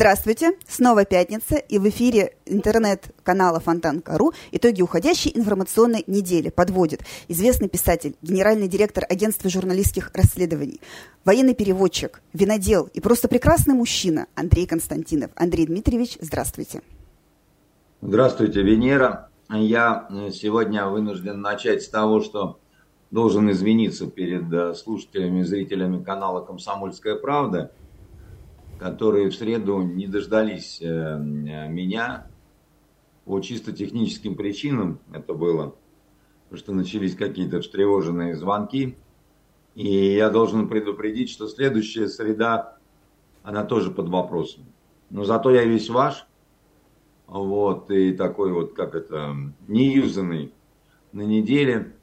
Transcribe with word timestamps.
Здравствуйте, 0.00 0.52
снова 0.66 1.04
пятница, 1.04 1.56
и 1.56 1.78
в 1.78 1.86
эфире 1.90 2.34
интернет-канала 2.46 3.60
Фонтан.ру 3.60 4.32
итоги 4.50 4.80
уходящей 4.80 5.30
информационной 5.34 6.04
недели 6.06 6.48
подводит 6.48 7.02
известный 7.28 7.68
писатель, 7.68 8.16
генеральный 8.22 8.66
директор 8.66 9.04
агентства 9.06 9.50
журналистских 9.50 10.10
расследований, 10.14 10.80
военный 11.26 11.52
переводчик, 11.52 12.22
винодел 12.32 12.88
и 12.94 13.00
просто 13.00 13.28
прекрасный 13.28 13.74
мужчина 13.74 14.26
Андрей 14.34 14.66
Константинов. 14.66 15.32
Андрей 15.34 15.66
Дмитриевич, 15.66 16.16
здравствуйте. 16.18 16.80
Здравствуйте, 18.00 18.62
Венера. 18.62 19.28
Я 19.50 20.06
э, 20.08 20.30
сегодня 20.30 20.86
вынужден 20.86 21.42
начать 21.42 21.82
с 21.82 21.90
того, 21.90 22.22
что 22.22 22.58
должен 23.10 23.50
извиниться 23.50 24.06
перед 24.06 24.50
э, 24.50 24.72
слушателями 24.72 25.40
и 25.40 25.44
зрителями 25.44 26.02
канала 26.02 26.40
«Комсомольская 26.40 27.16
правда», 27.16 27.70
которые 28.80 29.28
в 29.28 29.34
среду 29.34 29.82
не 29.82 30.06
дождались 30.06 30.80
э, 30.80 31.18
меня 31.18 32.26
по 33.26 33.38
чисто 33.40 33.72
техническим 33.72 34.36
причинам 34.36 35.00
это 35.12 35.34
было, 35.34 35.74
потому 36.44 36.58
что 36.58 36.72
начались 36.72 37.14
какие-то 37.14 37.60
встревоженные 37.60 38.34
звонки. 38.34 38.96
И 39.74 40.14
я 40.14 40.30
должен 40.30 40.66
предупредить, 40.66 41.28
что 41.28 41.46
следующая 41.46 42.08
среда, 42.08 42.78
она 43.42 43.64
тоже 43.64 43.90
под 43.90 44.08
вопросом. 44.08 44.64
Но 45.10 45.24
зато 45.24 45.50
я 45.50 45.64
весь 45.64 45.90
ваш, 45.90 46.26
вот, 47.26 47.90
и 47.90 48.14
такой 48.14 48.50
вот, 48.50 48.72
как 48.72 48.94
это, 48.94 49.36
неюзанный 49.68 50.54
на 51.12 51.22
неделе. 51.22 51.94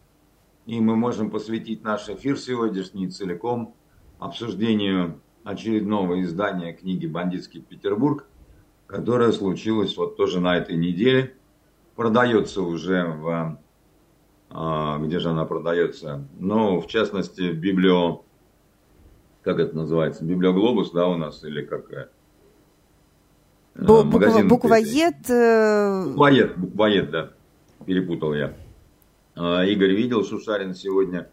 И 0.68 0.80
мы 0.80 0.96
можем 0.96 1.32
посвятить 1.32 1.84
наш 1.84 2.08
эфир 2.08 2.38
сегодняшний 2.38 3.10
целиком 3.10 3.74
обсуждению 4.20 5.20
очередного 5.48 6.22
издания 6.22 6.74
книги 6.74 7.08
«Бандитский 7.08 7.62
Петербург», 7.62 8.26
которое 8.86 9.32
случилось 9.32 9.96
вот 9.96 10.18
тоже 10.18 10.42
на 10.42 10.58
этой 10.58 10.76
неделе. 10.76 11.36
Продается 11.96 12.62
уже 12.62 13.06
в... 13.06 13.58
А, 14.50 15.00
где 15.00 15.20
же 15.20 15.30
она 15.30 15.46
продается? 15.46 16.28
Ну, 16.38 16.82
в 16.82 16.88
частности, 16.88 17.50
в 17.50 17.58
библио... 17.58 18.24
Как 19.42 19.60
это 19.60 19.74
называется? 19.78 20.26
Библиоглобус, 20.26 20.92
да, 20.92 21.08
у 21.08 21.16
нас? 21.16 21.42
Или 21.46 21.64
какая? 21.64 22.10
Бу- 23.74 24.04
Магазин. 24.04 24.50
Буквоед... 24.50 25.30
Э, 25.30 26.08
буквоед, 26.08 26.58
буквоед, 26.58 27.10
да. 27.10 27.32
Перепутал 27.86 28.34
я. 28.34 28.54
А, 29.36 29.64
Игорь 29.64 29.96
видел 29.96 30.26
Шушарин 30.26 30.74
сегодня. 30.74 31.30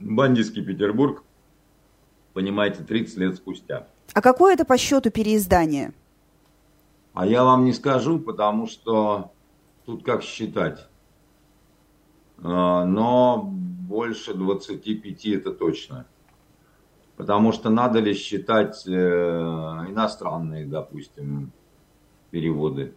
Бандитский 0.00 0.64
Петербург 0.64 1.22
понимаете, 2.34 2.82
30 2.82 3.16
лет 3.16 3.36
спустя. 3.36 3.86
А 4.12 4.20
какое 4.20 4.52
это 4.52 4.66
по 4.66 4.76
счету 4.76 5.10
переиздание? 5.10 5.94
А 7.14 7.26
я 7.26 7.44
вам 7.44 7.64
не 7.64 7.72
скажу, 7.72 8.18
потому 8.18 8.66
что 8.66 9.32
тут 9.86 10.04
как 10.04 10.22
считать. 10.22 10.86
А, 12.42 12.84
но 12.84 13.42
больше 13.44 14.34
25 14.34 15.26
это 15.26 15.52
точно. 15.52 16.06
Потому 17.16 17.52
что 17.52 17.70
надо 17.70 18.00
ли 18.00 18.12
считать 18.12 18.84
э, 18.88 18.90
иностранные, 18.90 20.66
допустим, 20.66 21.52
переводы 22.32 22.92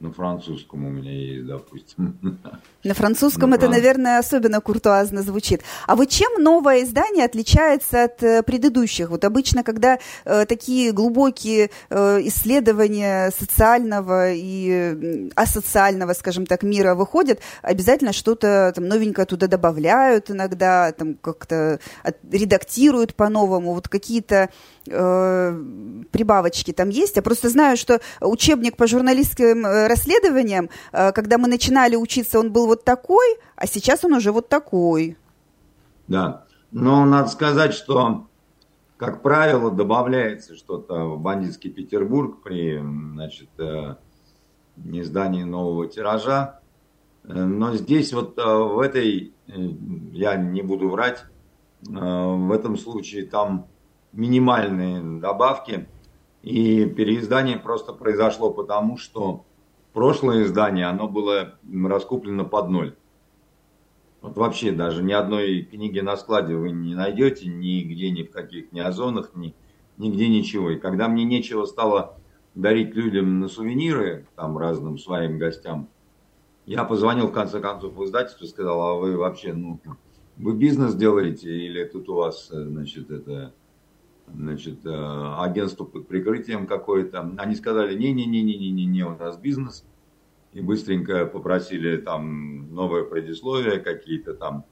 на 0.00 0.12
французском 0.12 0.86
у 0.86 0.88
меня 0.88 1.12
есть, 1.12 1.46
допустим. 1.46 2.18
На 2.84 2.94
французском 2.94 3.52
это, 3.52 3.68
наверное, 3.68 4.18
особенно 4.18 4.62
куртуазно 4.62 5.22
звучит. 5.22 5.60
А 5.86 5.94
вот 5.94 6.08
чем 6.08 6.42
новое 6.42 6.84
издание 6.84 7.26
отличается 7.26 8.04
от 8.04 8.22
э, 8.22 8.42
предыдущих? 8.42 9.10
Вот 9.10 9.26
обычно, 9.26 9.62
когда 9.62 9.98
э, 10.24 10.46
такие 10.46 10.92
глубокие 10.92 11.70
э, 11.90 12.20
исследования 12.22 13.30
социального 13.38 14.32
и 14.32 14.70
э, 14.70 15.28
асоциального, 15.34 16.14
скажем 16.14 16.46
так, 16.46 16.62
мира 16.62 16.94
выходят, 16.94 17.40
обязательно 17.60 18.14
что-то 18.14 18.72
там 18.74 18.88
новенькое 18.88 19.26
туда 19.26 19.46
добавляют 19.46 20.30
иногда, 20.30 20.92
там 20.92 21.16
как-то 21.16 21.78
редактируют 22.32 23.14
по-новому. 23.14 23.74
Вот 23.74 23.88
какие-то 23.88 24.48
э, 24.86 25.62
прибавочки 26.10 26.72
там 26.72 26.88
есть. 26.88 27.16
Я 27.16 27.22
просто 27.22 27.48
знаю, 27.48 27.76
что 27.76 28.00
учебник 28.20 28.76
по 28.76 28.86
журналистским 28.86 29.66
э, 29.66 29.86
расследованиям, 29.86 30.70
э, 30.92 31.12
когда 31.12 31.38
мы 31.38 31.48
начинали 31.48 31.96
учиться, 31.96 32.38
он 32.38 32.52
был 32.52 32.66
вот 32.66 32.84
такой, 32.84 33.38
а 33.56 33.66
сейчас 33.66 34.04
он 34.04 34.14
уже 34.14 34.32
вот 34.32 34.48
такой. 34.48 35.16
Да, 36.08 36.44
но 36.70 37.04
надо 37.04 37.28
сказать, 37.28 37.74
что, 37.74 38.26
как 38.96 39.22
правило, 39.22 39.70
добавляется 39.70 40.56
что-то 40.56 41.04
в 41.04 41.20
бандитский 41.20 41.70
Петербург 41.70 42.42
при 42.42 42.78
значит, 42.78 43.50
э, 43.58 43.96
издании 44.76 45.44
нового 45.44 45.86
тиража. 45.86 46.60
Но 47.22 47.76
здесь 47.76 48.14
вот 48.14 48.38
в 48.38 48.80
этой, 48.80 49.34
я 49.46 50.36
не 50.36 50.62
буду 50.62 50.88
врать, 50.88 51.22
в 51.82 52.52
этом 52.52 52.78
случае 52.78 53.26
там 53.26 53.66
минимальные 54.12 55.20
добавки. 55.20 55.88
И 56.42 56.86
переиздание 56.86 57.58
просто 57.58 57.92
произошло 57.92 58.50
потому, 58.50 58.96
что 58.96 59.44
прошлое 59.92 60.44
издание, 60.44 60.86
оно 60.86 61.08
было 61.08 61.58
раскуплено 61.84 62.44
под 62.44 62.68
ноль. 62.70 62.96
Вот 64.22 64.36
вообще 64.36 64.72
даже 64.72 65.02
ни 65.02 65.12
одной 65.12 65.62
книги 65.62 66.00
на 66.00 66.16
складе 66.16 66.54
вы 66.54 66.70
не 66.70 66.94
найдете, 66.94 67.48
нигде, 67.48 68.10
ни 68.10 68.22
в 68.22 68.30
каких, 68.30 68.70
ни 68.72 68.80
озонах, 68.80 69.34
ни, 69.34 69.54
нигде 69.96 70.28
ничего. 70.28 70.70
И 70.70 70.78
когда 70.78 71.08
мне 71.08 71.24
нечего 71.24 71.64
стало 71.64 72.18
дарить 72.54 72.94
людям 72.94 73.40
на 73.40 73.48
сувениры, 73.48 74.26
там 74.36 74.58
разным 74.58 74.98
своим 74.98 75.38
гостям, 75.38 75.88
я 76.66 76.84
позвонил 76.84 77.28
в 77.28 77.32
конце 77.32 77.60
концов 77.60 77.94
в 77.94 78.04
издательство 78.04 78.44
и 78.44 78.48
сказал, 78.48 78.80
а 78.82 78.94
вы 78.96 79.16
вообще, 79.16 79.54
ну, 79.54 79.80
вы 80.36 80.54
бизнес 80.54 80.94
делаете 80.94 81.50
или 81.50 81.84
тут 81.84 82.08
у 82.08 82.14
вас, 82.14 82.48
значит, 82.50 83.10
это 83.10 83.54
значит, 84.34 84.84
э, 84.84 85.34
агентство 85.38 85.84
под 85.84 86.08
прикрытием 86.08 86.66
какое-то. 86.66 87.32
Они 87.38 87.54
сказали, 87.54 87.96
не-не-не-не-не-не, 87.96 89.04
у 89.04 89.16
нас 89.16 89.36
бизнес. 89.36 89.84
И 90.52 90.60
быстренько 90.60 91.26
попросили 91.26 91.96
там 91.98 92.74
новое 92.74 93.04
предисловие, 93.04 93.78
какие-то 93.78 94.34
там 94.34 94.64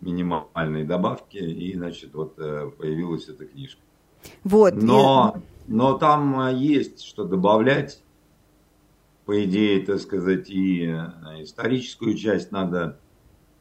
минимальные 0.00 0.84
добавки, 0.84 1.38
и, 1.38 1.74
значит, 1.74 2.14
вот 2.14 2.34
э, 2.38 2.70
появилась 2.76 3.28
эта 3.28 3.46
книжка. 3.46 3.80
Вот. 4.42 4.74
Но, 4.74 5.36
но 5.66 5.96
там 5.96 6.40
э, 6.40 6.54
есть 6.54 7.02
что 7.02 7.24
добавлять. 7.24 8.02
По 9.24 9.42
идее, 9.42 9.80
так 9.86 10.00
сказать, 10.00 10.50
и 10.50 10.84
историческую 11.38 12.14
часть 12.14 12.52
надо 12.52 12.98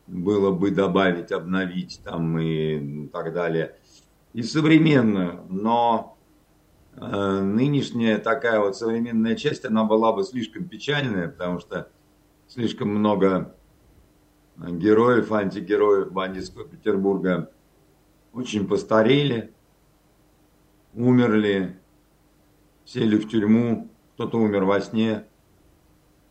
было 0.07 0.51
бы 0.51 0.71
добавить, 0.71 1.31
обновить 1.31 2.01
там 2.03 2.37
и 2.37 3.07
так 3.07 3.33
далее 3.33 3.77
и 4.33 4.41
современную, 4.41 5.45
но 5.49 6.17
э, 6.95 7.41
нынешняя 7.41 8.17
такая 8.17 8.59
вот 8.59 8.75
современная 8.75 9.35
часть, 9.35 9.63
она 9.65 9.83
была 9.83 10.11
бы 10.11 10.23
слишком 10.23 10.67
печальная, 10.67 11.27
потому 11.29 11.59
что 11.59 11.89
слишком 12.47 12.89
много 12.89 13.55
героев, 14.57 15.31
антигероев 15.31 16.11
бандитского 16.11 16.67
Петербурга 16.67 17.51
очень 18.33 18.67
постарели, 18.67 19.53
умерли, 20.93 21.79
сели 22.85 23.17
в 23.17 23.29
тюрьму, 23.29 23.89
кто-то 24.15 24.37
умер 24.37 24.63
во 24.65 24.81
сне. 24.81 25.25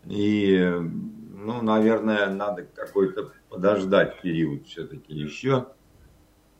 И, 0.06 0.58
ну, 1.34 1.62
наверное, 1.62 2.28
надо 2.28 2.64
какой-то 2.64 3.32
подождать 3.48 4.20
период 4.20 4.66
все-таки 4.66 5.14
еще. 5.14 5.68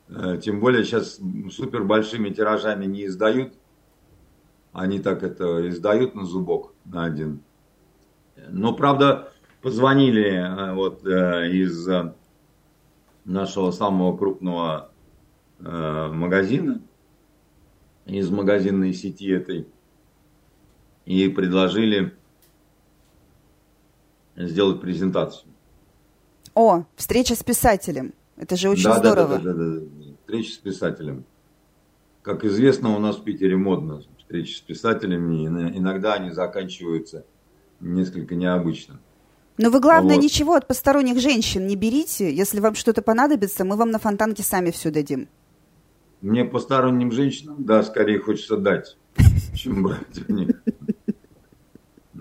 Э, 0.09 0.37
тем 0.41 0.59
более 0.59 0.83
сейчас 0.83 1.19
супер 1.51 1.83
большими 1.83 2.29
тиражами 2.29 2.85
не 2.85 3.05
издают. 3.05 3.53
Они 4.71 4.99
так 4.99 5.23
это 5.23 5.69
издают 5.69 6.15
на 6.15 6.25
зубок, 6.25 6.73
на 6.85 7.05
один. 7.05 7.41
Но, 8.49 8.73
правда, 8.73 9.31
позвонили 9.61 10.31
э, 10.31 10.73
вот 10.73 11.05
э, 11.05 11.51
из 11.51 11.87
нашего 13.25 13.71
самого 13.71 14.17
крупного 14.17 14.89
магазина, 15.59 16.81
из 18.05 18.29
магазинной 18.29 18.93
сети 18.93 19.31
этой, 19.31 19.65
и 21.05 21.29
предложили 21.29 22.13
сделать 24.35 24.81
презентацию. 24.81 25.53
О, 26.53 26.83
встреча 26.97 27.35
с 27.35 27.43
писателем. 27.43 28.13
Это 28.37 28.55
же 28.55 28.69
очень 28.69 28.83
да, 28.83 28.97
здорово. 28.97 29.37
Да, 29.37 29.53
да, 29.53 29.53
да, 29.53 29.79
да, 29.79 29.85
Встреча 30.21 30.53
с 30.53 30.57
писателем. 30.57 31.25
Как 32.21 32.45
известно, 32.45 32.95
у 32.95 32.99
нас 32.99 33.17
в 33.17 33.23
Питере 33.23 33.57
модно 33.57 34.01
встречи 34.17 34.55
с 34.55 34.61
писателями. 34.61 35.45
Иногда 35.45 36.13
они 36.13 36.31
заканчиваются 36.31 37.25
несколько 37.79 38.35
необычно. 38.35 38.99
Но 39.57 39.69
вы, 39.69 39.79
главное, 39.79 40.15
вот. 40.15 40.23
ничего 40.23 40.55
от 40.55 40.67
посторонних 40.67 41.19
женщин 41.19 41.67
не 41.67 41.75
берите. 41.75 42.33
Если 42.33 42.59
вам 42.59 42.73
что-то 42.73 43.01
понадобится, 43.01 43.63
мы 43.63 43.75
вам 43.75 43.91
на 43.91 43.99
фонтанке 43.99 44.41
сами 44.41 44.71
все 44.71 44.89
дадим. 44.89 45.27
Мне 46.21 46.45
посторонним 46.45 47.11
женщинам, 47.11 47.63
да, 47.63 47.83
скорее 47.83 48.19
хочется 48.19 48.57
дать. 48.57 48.97
Почему 49.51 49.83
брать 49.83 50.27
у 50.27 50.33
них? 50.33 50.49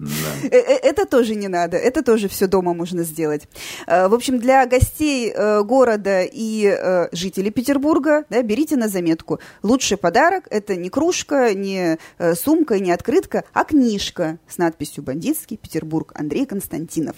Э, 0.03 0.57
э, 0.57 0.77
это 0.83 1.07
тоже 1.07 1.35
не 1.35 1.49
надо, 1.49 1.77
это 1.77 2.03
тоже 2.03 2.29
все 2.29 2.47
дома 2.47 2.75
можно 2.75 3.05
сделать. 3.05 3.49
Э, 3.87 4.09
в 4.09 4.15
общем, 4.15 4.39
для 4.39 4.67
гостей 4.67 5.33
города 5.33 6.23
и 6.23 7.09
жителей 7.13 7.51
Петербурга 7.51 8.25
да, 8.31 8.43
берите 8.43 8.77
на 8.77 8.89
заметку. 8.89 9.41
Лучший 9.63 9.97
подарок– 9.97 10.47
это 10.51 10.77
не 10.77 10.91
кружка, 10.91 11.55
не 11.55 11.99
сумка, 12.35 12.79
не 12.79 12.93
открытка, 12.93 13.45
а 13.53 13.65
книжка 13.65 14.39
с 14.49 14.59
надписью 14.59 15.05
«Бандитский 15.05 15.57
Петербург» 15.57 16.13
Андрей 16.15 16.47
Константинов. 16.47 17.17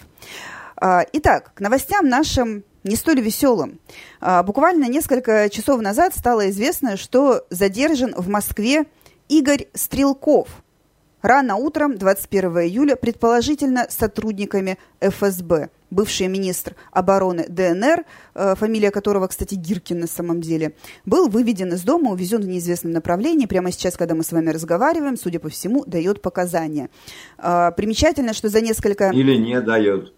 Итак, 0.79 1.53
к 1.53 1.59
новостям 1.59 2.07
нашим 2.07 2.63
не 2.83 2.95
столь 2.95 3.21
веселым. 3.21 3.79
Буквально 4.21 4.85
несколько 4.85 5.49
часов 5.49 5.81
назад 5.81 6.15
стало 6.15 6.49
известно, 6.49 6.97
что 6.97 7.45
задержан 7.49 8.13
в 8.15 8.27
Москве 8.29 8.85
Игорь 9.27 9.67
Стрелков– 9.73 10.49
рано 11.21 11.55
утром 11.55 11.97
21 11.97 12.59
июля, 12.59 12.95
предположительно 12.95 13.87
сотрудниками 13.89 14.77
ФСБ. 15.01 15.69
Бывший 15.91 16.27
министр 16.27 16.75
обороны 16.91 17.45
ДНР, 17.47 18.05
э, 18.33 18.55
фамилия 18.55 18.91
которого, 18.91 19.27
кстати, 19.27 19.55
Гиркин 19.55 19.99
на 19.99 20.07
самом 20.07 20.41
деле, 20.41 20.73
был 21.05 21.29
выведен 21.29 21.73
из 21.73 21.83
дома, 21.83 22.11
увезен 22.11 22.41
в 22.41 22.47
неизвестном 22.47 22.91
направлении. 22.91 23.45
Прямо 23.45 23.71
сейчас, 23.71 23.95
когда 23.95 24.15
мы 24.15 24.23
с 24.23 24.31
вами 24.31 24.49
разговариваем, 24.49 25.15
судя 25.15 25.39
по 25.39 25.49
всему, 25.49 25.85
дает 25.85 26.21
показания. 26.21 26.89
Э, 27.37 27.71
примечательно, 27.75 28.33
что 28.33 28.49
за 28.49 28.61
несколько... 28.61 29.11
Или 29.11 29.35
не 29.37 29.61
дает 29.61 30.13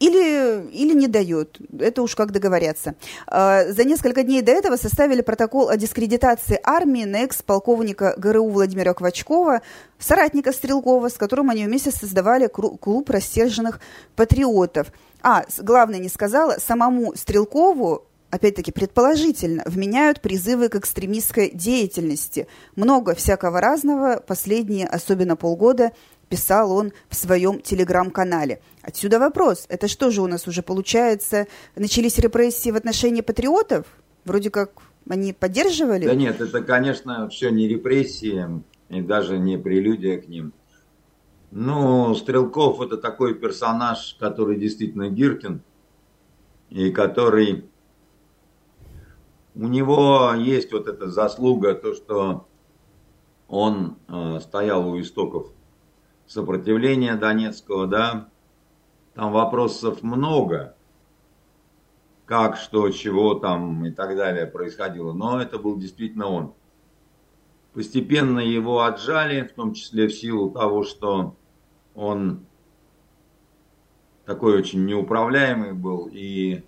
или, 0.00 0.66
или 0.70 0.94
не 0.94 1.06
дает. 1.06 1.58
Это 1.78 2.02
уж 2.02 2.16
как 2.16 2.32
договорятся. 2.32 2.94
А, 3.26 3.64
за 3.70 3.84
несколько 3.84 4.22
дней 4.22 4.42
до 4.42 4.50
этого 4.50 4.76
составили 4.76 5.20
протокол 5.20 5.68
о 5.68 5.76
дискредитации 5.76 6.58
армии 6.64 7.04
на 7.04 7.18
экс-полковника 7.18 8.14
ГРУ 8.16 8.48
Владимира 8.48 8.94
Квачкова, 8.94 9.60
соратника 9.98 10.52
Стрелкова, 10.52 11.10
с 11.10 11.14
которым 11.14 11.50
они 11.50 11.66
вместе 11.66 11.90
создавали 11.90 12.48
клуб 12.48 13.10
рассерженных 13.10 13.80
патриотов. 14.16 14.88
А, 15.22 15.44
главное 15.58 15.98
не 15.98 16.08
сказала, 16.08 16.56
самому 16.58 17.14
Стрелкову 17.14 18.06
опять-таки, 18.30 18.72
предположительно, 18.72 19.64
вменяют 19.66 20.20
призывы 20.20 20.68
к 20.68 20.76
экстремистской 20.76 21.50
деятельности. 21.50 22.46
Много 22.76 23.14
всякого 23.14 23.60
разного 23.60 24.22
последние, 24.24 24.86
особенно 24.86 25.36
полгода, 25.36 25.92
писал 26.30 26.72
он 26.72 26.92
в 27.10 27.14
своем 27.14 27.60
телеграм-канале. 27.60 28.62
Отсюда 28.80 29.18
вопрос. 29.18 29.66
Это 29.68 29.88
что 29.88 30.10
же 30.10 30.22
у 30.22 30.26
нас 30.26 30.46
уже 30.48 30.62
получается? 30.62 31.46
Начались 31.76 32.18
репрессии 32.18 32.70
в 32.70 32.76
отношении 32.76 33.20
патриотов? 33.20 33.84
Вроде 34.24 34.48
как 34.48 34.70
они 35.08 35.34
поддерживали? 35.34 36.06
Да 36.06 36.14
нет, 36.14 36.40
это, 36.40 36.62
конечно, 36.62 37.28
все 37.28 37.50
не 37.50 37.68
репрессии 37.68 38.46
и 38.88 39.02
даже 39.02 39.38
не 39.38 39.58
прелюдия 39.58 40.20
к 40.20 40.28
ним. 40.28 40.52
Ну, 41.50 42.14
Стрелков 42.14 42.80
это 42.80 42.96
такой 42.96 43.34
персонаж, 43.34 44.16
который 44.20 44.56
действительно 44.56 45.10
Гиркин, 45.10 45.62
и 46.70 46.90
который... 46.90 47.64
У 49.56 49.66
него 49.66 50.32
есть 50.38 50.72
вот 50.72 50.86
эта 50.86 51.10
заслуга, 51.10 51.74
то, 51.74 51.92
что 51.92 52.46
он 53.48 53.96
э, 54.06 54.38
стоял 54.40 54.88
у 54.88 55.00
истоков 55.00 55.48
сопротивления 56.30 57.16
Донецкого, 57.16 57.88
да, 57.88 58.28
там 59.14 59.32
вопросов 59.32 60.04
много, 60.04 60.76
как, 62.24 62.56
что, 62.56 62.88
чего 62.90 63.34
там 63.34 63.84
и 63.84 63.90
так 63.90 64.16
далее 64.16 64.46
происходило, 64.46 65.12
но 65.12 65.42
это 65.42 65.58
был 65.58 65.76
действительно 65.76 66.28
он. 66.28 66.54
Постепенно 67.74 68.38
его 68.38 68.82
отжали, 68.82 69.42
в 69.42 69.54
том 69.54 69.74
числе 69.74 70.06
в 70.06 70.14
силу 70.14 70.50
того, 70.50 70.84
что 70.84 71.34
он 71.96 72.46
такой 74.24 74.56
очень 74.56 74.86
неуправляемый 74.86 75.72
был, 75.72 76.08
и 76.12 76.62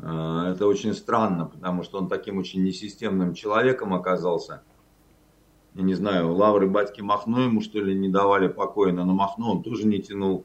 э, 0.00 0.52
это 0.54 0.66
очень 0.66 0.94
странно, 0.94 1.44
потому 1.44 1.82
что 1.82 1.98
он 1.98 2.08
таким 2.08 2.38
очень 2.38 2.64
несистемным 2.64 3.34
человеком 3.34 3.92
оказался– 3.92 4.62
я 5.74 5.82
не 5.82 5.94
знаю, 5.94 6.34
лавры 6.34 6.68
батьки 6.68 7.00
Махно 7.00 7.44
ему, 7.44 7.60
что 7.60 7.80
ли, 7.80 7.94
не 7.94 8.08
давали 8.08 8.48
покоя, 8.48 8.92
но 8.92 9.04
Махно 9.04 9.52
он 9.52 9.62
тоже 9.62 9.86
не 9.86 10.00
тянул. 10.00 10.44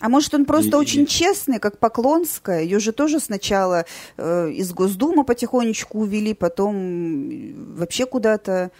А 0.00 0.08
может, 0.08 0.34
он 0.34 0.46
просто 0.46 0.70
и, 0.70 0.80
очень 0.80 1.06
честный, 1.06 1.58
как 1.58 1.78
Поклонская? 1.78 2.62
Ее 2.62 2.80
же 2.80 2.92
тоже 2.92 3.20
сначала 3.20 3.84
э, 4.16 4.50
из 4.50 4.72
Госдумы 4.72 5.24
потихонечку 5.24 6.00
увели, 6.00 6.34
потом 6.34 7.74
вообще 7.76 8.06
куда-то 8.06 8.72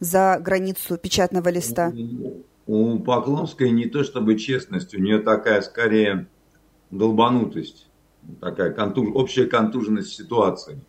за 0.00 0.38
границу 0.40 0.96
печатного 0.98 1.48
листа. 1.48 1.92
У 2.66 2.98
Поклонской 2.98 3.70
не 3.70 3.86
то 3.86 4.04
чтобы 4.04 4.36
честность, 4.36 4.94
у 4.94 5.00
нее 5.00 5.20
такая 5.20 5.62
скорее 5.62 6.26
долбанутость, 6.90 7.88
такая 8.40 8.72
контуж... 8.72 9.08
общая 9.14 9.46
контуженность 9.46 10.12
ситуации. 10.12 10.80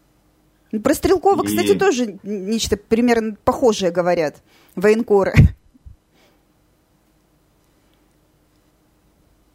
Про 0.72 0.94
Стрелкова, 0.94 1.44
и... 1.44 1.48
кстати, 1.48 1.78
тоже 1.78 2.20
нечто 2.24 2.78
примерно 2.78 3.36
похожее 3.44 3.92
говорят 3.92 4.44
военкоры. 4.76 5.34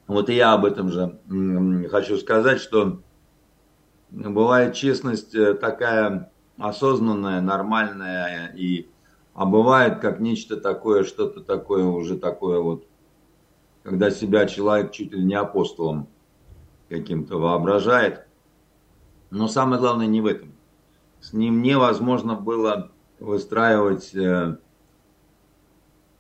Вот 0.07 0.29
и 0.29 0.35
я 0.35 0.53
об 0.53 0.65
этом 0.65 0.91
же 0.91 1.19
хочу 1.91 2.19
сказать, 2.19 2.61
что 2.61 3.01
бывает 4.11 4.75
честность 4.75 5.35
э, 5.35 5.55
такая 5.55 6.31
осознанная, 6.59 7.41
нормальная, 7.41 8.53
и, 8.55 8.89
а 9.33 9.47
бывает 9.47 10.01
как 10.01 10.21
нечто 10.21 10.57
такое, 10.57 11.05
что-то 11.05 11.41
такое 11.41 11.85
уже 11.85 12.19
такое 12.19 12.61
вот, 12.61 12.87
когда 13.83 14.11
себя 14.11 14.47
человек 14.47 14.93
чуть 14.93 15.13
ли 15.13 15.25
не 15.25 15.35
апостолом 15.35 16.09
каким-то 16.89 17.39
воображает. 17.39 18.27
Но 19.31 19.49
самое 19.49 19.81
главное 19.81 20.07
не 20.07 20.21
в 20.21 20.27
этом 20.27 20.54
с 21.25 21.33
ним 21.33 21.63
невозможно 21.63 22.35
было 22.35 22.93
выстраивать 23.19 24.15
э, 24.15 24.59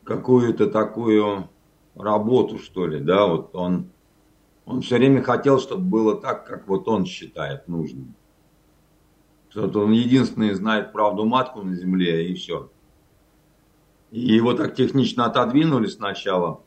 какую-то 0.02 0.70
такую 0.70 1.50
работу, 1.94 2.58
что 2.58 2.86
ли, 2.86 3.00
да, 3.00 3.26
вот 3.26 3.54
он, 3.54 3.90
он 4.64 4.80
все 4.80 4.96
время 4.96 5.22
хотел, 5.22 5.60
чтобы 5.60 5.82
было 5.82 6.18
так, 6.18 6.46
как 6.46 6.66
вот 6.68 6.88
он 6.88 7.04
считает 7.04 7.68
нужным. 7.68 8.14
Что 9.50 9.68
он 9.78 9.92
единственный 9.92 10.54
знает 10.54 10.94
правду 10.94 11.26
матку 11.26 11.60
на 11.60 11.74
земле, 11.74 12.30
и 12.30 12.34
все. 12.34 12.70
И 14.10 14.20
его 14.20 14.54
так 14.54 14.74
технично 14.74 15.26
отодвинули 15.26 15.86
сначала. 15.86 16.62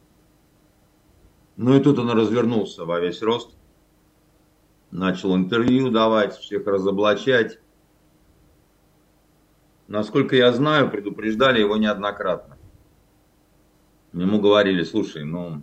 Ну 1.55 1.75
и 1.75 1.79
тут 1.79 1.97
он 1.97 2.11
развернулся 2.11 2.85
во 2.85 2.99
весь 2.99 3.23
рост. 3.23 3.57
Начал 4.91 5.35
интервью 5.35 5.89
давать, 5.89 6.37
всех 6.37 6.67
разоблачать. 6.67 7.59
Насколько 9.87 10.35
я 10.35 10.51
знаю, 10.51 10.91
предупреждали 10.91 11.59
его 11.61 11.77
неоднократно. 11.77 12.57
Ему 14.11 14.41
говорили, 14.41 14.83
слушай, 14.83 15.23
ну, 15.23 15.61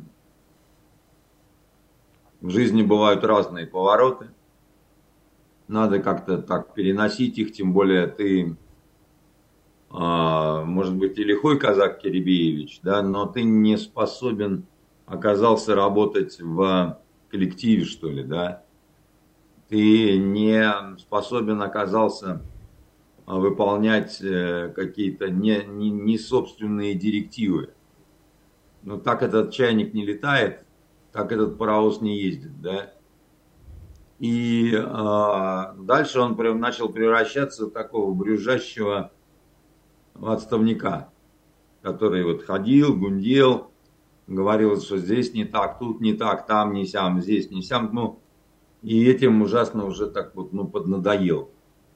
в 2.40 2.50
жизни 2.50 2.82
бывают 2.82 3.22
разные 3.24 3.66
повороты. 3.66 4.28
Надо 5.68 5.98
как-то 5.98 6.38
так 6.38 6.74
переносить 6.74 7.38
их, 7.38 7.52
тем 7.52 7.72
более 7.72 8.06
ты, 8.06 8.56
а, 9.90 10.64
может 10.64 10.94
быть, 10.94 11.18
и 11.18 11.24
лихой 11.24 11.58
казак 11.58 12.00
Киребеевич, 12.00 12.80
да, 12.82 13.02
но 13.02 13.26
ты 13.26 13.42
не 13.42 13.76
способен 13.78 14.66
оказался 15.06 15.74
работать 15.74 16.38
в 16.40 16.98
коллективе, 17.30 17.84
что 17.84 18.10
ли, 18.10 18.22
да. 18.22 18.62
Ты 19.68 20.18
не 20.18 20.98
способен 20.98 21.62
оказался 21.62 22.42
выполнять 23.26 24.20
э, 24.20 24.72
какие-то 24.74 25.30
не, 25.30 25.64
не, 25.64 25.90
не 25.90 26.18
собственные 26.18 26.94
директивы. 26.94 27.70
Но 28.82 28.98
так 28.98 29.22
этот 29.22 29.52
чайник 29.52 29.94
не 29.94 30.04
летает, 30.04 30.64
так 31.12 31.32
этот 31.32 31.56
паровоз 31.56 32.00
не 32.00 32.20
ездит, 32.20 32.60
да. 32.60 32.92
И 34.18 34.72
э, 34.74 35.74
дальше 35.78 36.20
он 36.20 36.36
прям 36.36 36.60
начал 36.60 36.90
превращаться 36.90 37.66
в 37.66 37.70
такого 37.70 38.12
брюжащего 38.14 39.10
отставника, 40.20 41.10
который 41.82 42.24
вот 42.24 42.44
ходил, 42.44 42.96
гундел, 42.96 43.70
говорил, 44.26 44.80
что 44.80 44.98
здесь 44.98 45.32
не 45.34 45.44
так, 45.44 45.78
тут 45.78 46.00
не 46.00 46.12
так, 46.12 46.46
там 46.46 46.72
не 46.74 46.86
сям, 46.86 47.20
здесь 47.20 47.50
не 47.50 47.62
сям, 47.62 47.90
ну, 47.92 48.20
и 48.82 49.06
этим 49.06 49.42
ужасно 49.42 49.86
уже 49.86 50.10
так 50.10 50.34
вот, 50.34 50.52
ну, 50.52 50.66
поднадоел. 50.66 51.50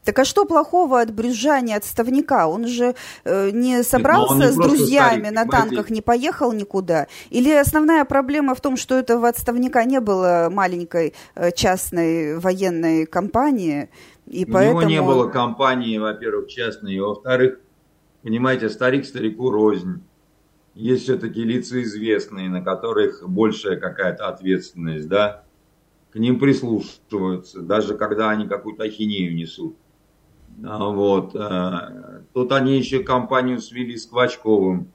Так 0.08 0.20
а 0.20 0.24
что 0.24 0.46
плохого 0.46 1.02
от 1.02 1.12
брюзжания 1.12 1.76
отставника? 1.76 2.46
Он 2.46 2.66
же 2.66 2.94
э, 3.24 3.50
не 3.50 3.82
собрался 3.82 4.36
не 4.36 4.52
с 4.52 4.56
друзьями 4.56 5.24
старик, 5.24 5.34
на 5.34 5.44
танках, 5.46 5.90
не 5.90 6.00
поехал 6.00 6.54
никуда? 6.54 7.08
Или 7.28 7.50
основная 7.52 8.06
проблема 8.06 8.54
в 8.54 8.60
том, 8.62 8.78
что 8.78 8.94
этого 8.94 9.28
отставника 9.28 9.84
не 9.84 10.00
было 10.00 10.48
маленькой 10.50 11.12
э, 11.34 11.50
частной 11.52 12.38
военной 12.38 13.04
компании? 13.04 13.90
И 14.26 14.46
У 14.46 14.52
поэтому... 14.54 14.80
него 14.80 14.88
не 14.88 15.02
было 15.02 15.28
компании, 15.28 15.98
во-первых, 15.98 16.48
частной, 16.48 16.94
и 16.94 17.00
во-вторых, 17.00 17.58
понимаете, 18.22 18.70
старик 18.70 19.04
старику 19.04 19.50
рознь. 19.50 20.02
Есть 20.72 21.02
все-таки 21.02 21.44
лица 21.44 21.82
известные, 21.82 22.48
на 22.48 22.64
которых 22.64 23.28
большая 23.28 23.76
какая-то 23.76 24.28
ответственность, 24.28 25.06
да, 25.06 25.44
к 26.12 26.16
ним 26.18 26.38
прислушиваются, 26.38 27.60
даже 27.60 27.94
когда 27.94 28.30
они 28.30 28.48
какую-то 28.48 28.84
ахинею 28.84 29.34
несут. 29.34 29.76
А 30.64 30.88
вот. 30.88 31.34
Э, 31.34 32.22
тут 32.32 32.52
они 32.52 32.76
еще 32.76 33.00
компанию 33.00 33.60
свели 33.60 33.96
с 33.96 34.06
Квачковым, 34.06 34.90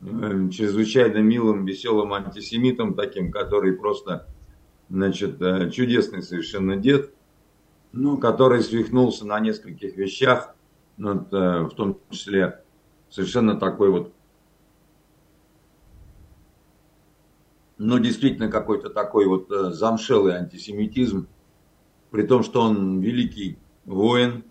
э, 0.00 0.48
чрезвычайно 0.50 1.18
милым, 1.18 1.64
веселым 1.64 2.12
антисемитом 2.12 2.94
таким, 2.94 3.30
который 3.30 3.74
просто, 3.74 4.26
значит, 4.88 5.40
э, 5.40 5.70
чудесный 5.70 6.22
совершенно 6.22 6.76
дед, 6.76 7.12
ну, 7.92 8.18
который 8.18 8.62
свихнулся 8.62 9.26
на 9.26 9.38
нескольких 9.38 9.96
вещах, 9.96 10.54
ну, 10.96 11.26
в 11.30 11.70
том 11.76 12.00
числе 12.10 12.62
совершенно 13.10 13.54
такой 13.54 13.90
вот 13.90 14.12
но 17.78 17.98
действительно 17.98 18.50
какой-то 18.50 18.88
такой 18.88 19.26
вот 19.26 19.48
замшелый 19.50 20.34
антисемитизм, 20.34 21.28
при 22.10 22.22
том, 22.22 22.42
что 22.42 22.62
он 22.62 23.00
великий 23.00 23.58
воин, 23.84 24.44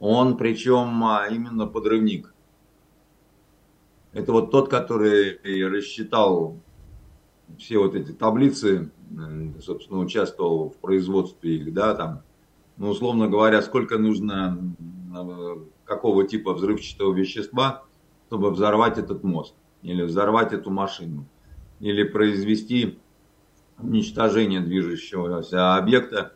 он 0.00 0.36
причем 0.36 1.04
а, 1.04 1.26
именно 1.28 1.66
подрывник. 1.66 2.32
Это 4.12 4.32
вот 4.32 4.50
тот, 4.50 4.68
который 4.68 5.38
рассчитал 5.68 6.58
все 7.58 7.78
вот 7.78 7.94
эти 7.94 8.12
таблицы, 8.12 8.90
собственно, 9.60 10.00
участвовал 10.00 10.70
в 10.70 10.76
производстве 10.76 11.56
их, 11.56 11.72
да, 11.72 11.94
там, 11.94 12.22
ну, 12.76 12.90
условно 12.90 13.28
говоря, 13.28 13.60
сколько 13.62 13.98
нужно 13.98 14.74
э, 15.16 15.56
какого 15.84 16.26
типа 16.26 16.54
взрывчатого 16.54 17.12
вещества, 17.12 17.84
чтобы 18.26 18.50
взорвать 18.50 18.98
этот 18.98 19.24
мост 19.24 19.54
или 19.82 20.02
взорвать 20.02 20.52
эту 20.52 20.70
машину, 20.70 21.26
или 21.80 22.04
произвести 22.04 22.98
уничтожение 23.78 24.60
движущегося 24.60 25.76
объекта 25.76 26.34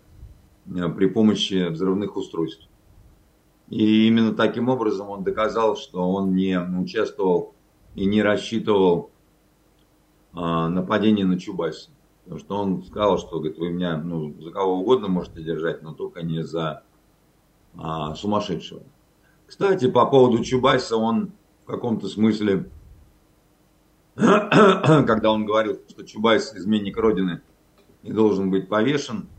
э, 0.67 0.89
при 0.89 1.07
помощи 1.07 1.69
взрывных 1.69 2.17
устройств. 2.17 2.69
И 3.73 4.07
именно 4.07 4.35
таким 4.35 4.69
образом 4.69 5.09
он 5.09 5.25
доказал, 5.25 5.79
что 5.79 6.07
он 6.13 6.35
не 6.35 6.61
участвовал 6.61 7.55
и 7.95 8.05
не 8.05 8.23
рассчитывал 8.23 9.13
а, 10.35 10.69
нападение 10.69 11.25
на 11.25 11.41
Чубайса. 11.41 11.89
Потому 12.25 12.39
что 12.39 12.57
он 12.59 12.83
сказал, 12.85 13.17
что 13.17 13.39
говорит, 13.39 13.57
вы 13.57 13.71
меня 13.71 13.97
ну, 13.97 14.35
за 14.43 14.51
кого 14.51 14.81
угодно 14.81 15.09
можете 15.09 15.43
держать, 15.43 15.83
но 15.83 15.95
только 15.95 16.21
не 16.23 16.45
за 16.45 16.83
а, 17.75 18.15
сумасшедшего. 18.15 18.83
Кстати, 19.47 19.91
по 19.91 20.05
поводу 20.05 20.45
Чубайса, 20.45 20.99
он 20.99 21.33
в 21.63 21.67
каком-то 21.67 22.09
смысле 22.09 22.71
когда 24.15 25.33
он 25.33 25.47
говорил, 25.47 25.81
что 25.89 26.05
Чубайс 26.05 26.53
изменник 26.55 26.99
Родины 26.99 27.41
и 28.03 28.13
должен 28.13 28.51
быть 28.51 28.69
повешен. 28.69 29.31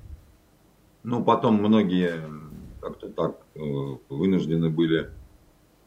Ну, 1.03 1.23
потом 1.23 1.57
многие 1.57 2.42
как-то 2.83 3.09
так 3.09 3.39
э, 3.55 3.59
вынуждены 4.09 4.69
были 4.69 5.11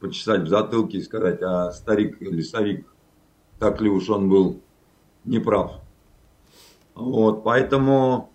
почесать 0.00 0.42
в 0.42 0.48
затылке 0.48 0.98
и 0.98 1.02
сказать, 1.02 1.42
а 1.42 1.70
старик 1.72 2.20
или 2.20 2.40
старик, 2.42 2.86
так 3.58 3.80
ли 3.80 3.88
уж 3.88 4.08
он 4.10 4.28
был 4.28 4.60
неправ. 5.24 5.80
Вот, 6.94 7.44
поэтому 7.44 8.30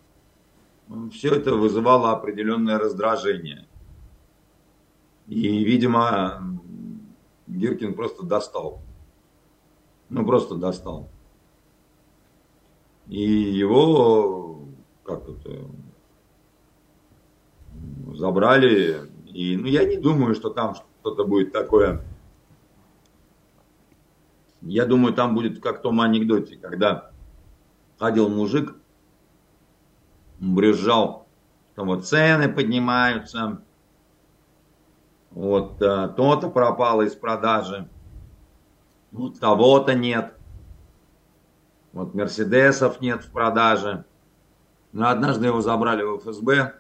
все 1.12 1.36
это 1.36 1.56
вызывало 1.56 2.12
определенное 2.12 2.78
раздражение. 2.78 3.68
И, 5.28 5.64
видимо, 5.64 6.60
Гиркин 7.48 7.94
просто 7.94 8.24
достал 8.24 8.82
ну, 10.12 10.26
просто 10.26 10.56
достал. 10.56 11.10
И 13.08 13.22
его, 13.22 14.62
как 15.04 15.28
это, 15.28 15.66
забрали. 18.16 19.10
И, 19.28 19.58
ну, 19.58 19.66
я 19.68 19.86
не 19.86 19.98
думаю, 19.98 20.36
что 20.36 20.50
там 20.50 20.76
что-то 20.76 21.26
будет 21.26 21.52
такое. 21.52 22.04
Я 24.62 24.86
думаю, 24.86 25.14
там 25.14 25.34
будет 25.34 25.62
как 25.62 25.80
в 25.80 25.82
том 25.82 26.02
анекдоте, 26.02 26.58
когда 26.58 27.12
ходил 27.98 28.30
мужик, 28.30 28.76
брюзжал, 30.40 31.28
там 31.76 31.88
вот 31.88 32.06
цены 32.06 32.48
поднимаются, 32.48 33.62
вот 35.32 35.82
э, 35.82 36.10
то-то 36.16 36.50
пропало 36.50 37.04
из 37.04 37.16
продажи 37.16 37.90
вот 39.12 39.40
того-то 39.40 39.94
нет. 39.94 40.34
Вот 41.94 42.14
Мерседесов 42.14 43.02
нет 43.02 43.24
в 43.24 43.32
продаже. 43.32 44.06
Но 44.94 45.10
однажды 45.10 45.48
его 45.48 45.62
забрали 45.62 46.04
в 46.04 46.20
ФСБ. 46.20 46.74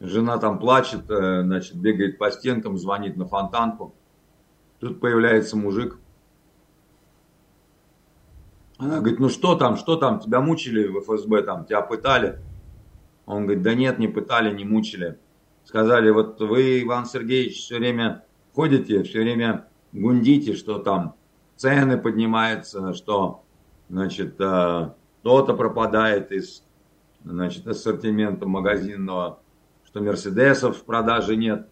Жена 0.00 0.38
там 0.38 0.58
плачет, 0.58 1.10
э, 1.10 1.42
значит, 1.42 1.76
бегает 1.76 2.16
по 2.16 2.30
стенкам, 2.30 2.78
звонит 2.78 3.18
на 3.18 3.26
фонтанку. 3.26 3.94
Тут 4.78 4.98
появляется 4.98 5.58
мужик. 5.58 5.98
Она 8.78 9.00
говорит, 9.00 9.20
ну 9.20 9.28
что 9.28 9.56
там, 9.56 9.76
что 9.76 9.96
там, 9.96 10.20
тебя 10.20 10.40
мучили 10.40 10.86
в 10.86 11.02
ФСБ, 11.02 11.42
там, 11.42 11.66
тебя 11.66 11.82
пытали? 11.82 12.38
Он 13.26 13.44
говорит, 13.44 13.62
да 13.62 13.74
нет, 13.74 13.98
не 13.98 14.08
пытали, 14.08 14.54
не 14.54 14.64
мучили. 14.64 15.18
Сказали, 15.64 16.08
вот 16.10 16.40
вы, 16.40 16.82
Иван 16.82 17.04
Сергеевич, 17.04 17.58
все 17.58 17.76
время 17.76 18.24
ходите, 18.54 19.02
все 19.02 19.20
время 19.20 19.68
гундите, 19.92 20.54
что 20.54 20.78
там 20.78 21.14
цены 21.56 21.98
поднимаются, 21.98 22.94
что, 22.94 23.44
значит, 23.90 24.36
э, 24.40 24.90
то-то 25.22 25.52
пропадает 25.52 26.32
из, 26.32 26.64
значит, 27.22 27.66
ассортимента 27.66 28.46
магазинного, 28.46 29.40
что 29.90 30.00
Мерседесов 30.00 30.78
в 30.78 30.84
продаже 30.84 31.36
нет. 31.36 31.68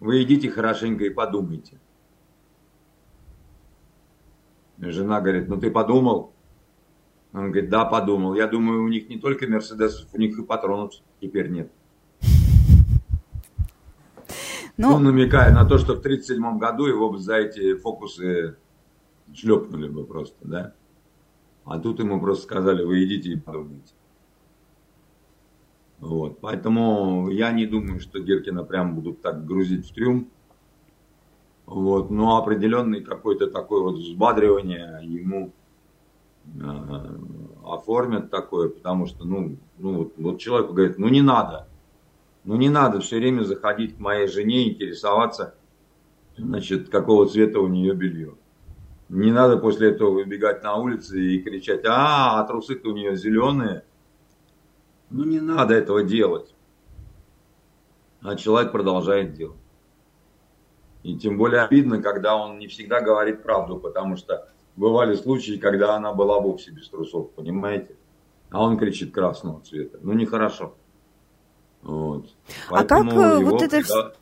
Вы 0.00 0.22
идите 0.24 0.50
хорошенько 0.50 1.04
и 1.04 1.10
подумайте. 1.10 1.80
Жена 4.78 5.20
говорит, 5.20 5.48
ну 5.48 5.56
ты 5.56 5.70
подумал? 5.70 6.32
Он 7.32 7.50
говорит, 7.52 7.70
да, 7.70 7.84
подумал. 7.84 8.34
Я 8.34 8.48
думаю, 8.48 8.82
у 8.82 8.88
них 8.88 9.08
не 9.08 9.18
только 9.18 9.46
Мерседесов, 9.46 10.08
у 10.12 10.18
них 10.18 10.38
и 10.38 10.42
патронов 10.42 10.94
теперь 11.20 11.48
нет. 11.48 11.70
Но... 14.76 14.98
Ну, 14.98 14.98
намекая 14.98 15.54
на 15.54 15.64
то, 15.64 15.78
что 15.78 15.94
в 15.94 16.00
1937 16.00 16.58
году 16.58 16.86
его 16.86 17.10
бы 17.10 17.18
за 17.18 17.36
эти 17.36 17.76
фокусы 17.76 18.56
шлепнули 19.32 19.88
бы 19.88 20.04
просто, 20.04 20.36
да? 20.42 20.74
А 21.64 21.78
тут 21.78 22.00
ему 22.00 22.20
просто 22.20 22.42
сказали, 22.42 22.82
вы 22.82 23.04
идите 23.04 23.30
и 23.30 23.36
подумайте. 23.36 23.94
Вот. 26.04 26.38
Поэтому 26.40 27.30
я 27.30 27.50
не 27.50 27.64
думаю, 27.64 27.98
что 27.98 28.20
Геркина 28.20 28.62
прям 28.62 28.94
будут 28.94 29.22
так 29.22 29.46
грузить 29.46 29.88
в 29.88 29.94
трюм. 29.94 30.28
Вот. 31.64 32.10
Но 32.10 32.36
определенный 32.36 33.00
какой-то 33.00 33.46
такой 33.46 33.80
вот 33.80 33.94
взбадривание 33.96 35.00
ему 35.02 35.52
э, 36.44 36.60
оформят 37.64 38.30
такое, 38.30 38.68
потому 38.68 39.06
что, 39.06 39.24
ну, 39.24 39.56
ну 39.78 39.98
вот, 39.98 40.12
вот 40.18 40.38
человек 40.40 40.72
говорит, 40.72 40.98
ну 40.98 41.08
не 41.08 41.22
надо. 41.22 41.68
Ну 42.44 42.56
не 42.56 42.68
надо 42.68 43.00
все 43.00 43.16
время 43.16 43.42
заходить 43.42 43.96
к 43.96 43.98
моей 43.98 44.28
жене 44.28 44.64
и 44.64 44.74
интересоваться, 44.74 45.54
значит, 46.36 46.90
какого 46.90 47.26
цвета 47.26 47.60
у 47.60 47.68
нее 47.68 47.94
белье. 47.94 48.34
Не 49.08 49.32
надо 49.32 49.56
после 49.56 49.88
этого 49.88 50.10
выбегать 50.10 50.62
на 50.62 50.76
улицы 50.76 51.18
и 51.18 51.40
кричать, 51.40 51.86
а, 51.86 52.40
а 52.40 52.44
трусы-то 52.44 52.90
у 52.90 52.92
нее 52.92 53.16
зеленые. 53.16 53.84
Ну 55.10 55.24
не 55.24 55.40
надо 55.40 55.74
этого 55.74 56.02
делать. 56.02 56.54
А 58.22 58.36
человек 58.36 58.72
продолжает 58.72 59.34
делать. 59.34 59.58
И 61.02 61.16
тем 61.16 61.36
более 61.36 61.62
обидно, 61.62 62.00
когда 62.00 62.36
он 62.36 62.58
не 62.58 62.66
всегда 62.66 63.00
говорит 63.00 63.42
правду, 63.42 63.76
потому 63.76 64.16
что 64.16 64.48
бывали 64.76 65.14
случаи, 65.14 65.58
когда 65.58 65.94
она 65.94 66.14
была 66.14 66.40
вовсе 66.40 66.70
без 66.70 66.88
трусов, 66.88 67.30
понимаете? 67.32 67.96
А 68.50 68.62
он 68.62 68.78
кричит 68.78 69.12
красного 69.12 69.60
цвета. 69.60 69.98
Ну 70.00 70.14
нехорошо. 70.14 70.74
Вот. 71.82 72.30
а 72.70 72.84
как 72.84 73.04
э, 73.12 73.44
вот 73.44 73.60
это... 73.60 73.82
Когда 73.82 74.14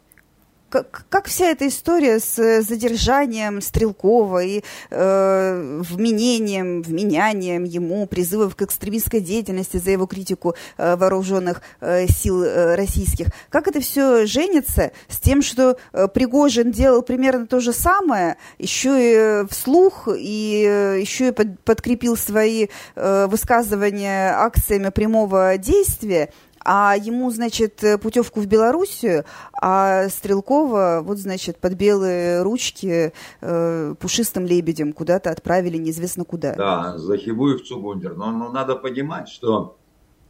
как, 0.72 1.04
как 1.10 1.26
вся 1.26 1.50
эта 1.50 1.68
история 1.68 2.18
с 2.18 2.38
э, 2.38 2.62
задержанием 2.62 3.60
Стрелкова 3.60 4.42
и 4.42 4.62
э, 4.90 5.82
вменением, 5.90 6.80
вменянием 6.80 7.64
ему 7.64 8.06
призывов 8.06 8.56
к 8.56 8.62
экстремистской 8.62 9.20
деятельности 9.20 9.76
за 9.76 9.90
его 9.90 10.06
критику 10.06 10.54
э, 10.78 10.96
вооруженных 10.96 11.60
э, 11.80 12.06
сил 12.06 12.42
э, 12.42 12.74
российских, 12.74 13.26
как 13.50 13.68
это 13.68 13.80
все 13.80 14.24
женится 14.24 14.92
с 15.08 15.18
тем, 15.18 15.42
что 15.42 15.76
э, 15.92 16.08
Пригожин 16.08 16.72
делал 16.72 17.02
примерно 17.02 17.46
то 17.46 17.60
же 17.60 17.74
самое, 17.74 18.38
еще 18.58 19.42
и 19.42 19.46
вслух, 19.50 20.08
и 20.08 20.64
э, 20.66 21.00
еще 21.00 21.28
и 21.28 21.32
под, 21.32 21.60
подкрепил 21.60 22.16
свои 22.16 22.68
э, 22.96 23.26
высказывания 23.26 24.32
акциями 24.32 24.88
прямого 24.88 25.58
действия, 25.58 26.30
а 26.64 26.94
ему, 26.96 27.30
значит, 27.30 27.82
путевку 28.00 28.40
в 28.40 28.46
Белоруссию, 28.46 29.24
а 29.60 30.08
Стрелкова, 30.08 31.00
вот, 31.02 31.18
значит, 31.18 31.58
под 31.58 31.74
белые 31.74 32.42
ручки 32.42 33.12
э, 33.40 33.94
пушистым 33.98 34.46
лебедем 34.46 34.92
куда-то 34.92 35.30
отправили 35.30 35.76
неизвестно 35.76 36.24
куда. 36.24 36.54
Да, 36.54 36.98
захибуев 36.98 37.62
Цугундер. 37.62 38.14
Но, 38.14 38.32
но 38.32 38.50
надо 38.50 38.76
понимать, 38.76 39.28
что 39.28 39.76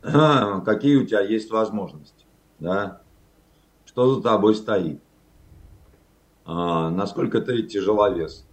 э, 0.02 0.60
какие 0.64 0.96
у 0.96 1.06
тебя 1.06 1.20
есть 1.20 1.50
возможности, 1.50 2.26
да, 2.58 3.00
что 3.84 4.14
за 4.14 4.22
тобой 4.22 4.54
стоит, 4.54 5.00
а, 6.44 6.90
насколько 6.90 7.40
ты 7.40 7.62
тяжеловес. 7.62 8.46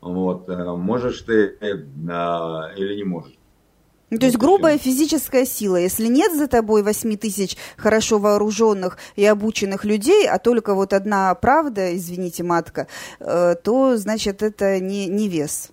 Вот, 0.00 0.48
э, 0.48 0.76
можешь 0.76 1.22
ты 1.22 1.56
э, 1.60 1.74
или 1.74 2.96
не 2.96 3.04
можешь. 3.04 3.37
Ну, 4.10 4.18
то 4.18 4.26
есть 4.26 4.38
грубая 4.38 4.78
физическая 4.78 5.44
сила. 5.44 5.76
Если 5.76 6.06
нет 6.06 6.34
за 6.34 6.48
тобой 6.48 6.82
8 6.82 7.16
тысяч 7.16 7.56
хорошо 7.76 8.18
вооруженных 8.18 8.96
и 9.16 9.24
обученных 9.24 9.84
людей, 9.84 10.26
а 10.26 10.38
только 10.38 10.74
вот 10.74 10.94
одна 10.94 11.34
правда, 11.34 11.94
извините, 11.94 12.42
матка, 12.42 12.86
э, 13.20 13.54
то, 13.62 13.96
значит, 13.98 14.42
это 14.42 14.80
не, 14.80 15.06
не 15.06 15.28
вес. 15.28 15.70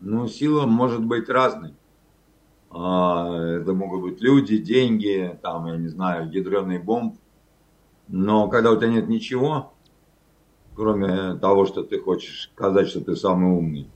Ну, 0.00 0.28
сила 0.28 0.66
может 0.66 1.02
быть 1.02 1.30
разной. 1.30 1.72
А, 2.70 3.58
это 3.60 3.72
могут 3.72 4.02
быть 4.02 4.20
люди, 4.20 4.58
деньги, 4.58 5.38
там, 5.40 5.66
я 5.66 5.76
не 5.76 5.88
знаю, 5.88 6.30
ядреный 6.30 6.78
бомб. 6.78 7.16
Но 8.08 8.48
когда 8.48 8.70
у 8.70 8.76
тебя 8.76 8.88
нет 8.88 9.08
ничего, 9.08 9.72
кроме 10.74 11.36
того, 11.36 11.64
что 11.64 11.82
ты 11.82 11.98
хочешь 11.98 12.50
сказать, 12.52 12.88
что 12.88 13.00
ты 13.00 13.16
самый 13.16 13.56
умный, 13.56 13.88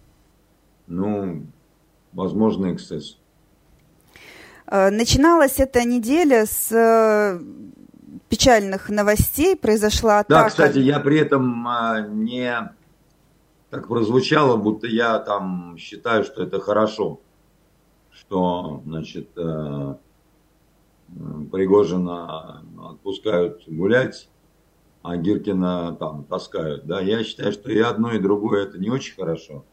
ну, 0.86 1.46
возможно, 2.12 2.72
эксцесс. 2.72 3.19
Э, 4.70 4.90
начиналась 4.90 5.58
эта 5.58 5.84
неделя 5.84 6.46
с 6.46 6.70
э, 6.70 7.40
печальных 8.28 8.88
новостей, 8.88 9.56
произошла 9.56 10.20
атака. 10.20 10.44
Да, 10.44 10.48
кстати, 10.48 10.78
я 10.78 11.00
при 11.00 11.18
этом 11.18 11.66
а, 11.66 12.00
не 12.02 12.72
так 13.70 13.88
прозвучало, 13.88 14.56
будто 14.56 14.86
я 14.86 15.18
там 15.18 15.76
считаю, 15.76 16.22
что 16.22 16.44
это 16.44 16.60
хорошо, 16.60 17.20
что, 18.12 18.80
значит, 18.86 19.30
э, 19.36 19.94
Пригожина 21.50 22.62
отпускают 22.90 23.64
гулять, 23.66 24.28
а 25.02 25.16
Гиркина 25.16 25.96
там 25.98 26.22
таскают. 26.22 26.86
Да, 26.86 27.00
я 27.00 27.24
считаю, 27.24 27.52
что 27.52 27.72
и 27.72 27.80
одно, 27.80 28.12
и 28.12 28.20
другое 28.20 28.66
это 28.66 28.78
не 28.78 28.90
очень 28.90 29.16
хорошо, 29.16 29.64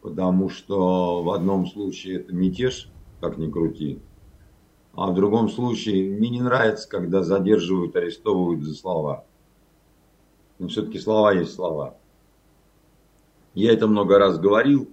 потому 0.00 0.48
что 0.48 1.22
в 1.22 1.28
одном 1.28 1.66
случае 1.66 2.20
это 2.20 2.34
мятеж, 2.34 2.90
как 3.20 3.38
ни 3.38 3.50
крути. 3.50 4.00
А 4.94 5.10
в 5.10 5.14
другом 5.14 5.48
случае 5.48 6.16
мне 6.16 6.28
не 6.28 6.40
нравится, 6.40 6.88
когда 6.88 7.22
задерживают, 7.22 7.94
арестовывают 7.96 8.64
за 8.64 8.74
слова. 8.74 9.24
Но 10.58 10.68
все-таки 10.68 10.98
слова 10.98 11.32
есть 11.32 11.54
слова. 11.54 11.96
Я 13.54 13.72
это 13.72 13.86
много 13.86 14.18
раз 14.18 14.38
говорил. 14.38 14.90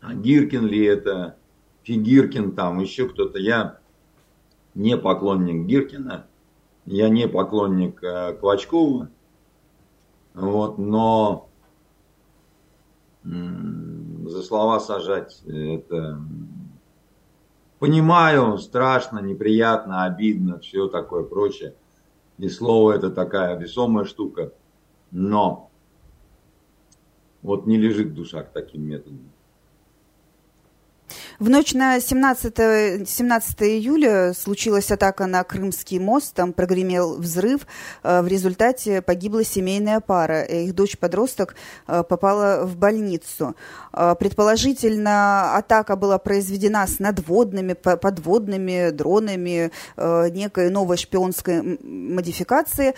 А 0.00 0.14
Гиркин 0.14 0.66
ли 0.66 0.84
это, 0.84 1.36
Фигиркин 1.82 2.52
там, 2.52 2.78
еще 2.80 3.08
кто-то. 3.08 3.38
Я 3.38 3.80
не 4.74 4.96
поклонник 4.96 5.66
Гиркина, 5.66 6.26
я 6.86 7.08
не 7.08 7.28
поклонник 7.28 8.02
э, 8.02 8.34
Клочкова. 8.34 9.10
Вот, 10.34 10.78
но 10.78 11.48
за 13.22 14.42
слова 14.42 14.80
сажать 14.80 15.42
это 15.46 16.20
Понимаю, 17.80 18.58
страшно, 18.58 19.20
неприятно, 19.20 20.04
обидно, 20.04 20.58
все 20.58 20.86
такое 20.86 21.24
прочее. 21.24 21.74
И 22.36 22.46
слово 22.50 22.92
это 22.92 23.10
такая 23.10 23.58
весомая 23.58 24.04
штука. 24.04 24.52
Но 25.10 25.70
вот 27.40 27.66
не 27.66 27.78
лежит 27.78 28.14
душа 28.14 28.42
к 28.42 28.52
таким 28.52 28.82
методам. 28.82 29.32
В 31.40 31.48
ночь 31.48 31.72
на 31.72 31.98
17, 32.00 33.08
17 33.08 33.62
июля 33.62 34.34
случилась 34.34 34.90
атака 34.90 35.24
на 35.24 35.42
Крымский 35.42 35.98
мост, 35.98 36.34
там 36.34 36.52
прогремел 36.52 37.16
взрыв, 37.16 37.62
э, 38.02 38.20
в 38.20 38.26
результате 38.26 39.00
погибла 39.00 39.42
семейная 39.42 40.00
пара, 40.00 40.42
их 40.42 40.74
дочь-подросток 40.74 41.54
э, 41.86 42.02
попала 42.06 42.66
в 42.66 42.76
больницу. 42.76 43.56
Э, 43.94 44.14
предположительно, 44.20 45.56
атака 45.56 45.96
была 45.96 46.18
произведена 46.18 46.86
с 46.86 46.98
надводными, 46.98 47.72
подводными 47.72 48.90
дронами 48.90 49.70
некой 49.96 50.68
новой 50.68 50.98
шпионской 50.98 51.78
модификации. 51.82 52.94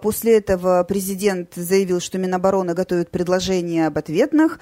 После 0.00 0.38
этого 0.38 0.84
президент 0.84 1.54
заявил, 1.56 1.98
что 1.98 2.18
Минобороны 2.18 2.74
готовит 2.74 3.10
предложение 3.10 3.88
об 3.88 3.98
ответных 3.98 4.60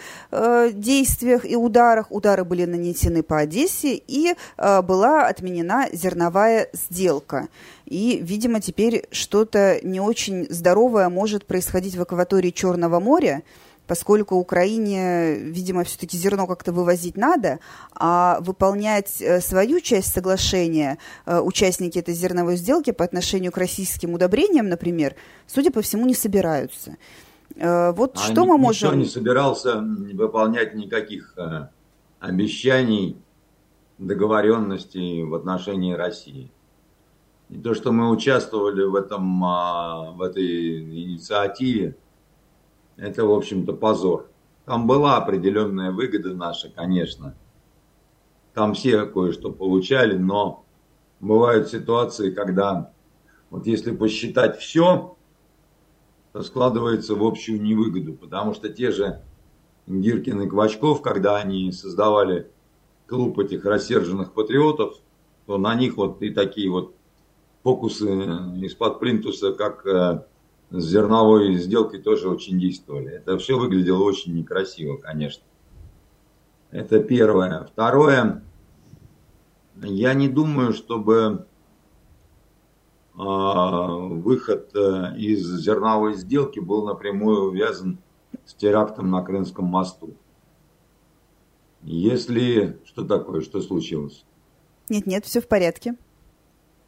действиях 0.72 1.44
и 1.44 1.56
ударах. 1.56 2.06
Удары 2.10 2.44
были 2.44 2.64
нанесены 2.64 3.17
войны 3.18 3.22
по 3.22 3.38
Одессе, 3.38 3.94
и 3.94 4.34
э, 4.56 4.82
была 4.82 5.26
отменена 5.26 5.88
зерновая 5.92 6.68
сделка. 6.72 7.48
И, 7.86 8.18
видимо, 8.22 8.60
теперь 8.60 9.06
что-то 9.10 9.80
не 9.82 10.00
очень 10.00 10.46
здоровое 10.50 11.08
может 11.08 11.46
происходить 11.46 11.96
в 11.96 12.02
акватории 12.02 12.50
Черного 12.50 13.00
моря, 13.00 13.42
поскольку 13.86 14.36
Украине, 14.36 15.36
видимо, 15.36 15.82
все-таки 15.84 16.18
зерно 16.18 16.46
как-то 16.46 16.72
вывозить 16.72 17.16
надо, 17.16 17.58
а 17.94 18.38
выполнять 18.40 19.20
э, 19.20 19.40
свою 19.40 19.80
часть 19.80 20.12
соглашения 20.12 20.98
э, 21.26 21.40
участники 21.40 21.98
этой 21.98 22.14
зерновой 22.14 22.56
сделки 22.56 22.92
по 22.92 23.04
отношению 23.04 23.52
к 23.52 23.58
российским 23.58 24.14
удобрениям, 24.14 24.68
например, 24.68 25.14
судя 25.46 25.70
по 25.70 25.80
всему, 25.80 26.06
не 26.06 26.14
собираются. 26.14 26.96
Вот 27.56 28.16
а 28.16 28.18
что 28.18 28.44
мы 28.44 28.58
можем... 28.58 28.90
Никто 28.90 29.00
не 29.00 29.06
собирался 29.06 29.80
выполнять 29.80 30.74
никаких 30.74 31.34
обещаний, 32.20 33.16
договоренностей 33.98 35.24
в 35.24 35.34
отношении 35.34 35.92
России. 35.92 36.52
И 37.48 37.58
то, 37.58 37.74
что 37.74 37.92
мы 37.92 38.10
участвовали 38.10 38.84
в, 38.84 38.94
этом, 38.94 39.44
а, 39.44 40.10
в 40.12 40.22
этой 40.22 40.80
инициативе, 40.80 41.96
это, 42.96 43.24
в 43.24 43.32
общем-то, 43.32 43.72
позор. 43.72 44.28
Там 44.66 44.86
была 44.86 45.16
определенная 45.16 45.92
выгода 45.92 46.34
наша, 46.34 46.68
конечно. 46.68 47.34
Там 48.52 48.74
все 48.74 49.06
кое-что 49.06 49.50
получали, 49.50 50.16
но 50.16 50.64
бывают 51.20 51.68
ситуации, 51.68 52.30
когда 52.32 52.92
вот 53.50 53.66
если 53.66 53.96
посчитать 53.96 54.58
все, 54.58 55.16
то 56.32 56.42
складывается 56.42 57.14
в 57.14 57.24
общую 57.24 57.62
невыгоду, 57.62 58.12
потому 58.12 58.52
что 58.52 58.68
те 58.68 58.90
же 58.90 59.22
Гиркин 59.88 60.42
и 60.42 60.48
Квачков, 60.48 61.02
когда 61.02 61.36
они 61.36 61.72
создавали 61.72 62.50
клуб 63.06 63.38
этих 63.38 63.64
рассерженных 63.64 64.32
патриотов, 64.32 64.96
то 65.46 65.56
на 65.56 65.74
них 65.74 65.96
вот 65.96 66.22
и 66.22 66.30
такие 66.30 66.70
вот 66.70 66.94
фокусы 67.62 68.06
из-под 68.62 69.00
плинтуса, 69.00 69.52
как 69.52 69.86
э, 69.86 70.24
с 70.70 70.84
зерновой 70.84 71.54
сделкой, 71.56 72.00
тоже 72.00 72.28
очень 72.28 72.58
действовали. 72.60 73.12
Это 73.12 73.38
все 73.38 73.58
выглядело 73.58 74.02
очень 74.04 74.34
некрасиво, 74.34 74.96
конечно. 74.96 75.44
Это 76.70 77.00
первое. 77.00 77.64
Второе, 77.64 78.44
я 79.82 80.12
не 80.12 80.28
думаю, 80.28 80.74
чтобы 80.74 81.46
а, 83.16 83.86
выход 83.86 84.70
э, 84.76 85.16
из 85.16 85.46
зерновой 85.60 86.14
сделки 86.14 86.60
был 86.60 86.86
напрямую 86.86 87.48
увязан 87.48 87.98
с 88.48 88.54
терактом 88.54 89.10
на 89.10 89.22
Крымском 89.22 89.66
мосту. 89.66 90.14
Если... 91.82 92.78
Что 92.86 93.04
такое? 93.04 93.42
Что 93.42 93.60
случилось? 93.60 94.24
Нет, 94.88 95.06
нет, 95.06 95.26
все 95.26 95.42
в 95.42 95.46
порядке. 95.46 95.96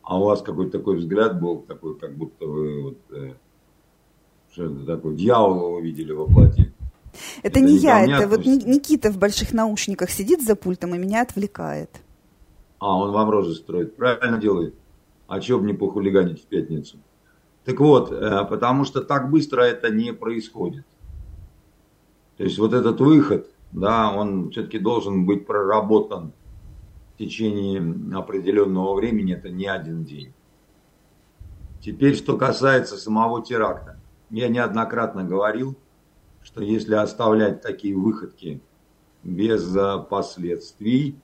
А 0.02 0.18
у 0.18 0.24
вас 0.24 0.40
какой-то 0.40 0.78
такой 0.78 0.96
взгляд 0.96 1.38
был, 1.38 1.58
такой, 1.58 1.98
как 1.98 2.16
будто 2.16 2.46
вы 2.46 2.82
вот, 2.82 2.98
э, 3.10 3.34
что 4.52 4.64
это 4.64 4.86
такое, 4.86 5.14
дьявола 5.14 5.76
увидели 5.76 6.12
во 6.12 6.26
плоти. 6.26 6.72
Это, 7.42 7.58
это 7.58 7.60
не 7.60 7.76
я, 7.76 8.06
это 8.06 8.26
вот 8.26 8.46
Никита 8.46 9.10
в 9.10 9.18
больших 9.18 9.52
наушниках 9.52 10.08
сидит 10.08 10.42
за 10.42 10.56
пультом 10.56 10.94
и 10.94 10.98
меня 10.98 11.20
отвлекает. 11.20 11.90
А, 12.78 12.96
он 12.96 13.12
вам 13.12 13.28
рожи 13.28 13.54
строит. 13.54 13.96
Правильно 13.96 14.38
делает. 14.38 14.74
А 15.28 15.40
чего 15.40 15.58
бы 15.58 15.66
не 15.66 15.74
похулиганить 15.74 16.42
в 16.42 16.46
пятницу? 16.46 16.96
Так 17.66 17.78
вот, 17.80 18.10
э, 18.10 18.46
потому 18.46 18.86
что 18.86 19.02
так 19.02 19.30
быстро 19.30 19.60
это 19.60 19.90
не 19.90 20.14
происходит. 20.14 20.86
То 22.40 22.44
есть 22.44 22.58
вот 22.58 22.72
этот 22.72 22.98
выход, 23.02 23.50
да, 23.70 24.10
он 24.10 24.50
все-таки 24.50 24.78
должен 24.78 25.26
быть 25.26 25.46
проработан 25.46 26.32
в 27.12 27.18
течение 27.18 28.16
определенного 28.16 28.94
времени, 28.94 29.34
это 29.34 29.50
не 29.50 29.66
один 29.66 30.06
день. 30.06 30.32
Теперь, 31.82 32.16
что 32.16 32.38
касается 32.38 32.96
самого 32.96 33.44
теракта. 33.44 34.00
Я 34.30 34.48
неоднократно 34.48 35.22
говорил, 35.22 35.76
что 36.42 36.62
если 36.62 36.94
оставлять 36.94 37.60
такие 37.60 37.94
выходки 37.94 38.62
без 39.22 39.76
последствий, 40.08 41.20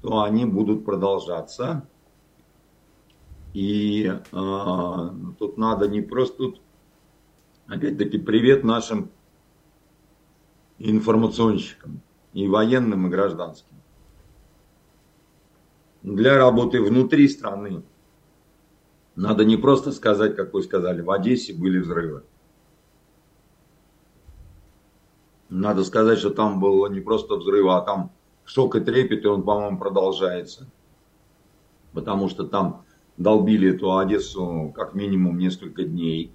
что 0.00 0.22
они 0.24 0.44
будут 0.44 0.84
продолжаться. 0.84 1.86
И 3.52 4.06
э, 4.12 5.10
тут 5.38 5.56
надо 5.56 5.86
не 5.86 6.00
просто 6.00 6.36
тут, 6.36 6.60
опять-таки, 7.68 8.18
привет 8.18 8.64
нашим 8.64 9.13
информационщикам, 10.78 12.00
и 12.32 12.48
военным, 12.48 13.06
и 13.06 13.10
гражданским. 13.10 13.76
Для 16.02 16.36
работы 16.36 16.82
внутри 16.82 17.28
страны 17.28 17.82
надо 19.16 19.44
не 19.44 19.56
просто 19.56 19.92
сказать, 19.92 20.36
как 20.36 20.52
вы 20.52 20.62
сказали, 20.62 21.00
в 21.00 21.10
Одессе 21.10 21.54
были 21.54 21.78
взрывы. 21.78 22.24
Надо 25.48 25.84
сказать, 25.84 26.18
что 26.18 26.30
там 26.30 26.58
было 26.58 26.88
не 26.88 27.00
просто 27.00 27.36
взрыв, 27.36 27.68
а 27.68 27.80
там 27.80 28.10
шок 28.44 28.74
и 28.74 28.80
трепет, 28.80 29.24
и 29.24 29.28
он, 29.28 29.44
по-моему, 29.44 29.78
продолжается. 29.78 30.68
Потому 31.92 32.28
что 32.28 32.44
там 32.44 32.84
долбили 33.16 33.72
эту 33.74 33.96
Одессу 33.96 34.72
как 34.74 34.94
минимум 34.94 35.38
несколько 35.38 35.84
дней. 35.84 36.32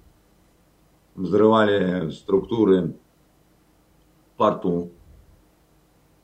Взрывали 1.14 2.10
структуры 2.10 2.96
порту. 4.40 4.90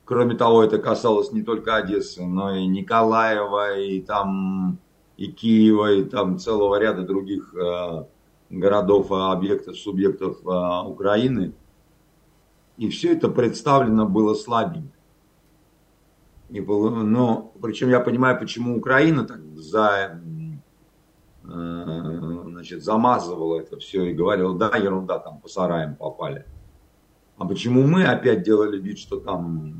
Кроме 0.03 0.35
того, 0.35 0.63
это 0.63 0.79
касалось 0.79 1.31
не 1.31 1.43
только 1.43 1.75
Одессы, 1.75 2.25
но 2.25 2.55
и 2.55 2.65
Николаева, 2.65 3.77
и 3.77 4.01
там 4.01 4.79
и 5.17 5.27
Киева, 5.31 5.93
и 5.93 6.03
там 6.03 6.39
целого 6.39 6.79
ряда 6.79 7.03
других 7.03 7.53
э, 7.53 8.05
городов, 8.49 9.11
объектов, 9.11 9.77
субъектов 9.77 10.37
э, 10.43 10.87
Украины. 10.87 11.53
И 12.77 12.89
все 12.89 13.13
это 13.13 13.29
представлено 13.29 14.07
было 14.07 14.33
слабенько. 14.33 14.97
И 16.49 16.59
было, 16.59 16.89
но, 16.89 17.51
причем 17.61 17.89
я 17.89 17.99
понимаю, 17.99 18.39
почему 18.39 18.77
Украина 18.77 19.25
так 19.25 19.41
за, 19.55 20.19
э, 21.43 22.43
значит, 22.47 22.83
замазывала 22.83 23.59
это 23.59 23.77
все 23.77 24.05
и 24.05 24.13
говорила, 24.13 24.57
да, 24.57 24.75
ерунда, 24.75 25.19
там 25.19 25.39
по 25.39 25.47
сараям 25.47 25.95
попали. 25.95 26.45
А 27.37 27.45
почему 27.45 27.85
мы 27.85 28.05
опять 28.05 28.43
делали 28.43 28.79
вид, 28.79 28.97
что 28.97 29.19
там, 29.19 29.75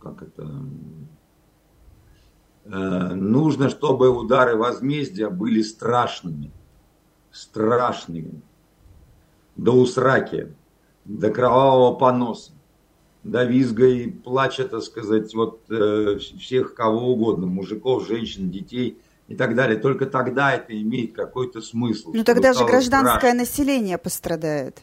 как 0.00 0.22
это, 0.22 0.50
э, 2.64 3.14
нужно, 3.14 3.70
чтобы 3.70 4.10
удары 4.10 4.56
возмездия 4.56 5.30
были 5.30 5.62
страшными, 5.62 6.50
страшными, 7.30 8.42
до 9.56 9.72
усраки, 9.72 10.54
до 11.04 11.30
кровавого 11.30 11.94
поноса 11.96 12.52
до 13.26 13.44
визга 13.44 13.86
и 13.86 14.10
плача, 14.10 14.64
так 14.64 14.82
сказать, 14.82 15.34
вот 15.34 15.62
э, 15.68 16.18
всех 16.18 16.74
кого 16.74 17.12
угодно, 17.12 17.46
мужиков, 17.46 18.06
женщин, 18.06 18.50
детей 18.50 18.98
и 19.26 19.34
так 19.34 19.54
далее. 19.54 19.78
Только 19.78 20.06
тогда 20.06 20.54
это 20.54 20.80
имеет 20.80 21.12
какой-то 21.12 21.60
смысл. 21.60 22.12
Ну 22.14 22.24
тогда 22.24 22.52
же 22.52 22.64
гражданское 22.64 23.18
страшно. 23.18 23.38
население 23.38 23.98
пострадает. 23.98 24.80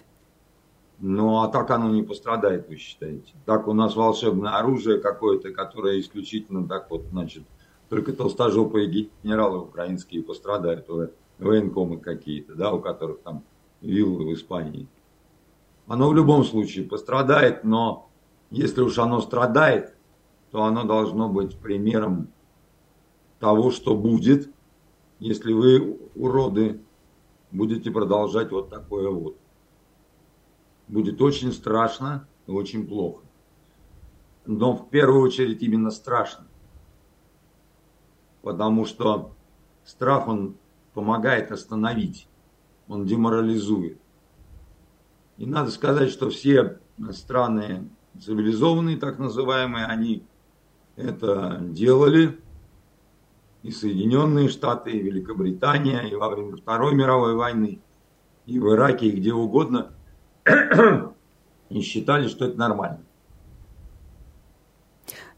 Ну 1.00 1.42
а 1.42 1.48
так 1.48 1.70
оно 1.72 1.90
не 1.90 2.04
пострадает, 2.04 2.70
вы 2.70 2.78
считаете? 2.78 3.34
Так 3.46 3.68
у 3.68 3.74
нас 3.74 3.96
волшебное 3.96 4.58
оружие 4.58 5.00
какое-то, 5.00 5.52
которое 5.52 6.00
исключительно 6.00 6.68
так 6.68 6.90
вот, 6.90 7.06
значит, 7.12 7.44
только 7.90 8.14
толстожопые 8.14 9.10
генералы 9.24 9.60
украинские 9.60 10.24
пострадают, 10.24 10.88
военкомы 11.40 11.98
какие-то, 11.98 12.56
да, 12.56 12.72
у 12.72 12.80
которых 12.80 13.20
там 13.22 13.44
виллы 13.82 14.26
в 14.26 14.34
Испании. 14.34 14.88
Оно 15.88 16.10
в 16.10 16.16
любом 16.16 16.44
случае 16.44 16.86
пострадает, 16.86 17.64
но 17.64 18.10
если 18.50 18.82
уж 18.82 18.98
оно 19.00 19.20
страдает, 19.22 19.94
то 20.52 20.64
оно 20.64 20.84
должно 20.84 21.28
быть 21.28 21.58
примером 21.58 22.30
того, 23.40 23.72
что 23.72 23.96
будет, 23.96 24.50
если 25.20 25.52
вы, 25.52 26.00
уроды, 26.16 26.80
будете 27.52 27.92
продолжать 27.92 28.52
вот 28.52 28.70
такое 28.70 29.10
вот. 29.10 29.36
Будет 30.88 31.22
очень 31.22 31.52
страшно 31.52 32.28
и 32.48 32.52
очень 32.52 32.86
плохо. 32.88 33.24
Но 34.46 34.76
в 34.76 34.90
первую 34.90 35.22
очередь 35.22 35.62
именно 35.62 35.92
страшно. 35.92 36.46
Потому 38.42 38.86
что 38.86 39.34
страх, 39.86 40.28
он 40.28 40.56
помогает 40.94 41.52
остановить, 41.52 42.28
он 42.88 43.06
деморализует. 43.06 43.98
И 45.38 45.46
надо 45.46 45.72
сказать, 45.72 46.10
что 46.10 46.30
все 46.30 46.80
страны 47.12 47.90
цивилизованные, 48.20 48.98
так 48.98 49.18
называемые, 49.18 49.86
они 49.86 50.24
это 50.96 51.60
делали. 51.62 52.40
И 53.64 53.72
Соединенные 53.72 54.50
Штаты, 54.50 54.92
и 54.92 55.02
Великобритания, 55.02 56.02
и 56.02 56.16
во 56.16 56.30
время 56.30 56.58
Второй 56.58 56.94
мировой 56.94 57.34
войны, 57.36 57.80
и 58.46 58.60
в 58.60 58.74
Ираке, 58.74 59.08
и 59.08 59.16
где 59.16 59.34
угодно, 59.34 59.94
и 61.70 61.82
считали, 61.82 62.28
что 62.28 62.46
это 62.46 62.58
нормально. 62.58 63.00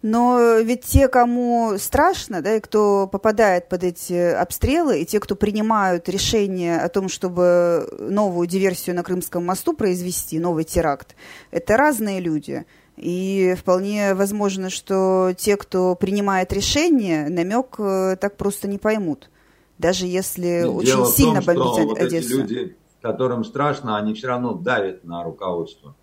Но 0.02 0.60
ведь 0.60 0.82
те, 0.82 1.08
кому 1.08 1.78
страшно, 1.80 2.44
да, 2.44 2.58
и 2.58 2.60
кто 2.60 3.08
попадает 3.08 3.70
под 3.70 3.84
эти 3.84 4.14
обстрелы, 4.14 5.02
и 5.02 5.06
те, 5.06 5.20
кто 5.20 5.36
принимают 5.36 6.08
решение 6.10 6.78
о 6.78 6.90
том, 6.90 7.10
чтобы 7.10 7.88
новую 8.00 8.46
диверсию 8.46 8.96
на 8.96 9.02
Крымском 9.02 9.44
мосту 9.44 9.74
произвести, 9.74 10.38
новый 10.38 10.64
теракт, 10.64 11.16
это 11.50 11.76
разные 11.76 12.20
люди. 12.20 12.66
И 12.98 13.56
вполне 13.58 14.14
возможно, 14.14 14.70
что 14.70 15.34
те, 15.36 15.58
кто 15.58 15.96
принимает 15.96 16.54
решение, 16.54 17.28
намек 17.28 17.76
э, 17.80 18.16
так 18.22 18.38
просто 18.38 18.68
не 18.68 18.78
поймут. 18.78 19.32
Даже 19.80 20.06
если 20.06 20.62
Дело 20.62 20.72
очень 20.72 21.06
сильно 21.08 21.42
том, 21.42 21.56
бомбить 21.56 21.98
Одессу. 22.00 22.42
Вот 22.42 22.46
эти 22.46 22.54
люди, 22.54 22.78
которым 23.06 23.44
страшно, 23.44 23.98
они 23.98 24.16
все 24.16 24.30
равно 24.30 24.56
давят 24.56 25.04
на 25.04 25.24
руководство. 25.24 25.96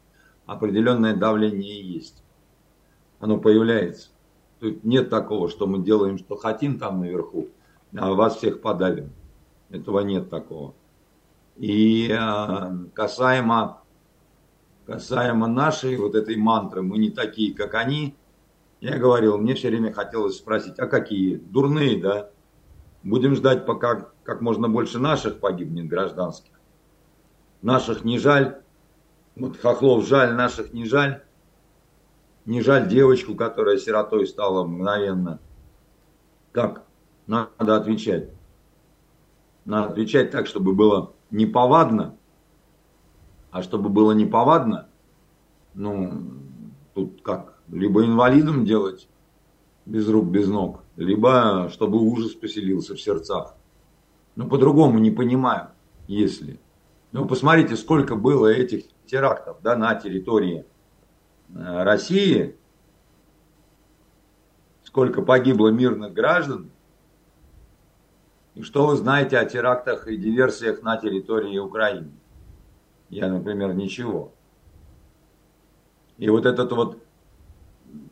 Определенное 0.46 1.16
давление 1.16 1.82
есть 1.82 2.22
оно 3.18 3.38
появляется. 3.38 4.10
Тут 4.60 4.84
нет 4.84 5.10
такого, 5.10 5.48
что 5.48 5.66
мы 5.66 5.80
делаем, 5.80 6.16
что 6.16 6.36
хотим 6.36 6.78
там 6.78 7.00
наверху, 7.00 7.48
а 7.96 8.12
вас 8.12 8.36
всех 8.36 8.60
подавим. 8.60 9.10
Этого 9.70 9.98
нет 10.00 10.30
такого. 10.30 10.74
И 11.56 12.08
э, 12.08 12.70
касаемо, 12.94 13.82
касаемо 14.86 15.48
нашей 15.48 15.96
вот 15.96 16.14
этой 16.14 16.36
мантры, 16.36 16.82
мы 16.82 16.98
не 16.98 17.10
такие, 17.10 17.52
как 17.52 17.74
они, 17.74 18.14
я 18.80 18.96
говорил, 18.96 19.38
мне 19.38 19.56
все 19.56 19.70
время 19.70 19.92
хотелось 19.92 20.36
спросить, 20.36 20.78
а 20.78 20.86
какие? 20.86 21.34
Дурные, 21.34 22.00
да? 22.00 22.30
Будем 23.02 23.34
ждать, 23.34 23.66
пока 23.66 24.08
как 24.22 24.40
можно 24.40 24.68
больше 24.68 25.00
наших 25.00 25.40
погибнет 25.40 25.88
гражданских. 25.88 26.52
Наших 27.62 28.04
не 28.04 28.18
жаль. 28.18 28.60
Вот 29.36 29.56
хохлов 29.56 30.06
жаль, 30.06 30.34
наших 30.34 30.72
не 30.72 30.84
жаль. 30.84 31.22
Не 32.44 32.60
жаль 32.60 32.88
девочку, 32.88 33.34
которая 33.34 33.78
сиротой 33.78 34.26
стала 34.26 34.64
мгновенно. 34.64 35.38
Как? 36.50 36.84
Надо 37.26 37.76
отвечать. 37.76 38.30
Надо 39.64 39.92
отвечать 39.92 40.32
так, 40.32 40.46
чтобы 40.48 40.74
было 40.74 41.12
неповадно. 41.30 42.16
А 43.52 43.62
чтобы 43.62 43.90
было 43.90 44.12
неповадно, 44.12 44.88
ну, 45.74 46.22
тут 46.94 47.20
как? 47.22 47.60
Либо 47.68 48.04
инвалидом 48.04 48.64
делать 48.64 49.08
без 49.84 50.08
рук, 50.08 50.26
без 50.26 50.48
ног, 50.48 50.82
либо 50.96 51.68
чтобы 51.70 51.98
ужас 51.98 52.32
поселился 52.32 52.94
в 52.94 53.00
сердцах. 53.00 53.54
Ну, 54.36 54.48
по-другому 54.48 54.98
не 54.98 55.10
понимаю, 55.10 55.68
если. 56.06 56.60
Ну, 57.12 57.26
посмотрите, 57.26 57.76
сколько 57.76 58.16
было 58.16 58.48
этих 58.48 58.84
терактов, 59.06 59.58
да, 59.62 59.76
на 59.76 59.94
территории 59.94 60.64
Э, 61.54 61.82
России, 61.82 62.56
сколько 64.84 65.22
погибло 65.22 65.68
мирных 65.68 66.12
граждан, 66.12 66.70
и 68.54 68.62
что 68.62 68.86
вы 68.86 68.96
знаете 68.96 69.38
о 69.38 69.44
терактах 69.44 70.08
и 70.08 70.16
диверсиях 70.16 70.82
на 70.82 70.96
территории 70.96 71.58
Украины? 71.58 72.12
Я, 73.08 73.28
например, 73.28 73.74
ничего. 73.74 74.32
И 76.16 76.28
вот 76.28 76.46
этот 76.46 76.72
вот, 76.72 77.02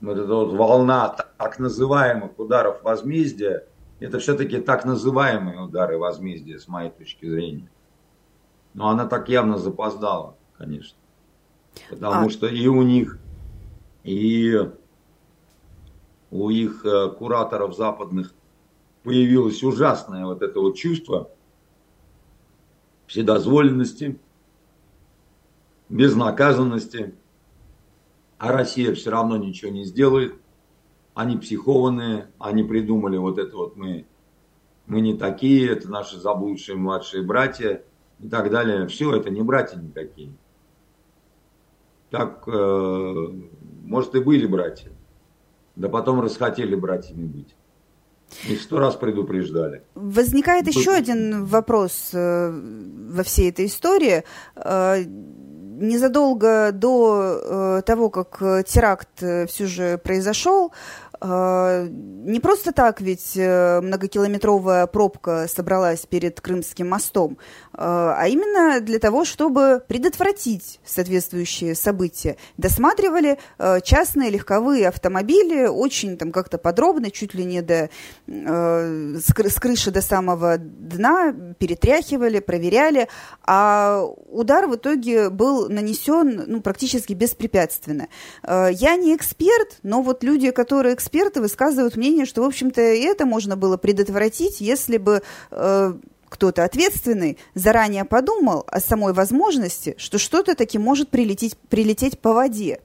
вот 0.01 0.19
эта 0.19 0.35
вот 0.35 0.53
волна 0.53 1.09
так 1.09 1.59
называемых 1.59 2.39
ударов 2.39 2.83
возмездия, 2.83 3.67
это 4.01 4.19
все-таки 4.19 4.61
так 4.61 4.85
называемые 4.85 5.61
удары 5.61 5.99
возмездия, 5.99 6.59
с 6.59 6.69
моей 6.69 6.91
точки 6.91 7.27
зрения. 7.27 7.71
Но 8.75 8.89
она 8.89 9.07
так 9.07 9.29
явно 9.29 9.59
запоздала, 9.59 10.37
конечно. 10.57 10.99
Потому 11.89 12.27
а... 12.27 12.31
что 12.31 12.47
и 12.47 12.67
у 12.67 12.83
них 12.83 13.19
и 14.05 14.57
у 16.31 16.51
их 16.51 16.85
э, 16.85 17.09
кураторов 17.11 17.77
западных 17.77 18.33
появилось 19.03 19.63
ужасное 19.63 20.25
вот 20.25 20.43
это 20.43 20.61
вот 20.61 20.77
чувство 20.77 21.31
вседозволенности, 23.07 24.21
безнаказанности, 25.89 27.15
а 28.39 28.53
Россия 28.53 28.95
все 28.95 29.11
равно 29.11 29.37
ничего 29.37 29.73
не 29.73 29.85
сделает, 29.85 30.35
они 31.15 31.37
психованные, 31.37 32.31
они 32.39 32.63
придумали 32.63 33.17
вот 33.17 33.39
это 33.39 33.57
вот 33.57 33.77
мы, 33.77 34.07
мы 34.87 35.01
не 35.01 35.17
такие, 35.17 35.71
это 35.71 35.91
наши 35.91 36.19
заблудшие 36.19 36.77
младшие 36.77 37.25
братья 37.25 37.83
и 38.23 38.29
так 38.29 38.51
далее. 38.51 38.87
Все, 38.87 39.15
это 39.15 39.31
не 39.31 39.43
братья 39.43 39.79
никакие. 39.79 40.33
Так, 42.11 42.43
э, 42.47 43.15
может, 43.85 44.15
и 44.15 44.21
были 44.21 44.47
братья, 44.47 44.91
да 45.77 45.89
потом 45.89 46.21
расхотели 46.21 46.75
братьями 46.75 47.27
быть. 47.27 47.55
Их 48.49 48.61
сто 48.63 48.79
раз 48.79 48.97
предупреждали. 48.97 49.83
Возникает 49.95 50.67
Тут... 50.67 50.75
еще 50.75 50.93
один 50.93 51.45
вопрос 51.45 52.11
э, 52.13 52.51
во 53.11 53.23
всей 53.23 53.51
этой 53.51 53.67
истории. 53.67 54.25
Э, 54.57 55.03
незадолго 55.05 56.71
до 56.73 57.79
э, 57.79 57.83
того, 57.85 58.11
как 58.11 58.39
теракт 58.67 59.23
все 59.49 59.67
же 59.67 59.99
произошел, 59.99 60.73
не 61.23 62.41
просто 62.41 62.73
так 62.73 63.03
ведь 63.03 63.33
э, 63.37 63.81
многокилометровая 63.83 64.87
пробка 64.87 65.47
собралась 65.49 66.07
перед 66.07 66.41
Крымским 66.41 66.89
мостом, 66.89 67.37
а, 67.75 68.15
а 68.19 68.29
именно 68.29 68.81
для 68.81 68.99
того, 68.99 69.27
чтобы 69.27 69.83
предотвратить 69.87 70.81
соответствующие 70.85 71.75
события. 71.75 72.37
Досматривали 72.57 73.39
э, 73.59 73.81
частные 73.83 74.31
легковые 74.31 74.89
автомобили 74.89 75.67
очень 75.67 76.17
там 76.17 76.33
как-то 76.33 76.57
подробно, 76.57 77.11
чуть 77.11 77.35
ли 77.35 77.45
не 77.45 77.61
до, 77.61 77.91
э, 78.27 79.17
с 79.19 79.61
крыши 79.61 79.91
до 79.91 80.01
самого 80.01 80.57
дна, 80.59 81.35
перетряхивали, 81.59 82.39
проверяли, 82.39 83.09
а 83.45 84.05
удар 84.31 84.67
в 84.69 84.77
итоге 84.77 85.29
был 85.29 85.69
нанесен 85.69 86.45
ну, 86.47 86.61
практически 86.63 87.13
беспрепятственно. 87.13 88.09
Я 88.47 88.97
не 88.97 89.15
эксперт, 89.15 89.79
но 89.83 90.03
вот 90.03 90.25
люди, 90.25 90.51
которые 90.51 90.95
эксперты, 90.95 91.10
эксперты 91.11 91.41
высказывают 91.41 91.97
мнение, 91.97 92.25
что, 92.25 92.43
в 92.43 92.47
общем-то, 92.47 92.81
это 92.81 93.27
можно 93.27 93.57
было 93.57 93.77
предотвратить, 93.77 94.61
если 94.61 94.97
бы 94.97 95.23
э, 95.51 95.95
кто-то 96.29 96.65
ответственный 96.65 97.37
заранее 97.55 98.05
подумал 98.05 98.65
о 98.69 98.81
самой 98.81 99.13
возможности, 99.13 99.97
что 99.99 100.19
что-то 100.19 100.55
таки 100.55 100.79
может 100.79 101.09
прилететь, 101.09 101.57
прилететь 101.69 102.21
по 102.21 102.33
воде. 102.33 102.81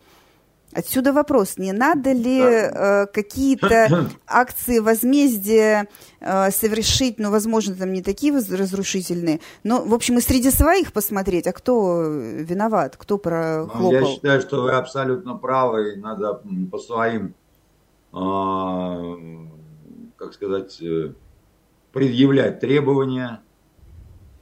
Отсюда 0.74 1.14
вопрос, 1.14 1.58
не 1.58 1.72
надо 1.72 2.12
ли 2.12 2.42
э, 2.42 3.06
какие-то 3.06 4.10
акции 4.28 4.80
возмездия 4.80 5.88
э, 6.20 6.50
совершить, 6.50 7.20
ну, 7.20 7.30
возможно, 7.30 7.76
там 7.76 7.94
не 7.94 8.02
такие 8.02 8.34
разрушительные, 8.34 9.40
но, 9.64 9.84
в 9.84 9.94
общем, 9.94 10.18
и 10.18 10.22
среди 10.22 10.50
своих 10.50 10.92
посмотреть, 10.92 11.46
а 11.48 11.54
кто 11.54 12.02
виноват, 12.02 12.98
кто 12.98 13.20
прохлопал? 13.20 13.92
Я 13.92 14.06
считаю, 14.06 14.42
что 14.42 14.64
вы 14.64 14.72
абсолютно 14.72 15.36
правы, 15.36 15.94
и 15.94 15.96
надо 15.98 16.42
по 16.72 16.80
своим 16.80 17.36
как 18.16 19.44
сказать, 20.34 20.82
э, 20.82 21.14
предъявлять 21.92 22.62
требования. 22.62 23.42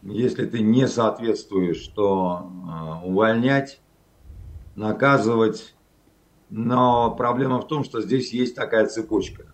Если 0.03 0.45
ты 0.45 0.61
не 0.61 0.87
соответствуешь, 0.87 1.87
то 1.87 2.51
а, 2.69 3.01
увольнять, 3.03 3.81
наказывать. 4.75 5.75
Но 6.49 7.15
проблема 7.15 7.59
в 7.59 7.67
том, 7.67 7.83
что 7.83 8.01
здесь 8.01 8.31
есть 8.31 8.55
такая 8.55 8.85
цепочка, 8.85 9.45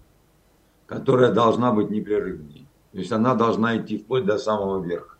которая 0.86 1.32
должна 1.32 1.72
быть 1.72 1.90
непрерывной. 1.90 2.68
То 2.92 2.98
есть 2.98 3.12
она 3.12 3.36
должна 3.36 3.78
идти 3.78 3.98
вплоть 3.98 4.26
до 4.26 4.38
самого 4.38 4.84
верха. 4.84 5.18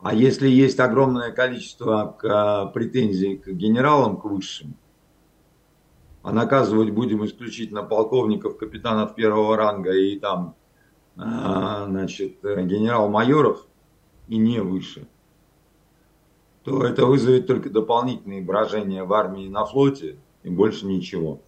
А 0.00 0.14
если 0.14 0.48
есть 0.48 0.80
огромное 0.80 1.32
количество 1.32 2.16
а, 2.22 2.66
претензий 2.66 3.36
к 3.36 3.48
генералам, 3.48 4.16
к 4.16 4.24
высшим, 4.24 4.76
а 6.24 6.32
наказывать 6.32 6.90
будем 6.90 7.24
исключительно 7.26 7.82
полковников, 7.82 8.56
капитанов 8.56 9.14
первого 9.14 9.58
ранга 9.58 9.92
и 9.92 10.18
там, 10.18 10.56
а, 11.16 11.84
значит, 11.84 12.38
генерал-майоров 12.42 13.66
и 14.28 14.38
не 14.38 14.60
выше, 14.60 15.06
то 16.64 16.82
это 16.82 17.04
вызовет 17.04 17.46
только 17.46 17.68
дополнительные 17.68 18.40
брожения 18.40 19.04
в 19.04 19.12
армии 19.12 19.44
и 19.44 19.50
на 19.50 19.66
флоте 19.66 20.16
и 20.42 20.48
больше 20.48 20.86
ничего. 20.86 21.42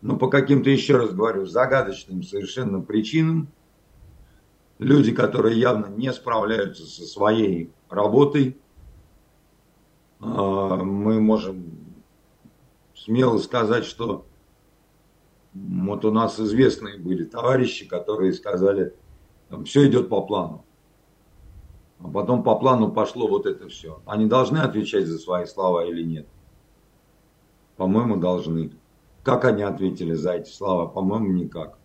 Но 0.00 0.16
по 0.16 0.28
каким-то, 0.28 0.70
еще 0.70 0.96
раз 0.96 1.10
говорю, 1.10 1.44
загадочным 1.46 2.22
совершенно 2.22 2.80
причинам 2.80 3.48
люди, 4.78 5.10
которые 5.12 5.58
явно 5.58 5.86
не 5.86 6.12
справляются 6.12 6.86
со 6.86 7.02
своей 7.02 7.72
работой, 7.88 8.56
а, 10.20 10.76
мы 10.76 11.20
можем 11.20 11.79
смело 13.04 13.38
сказать, 13.38 13.84
что 13.84 14.26
вот 15.54 16.04
у 16.04 16.10
нас 16.10 16.38
известные 16.38 16.98
были 16.98 17.24
товарищи, 17.24 17.86
которые 17.86 18.32
сказали, 18.32 18.94
там, 19.48 19.64
все 19.64 19.88
идет 19.88 20.08
по 20.08 20.22
плану. 20.22 20.64
А 21.98 22.08
потом 22.08 22.42
по 22.42 22.56
плану 22.56 22.92
пошло 22.92 23.26
вот 23.26 23.46
это 23.46 23.68
все. 23.68 24.00
Они 24.06 24.26
должны 24.26 24.58
отвечать 24.58 25.06
за 25.06 25.18
свои 25.18 25.46
слова 25.46 25.84
или 25.84 26.02
нет? 26.02 26.26
По-моему, 27.76 28.16
должны. 28.16 28.72
Как 29.22 29.44
они 29.44 29.62
ответили 29.62 30.14
за 30.14 30.34
эти 30.34 30.50
слова? 30.50 30.86
По-моему, 30.86 31.32
никак. 31.32 31.78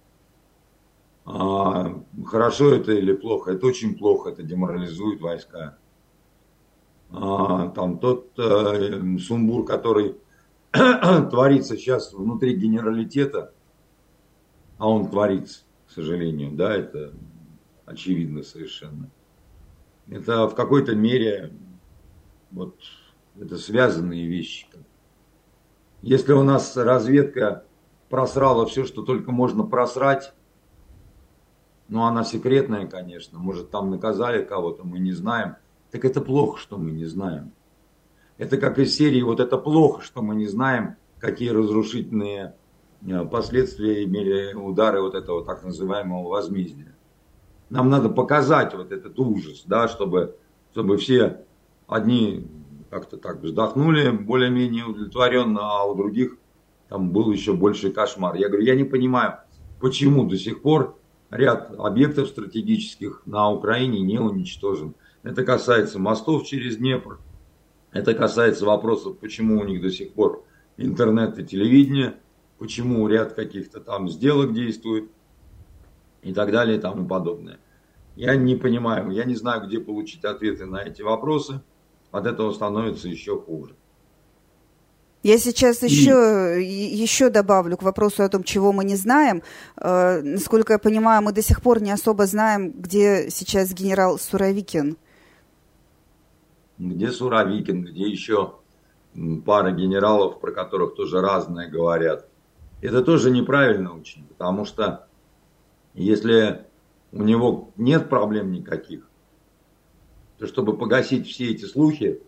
А, 1.26 2.02
хорошо 2.26 2.74
это 2.74 2.92
или 2.92 3.14
плохо? 3.14 3.52
Это 3.52 3.66
очень 3.66 3.98
плохо, 3.98 4.30
это 4.30 4.44
деморализует 4.44 5.22
войска. 5.22 5.78
А, 7.12 7.70
там 7.70 7.98
тот 7.98 8.38
э, 8.38 9.18
сумбур, 9.20 9.66
который 9.66 10.16
творится 11.30 11.78
сейчас 11.78 12.14
внутри 12.14 12.56
генералитета, 12.56 13.54
а 14.78 14.90
он 14.90 15.10
творится, 15.10 15.62
к 15.88 15.92
сожалению, 15.92 16.52
да, 16.52 16.76
это 16.76 17.14
очевидно 17.86 18.44
совершенно. 18.44 19.10
Это 20.08 20.48
в 20.48 20.56
какой-то 20.56 20.96
мере 20.96 21.54
вот 22.52 22.78
это 23.40 23.58
связанные 23.58 24.28
вещи. 24.28 24.68
Если 26.02 26.34
у 26.34 26.44
нас 26.44 26.76
разведка 26.78 27.66
просрала 28.10 28.66
все, 28.66 28.86
что 28.86 29.04
только 29.04 29.32
можно 29.32 29.64
просрать, 29.64 30.34
ну 31.88 32.04
она 32.04 32.24
секретная, 32.24 32.88
конечно, 32.88 33.40
может 33.40 33.72
там 33.72 33.90
наказали 33.90 34.44
кого-то, 34.44 34.84
мы 34.84 35.00
не 35.00 35.14
знаем, 35.14 35.56
так 35.92 36.06
это 36.06 36.22
плохо, 36.22 36.60
что 36.60 36.78
мы 36.78 36.92
не 36.92 37.06
знаем. 37.06 37.52
Это 38.38 38.58
как 38.58 38.80
из 38.80 38.96
серии, 38.96 39.22
вот 39.22 39.40
это 39.40 39.58
плохо, 39.58 40.02
что 40.02 40.22
мы 40.22 40.36
не 40.36 40.48
знаем, 40.48 40.96
какие 41.20 41.50
разрушительные 41.50 42.56
э, 43.02 43.26
последствия 43.26 44.04
имели 44.04 44.54
удары 44.54 45.02
вот 45.02 45.16
этого 45.16 45.46
так 45.46 45.64
называемого 45.64 46.28
возмездия. 46.28 46.96
Нам 47.70 47.90
надо 47.90 48.10
показать 48.10 48.74
вот 48.74 48.92
этот 48.92 49.18
ужас, 49.20 49.64
да, 49.66 49.88
чтобы, 49.88 50.38
чтобы 50.72 50.98
все 50.98 51.46
одни 51.88 52.48
как-то 52.90 53.18
так 53.18 53.42
вздохнули 53.42 54.10
более-менее 54.10 54.86
удовлетворенно, 54.86 55.62
а 55.62 55.86
у 55.86 55.96
других 55.96 56.38
там 56.90 57.12
был 57.12 57.32
еще 57.32 57.54
больший 57.54 57.92
кошмар. 57.92 58.36
Я 58.36 58.50
говорю, 58.50 58.66
я 58.66 58.76
не 58.76 58.84
понимаю, 58.84 59.40
почему 59.80 60.26
до 60.26 60.38
сих 60.38 60.62
пор 60.62 60.98
ряд 61.32 61.74
объектов 61.78 62.28
стратегических 62.28 63.24
на 63.26 63.50
Украине 63.50 64.02
не 64.02 64.20
уничтожен. 64.20 64.94
Это 65.24 65.44
касается 65.44 66.00
мостов 66.00 66.46
через 66.46 66.78
Днепр, 66.78 67.20
это 67.96 68.14
касается 68.14 68.66
вопросов, 68.66 69.18
почему 69.20 69.62
у 69.62 69.64
них 69.64 69.82
до 69.82 69.90
сих 69.90 70.12
пор 70.12 70.44
интернет 70.76 71.40
и 71.40 71.46
телевидение, 71.46 72.16
почему 72.58 73.08
ряд 73.08 73.34
каких-то 73.34 73.80
там 73.80 74.10
сделок 74.10 74.54
действует 74.54 75.10
и 76.22 76.34
так 76.34 76.52
далее 76.52 76.78
и 76.78 76.82
тому 76.82 77.08
подобное. 77.08 77.58
Я 78.18 78.36
не 78.36 78.58
понимаю, 78.58 79.12
я 79.12 79.24
не 79.24 79.36
знаю, 79.36 79.66
где 79.66 79.80
получить 79.80 80.26
ответы 80.26 80.66
на 80.66 80.84
эти 80.84 81.02
вопросы. 81.04 81.62
От 82.12 82.26
этого 82.26 82.52
становится 82.52 83.08
еще 83.08 83.40
хуже. 83.40 83.76
Я 85.24 85.38
сейчас 85.38 85.82
еще, 85.82 86.58
еще 86.62 87.30
добавлю 87.30 87.78
к 87.78 87.84
вопросу 87.84 88.24
о 88.24 88.30
том, 88.30 88.44
чего 88.44 88.74
мы 88.74 88.84
не 88.84 88.98
знаем. 88.98 89.42
Э, 89.78 90.22
насколько 90.22 90.74
я 90.74 90.80
понимаю, 90.80 91.24
мы 91.24 91.32
до 91.32 91.42
сих 91.42 91.62
пор 91.62 91.82
не 91.82 91.92
особо 91.92 92.26
знаем, 92.26 92.74
где 92.74 93.30
сейчас 93.30 93.74
генерал 93.74 94.20
Суровикин 94.20 94.98
где 96.78 97.12
Суровикин, 97.12 97.84
где 97.84 98.10
еще 98.10 98.56
пара 99.46 99.72
генералов, 99.72 100.40
про 100.40 100.52
которых 100.52 100.96
тоже 100.96 101.22
разное 101.22 101.70
говорят. 101.70 102.28
Это 102.82 103.04
тоже 103.04 103.32
неправильно 103.32 103.96
очень, 103.98 104.26
потому 104.26 104.66
что 104.66 105.08
если 105.94 106.66
у 107.12 107.24
него 107.24 107.72
нет 107.78 108.10
проблем 108.10 108.52
никаких, 108.52 109.08
то 110.38 110.48
чтобы 110.48 110.78
погасить 110.78 111.28
все 111.28 111.52
эти 111.52 111.64
слухи, 111.66 112.22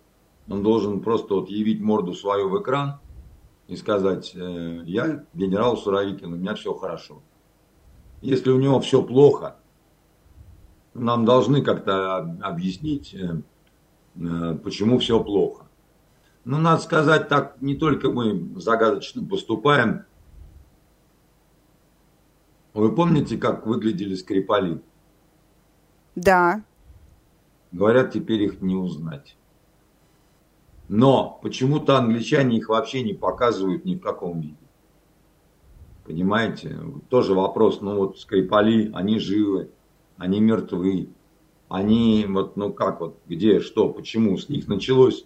он 0.49 0.63
должен 0.63 1.01
просто 1.01 1.35
вот 1.35 1.49
явить 1.49 1.81
морду 1.81 2.13
свою 2.13 2.49
в 2.49 2.61
экран 2.61 2.99
и 3.67 3.75
сказать, 3.75 4.31
«Э, 4.33 4.81
я 4.85 5.25
генерал 5.33 5.75
Суровикин, 5.75 6.33
у 6.33 6.37
меня 6.37 6.55
все 6.55 6.73
хорошо. 6.73 7.21
Если 8.21 8.49
у 8.49 8.59
него 8.59 8.79
все 8.79 9.03
плохо, 9.03 9.57
нам 10.93 11.25
должны 11.25 11.61
как-то 11.61 12.17
объяснить, 12.41 13.13
э, 13.13 13.41
почему 14.63 14.99
все 14.99 15.23
плохо. 15.23 15.65
Ну, 16.45 16.57
надо 16.57 16.81
сказать 16.81 17.27
так, 17.27 17.61
не 17.61 17.75
только 17.75 18.09
мы 18.09 18.59
загадочно 18.59 19.25
поступаем, 19.25 20.05
Вы 22.77 22.93
помните, 22.93 23.37
как 23.37 23.65
выглядели 23.65 24.13
Скрипали? 24.13 24.79
Да. 26.15 26.63
Говорят, 27.71 28.13
теперь 28.13 28.43
их 28.43 28.61
не 28.61 28.75
узнать. 28.75 29.35
Но 30.87 31.39
почему-то 31.41 31.97
англичане 31.97 32.57
их 32.59 32.69
вообще 32.69 33.01
не 33.01 33.15
показывают 33.15 33.83
ни 33.83 33.95
в 33.95 33.99
каком 33.99 34.41
виде. 34.41 34.55
Понимаете? 36.05 36.77
Тоже 37.09 37.33
вопрос. 37.33 37.81
Ну 37.81 37.95
вот 37.95 38.19
Скрипали, 38.19 38.91
они 38.93 39.17
живы, 39.17 39.71
они 40.17 40.39
мертвы. 40.39 41.09
Они 41.69 42.25
вот, 42.27 42.55
ну 42.55 42.71
как 42.71 43.01
вот, 43.01 43.19
где, 43.27 43.59
что, 43.59 43.89
почему 43.89 44.37
с 44.37 44.49
них 44.49 44.67
началось 44.67 45.25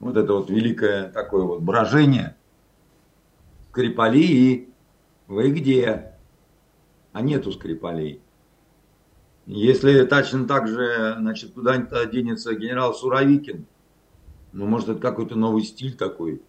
вот 0.00 0.16
это 0.16 0.34
вот 0.34 0.50
великое 0.50 1.10
такое 1.10 1.44
вот 1.44 1.62
брожение. 1.62 2.36
Скрипали, 3.70 4.68
вы 5.26 5.50
где? 5.50 6.14
А 7.12 7.22
нету 7.22 7.52
Скрипалей. 7.52 8.20
Если 9.46 10.04
точно 10.04 10.46
так 10.46 10.68
же, 10.68 11.16
значит, 11.18 11.52
куда-нибудь 11.52 12.10
денется 12.10 12.54
генерал 12.54 12.94
Суровикин, 12.94 13.66
ну, 14.52 14.66
может, 14.66 14.88
это 14.88 15.00
какой-то 15.00 15.36
новый 15.36 15.64
стиль 15.64 15.96
такой. 15.96 16.40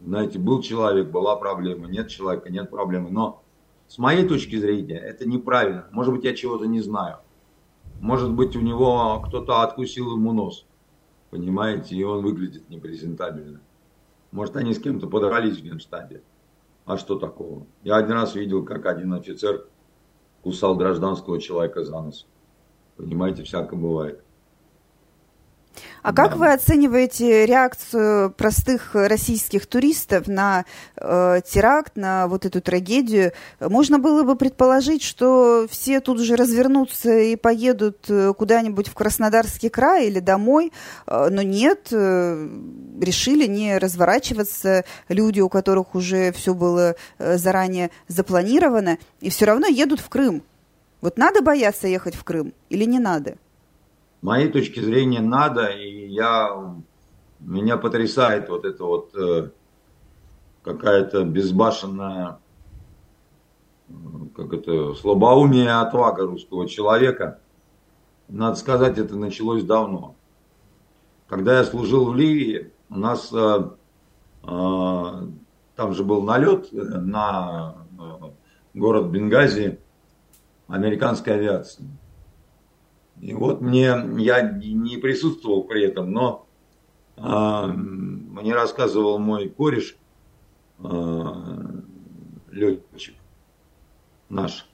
Знаете, 0.00 0.38
был 0.38 0.62
человек, 0.62 1.08
была 1.08 1.36
проблема, 1.36 1.86
нет 1.86 2.08
человека, 2.08 2.50
нет 2.50 2.70
проблемы. 2.70 3.10
Но 3.10 3.42
с 3.86 3.98
моей 3.98 4.26
точки 4.26 4.56
зрения 4.56 4.98
это 4.98 5.28
неправильно. 5.28 5.86
Может 5.92 6.14
быть, 6.14 6.24
я 6.24 6.34
чего-то 6.34 6.64
не 6.64 6.80
знаю. 6.80 7.18
Может 8.04 8.34
быть, 8.34 8.54
у 8.54 8.60
него 8.60 9.22
кто-то 9.26 9.62
откусил 9.62 10.12
ему 10.12 10.34
нос. 10.34 10.66
Понимаете, 11.30 11.96
и 11.96 12.02
он 12.02 12.22
выглядит 12.22 12.68
непрезентабельно. 12.68 13.62
Может, 14.30 14.56
они 14.56 14.74
с 14.74 14.78
кем-то 14.78 15.06
подрались 15.06 15.56
в 15.56 15.62
генштабе. 15.62 16.22
А 16.84 16.98
что 16.98 17.18
такого? 17.18 17.66
Я 17.82 17.96
один 17.96 18.12
раз 18.12 18.34
видел, 18.34 18.62
как 18.62 18.84
один 18.84 19.14
офицер 19.14 19.66
кусал 20.42 20.76
гражданского 20.76 21.40
человека 21.40 21.82
за 21.82 21.98
нос. 21.98 22.26
Понимаете, 22.98 23.42
всякое 23.42 23.80
бывает. 23.80 24.22
А 26.04 26.12
да. 26.12 26.22
как 26.22 26.36
вы 26.36 26.52
оцениваете 26.52 27.46
реакцию 27.46 28.30
простых 28.30 28.90
российских 28.92 29.64
туристов 29.64 30.26
на 30.26 30.66
э, 30.98 31.40
теракт, 31.50 31.96
на 31.96 32.28
вот 32.28 32.44
эту 32.44 32.60
трагедию? 32.60 33.32
Можно 33.58 33.98
было 33.98 34.22
бы 34.22 34.36
предположить, 34.36 35.02
что 35.02 35.66
все 35.70 36.00
тут 36.00 36.20
же 36.20 36.36
развернутся 36.36 37.10
и 37.10 37.36
поедут 37.36 38.04
э, 38.10 38.34
куда-нибудь 38.36 38.88
в 38.88 38.92
Краснодарский 38.92 39.70
край 39.70 40.08
или 40.08 40.20
домой, 40.20 40.74
э, 41.06 41.28
но 41.30 41.40
нет, 41.40 41.88
э, 41.90 42.50
решили 43.00 43.46
не 43.46 43.78
разворачиваться 43.78 44.84
люди, 45.08 45.40
у 45.40 45.48
которых 45.48 45.94
уже 45.94 46.32
все 46.32 46.52
было 46.52 46.96
э, 47.16 47.38
заранее 47.38 47.90
запланировано, 48.08 48.98
и 49.22 49.30
все 49.30 49.46
равно 49.46 49.68
едут 49.68 50.00
в 50.00 50.10
Крым. 50.10 50.42
Вот 51.00 51.16
надо 51.16 51.40
бояться 51.40 51.88
ехать 51.88 52.14
в 52.14 52.24
Крым 52.24 52.52
или 52.68 52.84
не 52.84 52.98
надо? 52.98 53.36
Моей 54.24 54.48
точки 54.48 54.80
зрения 54.80 55.20
надо, 55.20 55.66
и 55.66 56.06
я, 56.08 56.74
меня 57.40 57.76
потрясает 57.76 58.48
вот 58.48 58.64
это 58.64 58.82
вот 58.82 59.14
э, 59.14 59.50
какая-то 60.62 61.24
безбашенная, 61.24 62.38
как 64.34 64.54
это, 64.54 64.94
слабоумие 64.94 65.72
отвага 65.72 66.22
русского 66.24 66.66
человека. 66.66 67.38
Надо 68.28 68.56
сказать, 68.56 68.96
это 68.96 69.14
началось 69.16 69.62
давно. 69.62 70.16
Когда 71.28 71.58
я 71.58 71.64
служил 71.64 72.10
в 72.10 72.16
Ливии, 72.16 72.72
у 72.88 72.96
нас 72.96 73.30
э, 73.30 73.70
э, 74.42 74.46
там 75.76 75.92
же 75.92 76.02
был 76.02 76.22
налет 76.22 76.72
на 76.72 77.74
э, 78.00 78.30
город 78.72 79.08
Бенгази 79.08 79.78
американской 80.66 81.34
авиации. 81.34 81.84
И 83.24 83.32
вот 83.32 83.62
мне, 83.62 83.86
я 84.18 84.42
не 84.42 84.98
присутствовал 84.98 85.64
при 85.64 85.82
этом, 85.82 86.12
но 86.12 86.46
а, 87.16 87.66
мне 87.68 88.52
рассказывал 88.52 89.18
мой 89.18 89.48
кореш, 89.48 89.96
а, 90.78 91.80
летчик 92.50 93.14
наш. 94.28 94.68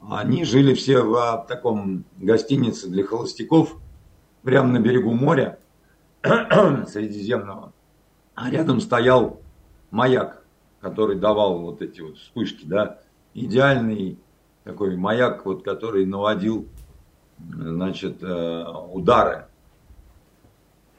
Они 0.00 0.44
жили 0.44 0.74
все 0.74 1.02
в 1.02 1.46
таком 1.48 2.02
гостинице 2.18 2.88
для 2.88 3.04
холостяков, 3.04 3.76
прямо 4.42 4.72
на 4.72 4.80
берегу 4.80 5.12
моря, 5.12 5.60
Средиземного. 6.24 7.72
А 8.34 8.50
рядом 8.50 8.80
стоял 8.80 9.40
маяк, 9.92 10.42
который 10.80 11.16
давал 11.16 11.60
вот 11.60 11.80
эти 11.80 12.00
вот 12.00 12.16
вспышки, 12.18 12.64
да, 12.64 12.98
идеальный 13.34 14.18
такой 14.64 14.96
маяк, 14.96 15.46
вот, 15.46 15.62
который 15.62 16.06
наводил 16.06 16.66
значит, 17.48 18.22
э, 18.22 18.64
удары. 18.92 19.46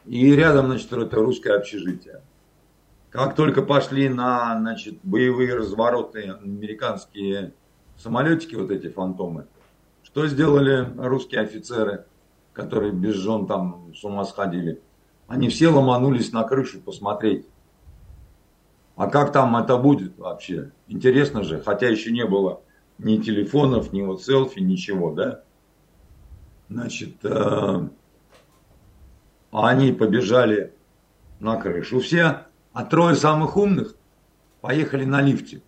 И 0.06 0.32
рядом, 0.36 0.68
значит, 0.68 0.92
это 0.92 1.16
русское 1.18 1.56
общежитие. 1.56 2.22
Как 3.10 3.36
только 3.36 3.62
пошли 3.62 4.10
на, 4.10 4.58
значит, 4.60 5.00
боевые 5.04 5.56
развороты 5.56 6.32
американские 6.42 7.54
самолетики, 7.98 8.56
вот 8.56 8.72
эти 8.72 8.90
фантомы, 8.90 9.48
что 10.04 10.28
сделали 10.28 10.88
русские 10.98 11.42
офицеры, 11.42 12.06
которые 12.54 12.92
без 12.92 13.16
жен 13.16 13.46
там 13.48 13.94
с 13.96 14.04
ума 14.04 14.26
сходили? 14.26 14.82
Они 15.28 15.50
все 15.50 15.70
ломанулись 15.70 16.32
на 16.32 16.44
крышу 16.44 16.80
посмотреть. 16.82 17.46
А 18.96 19.08
как 19.08 19.32
там 19.32 19.56
это 19.56 19.78
будет 19.78 20.18
вообще? 20.18 20.72
Интересно 20.88 21.44
же, 21.44 21.62
хотя 21.62 21.88
еще 21.88 22.12
не 22.12 22.26
было 22.26 22.62
ни 22.98 23.18
телефонов, 23.18 23.94
ни 23.94 24.02
вот 24.02 24.22
селфи, 24.24 24.60
ничего, 24.60 25.12
да? 25.12 25.44
Значит, 26.72 27.18
э, 27.26 27.88
они 29.52 29.92
побежали 29.92 30.74
на 31.42 31.58
крышу 31.60 32.00
все, 32.00 32.46
а 32.72 32.86
трое 32.86 33.18
самых 33.18 33.58
умных 33.58 33.94
поехали 34.62 35.04
на 35.04 35.22
лифте. 35.22 35.62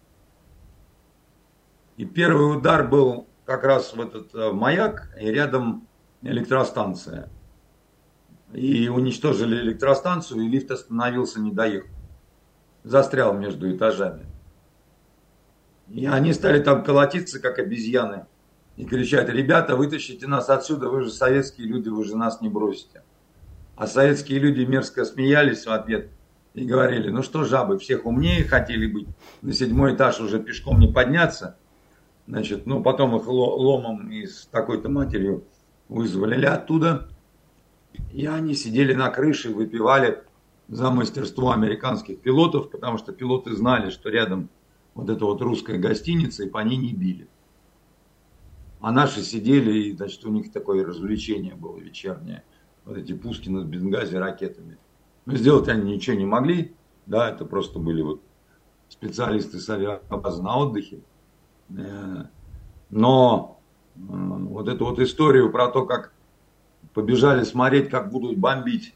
И 1.97 2.05
первый 2.05 2.57
удар 2.57 2.87
был 2.87 3.27
как 3.43 3.65
раз 3.65 3.91
в 3.91 3.99
этот 3.99 4.33
э, 4.33 4.53
маяк, 4.53 5.13
и 5.19 5.25
рядом 5.25 5.89
электростанция. 6.21 7.29
И 8.53 8.87
уничтожили 8.87 9.57
электростанцию, 9.57 10.43
и 10.43 10.47
лифт 10.47 10.71
остановился, 10.71 11.41
не 11.41 11.51
доехал. 11.51 11.89
Застрял 12.85 13.33
между 13.33 13.69
этажами. 13.75 14.25
И 15.89 16.05
они 16.05 16.31
стали 16.31 16.63
там 16.63 16.81
колотиться, 16.81 17.41
как 17.41 17.59
обезьяны 17.59 18.25
и 18.75 18.85
кричать, 18.85 19.29
ребята, 19.29 19.75
вытащите 19.75 20.27
нас 20.27 20.49
отсюда, 20.49 20.89
вы 20.89 21.03
же 21.03 21.11
советские 21.11 21.67
люди, 21.67 21.89
вы 21.89 22.03
же 22.05 22.17
нас 22.17 22.41
не 22.41 22.49
бросите. 22.49 23.03
А 23.75 23.87
советские 23.87 24.39
люди 24.39 24.61
мерзко 24.61 25.05
смеялись 25.05 25.65
в 25.65 25.71
ответ 25.71 26.09
и 26.53 26.65
говорили, 26.65 27.09
ну 27.09 27.23
что 27.23 27.43
жабы, 27.43 27.77
всех 27.77 28.05
умнее 28.05 28.43
хотели 28.43 28.87
быть, 28.87 29.07
на 29.41 29.53
седьмой 29.53 29.95
этаж 29.95 30.19
уже 30.19 30.39
пешком 30.39 30.79
не 30.79 30.87
подняться. 30.87 31.57
Значит, 32.27 32.65
ну 32.65 32.81
потом 32.81 33.15
их 33.15 33.27
ломом 33.27 34.09
и 34.09 34.25
с 34.25 34.45
такой-то 34.45 34.89
матерью 34.89 35.43
вызволили 35.89 36.45
оттуда. 36.45 37.09
И 38.11 38.25
они 38.25 38.55
сидели 38.55 38.93
на 38.93 39.09
крыше, 39.09 39.49
выпивали 39.49 40.23
за 40.67 40.89
мастерство 40.89 41.51
американских 41.51 42.21
пилотов, 42.21 42.71
потому 42.71 42.97
что 42.97 43.11
пилоты 43.11 43.55
знали, 43.55 43.89
что 43.89 44.09
рядом 44.09 44.49
вот 44.95 45.09
эта 45.09 45.25
вот 45.25 45.41
русская 45.41 45.77
гостиница, 45.77 46.43
и 46.43 46.49
по 46.49 46.59
ней 46.59 46.77
не 46.77 46.93
били. 46.93 47.27
А 48.83 48.91
наши 48.91 49.21
сидели, 49.21 49.71
и, 49.71 49.95
значит, 49.95 50.25
у 50.25 50.29
них 50.29 50.51
такое 50.51 50.85
развлечение 50.85 51.55
было 51.55 51.79
вечернее. 51.79 52.43
Вот 52.83 52.97
эти 52.97 53.13
пуски 53.13 53.47
над 53.47 53.67
Бенгази 53.67 54.17
ракетами. 54.17 54.77
Но 55.25 55.37
сделать 55.37 55.69
они 55.69 55.93
ничего 55.93 56.17
не 56.17 56.25
могли. 56.25 56.75
Да, 57.05 57.29
это 57.29 57.45
просто 57.45 57.79
были 57.79 58.01
вот 58.01 58.21
специалисты 58.89 59.59
с 59.59 59.69
авиабазы 59.69 60.43
на 60.43 60.57
отдыхе. 60.57 60.99
Э, 61.69 62.25
но 62.89 63.61
вот 63.95 64.67
эту 64.67 64.83
вот 64.83 64.99
историю 64.99 65.49
про 65.49 65.69
то, 65.69 65.85
как 65.85 66.11
побежали 66.93 67.45
смотреть, 67.45 67.89
как 67.89 68.11
будут 68.11 68.37
бомбить 68.37 68.95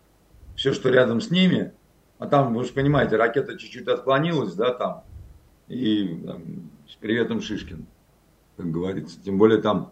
все, 0.57 0.73
что 0.73 0.89
рядом 0.89 1.21
с 1.21 1.31
ними, 1.31 1.71
а 2.19 2.27
там, 2.27 2.53
вы 2.53 2.65
же 2.65 2.73
понимаете, 2.73 3.15
ракета 3.15 3.57
чуть-чуть 3.57 3.88
отклонилась, 3.88 4.53
да, 4.53 4.73
там, 4.73 5.05
и 5.69 6.23
там, 6.25 6.43
с 6.89 6.95
приветом 6.95 7.39
Шишкин 7.39 7.85
как 8.57 8.71
говорится. 8.71 9.21
Тем 9.23 9.37
более 9.37 9.61
там 9.61 9.91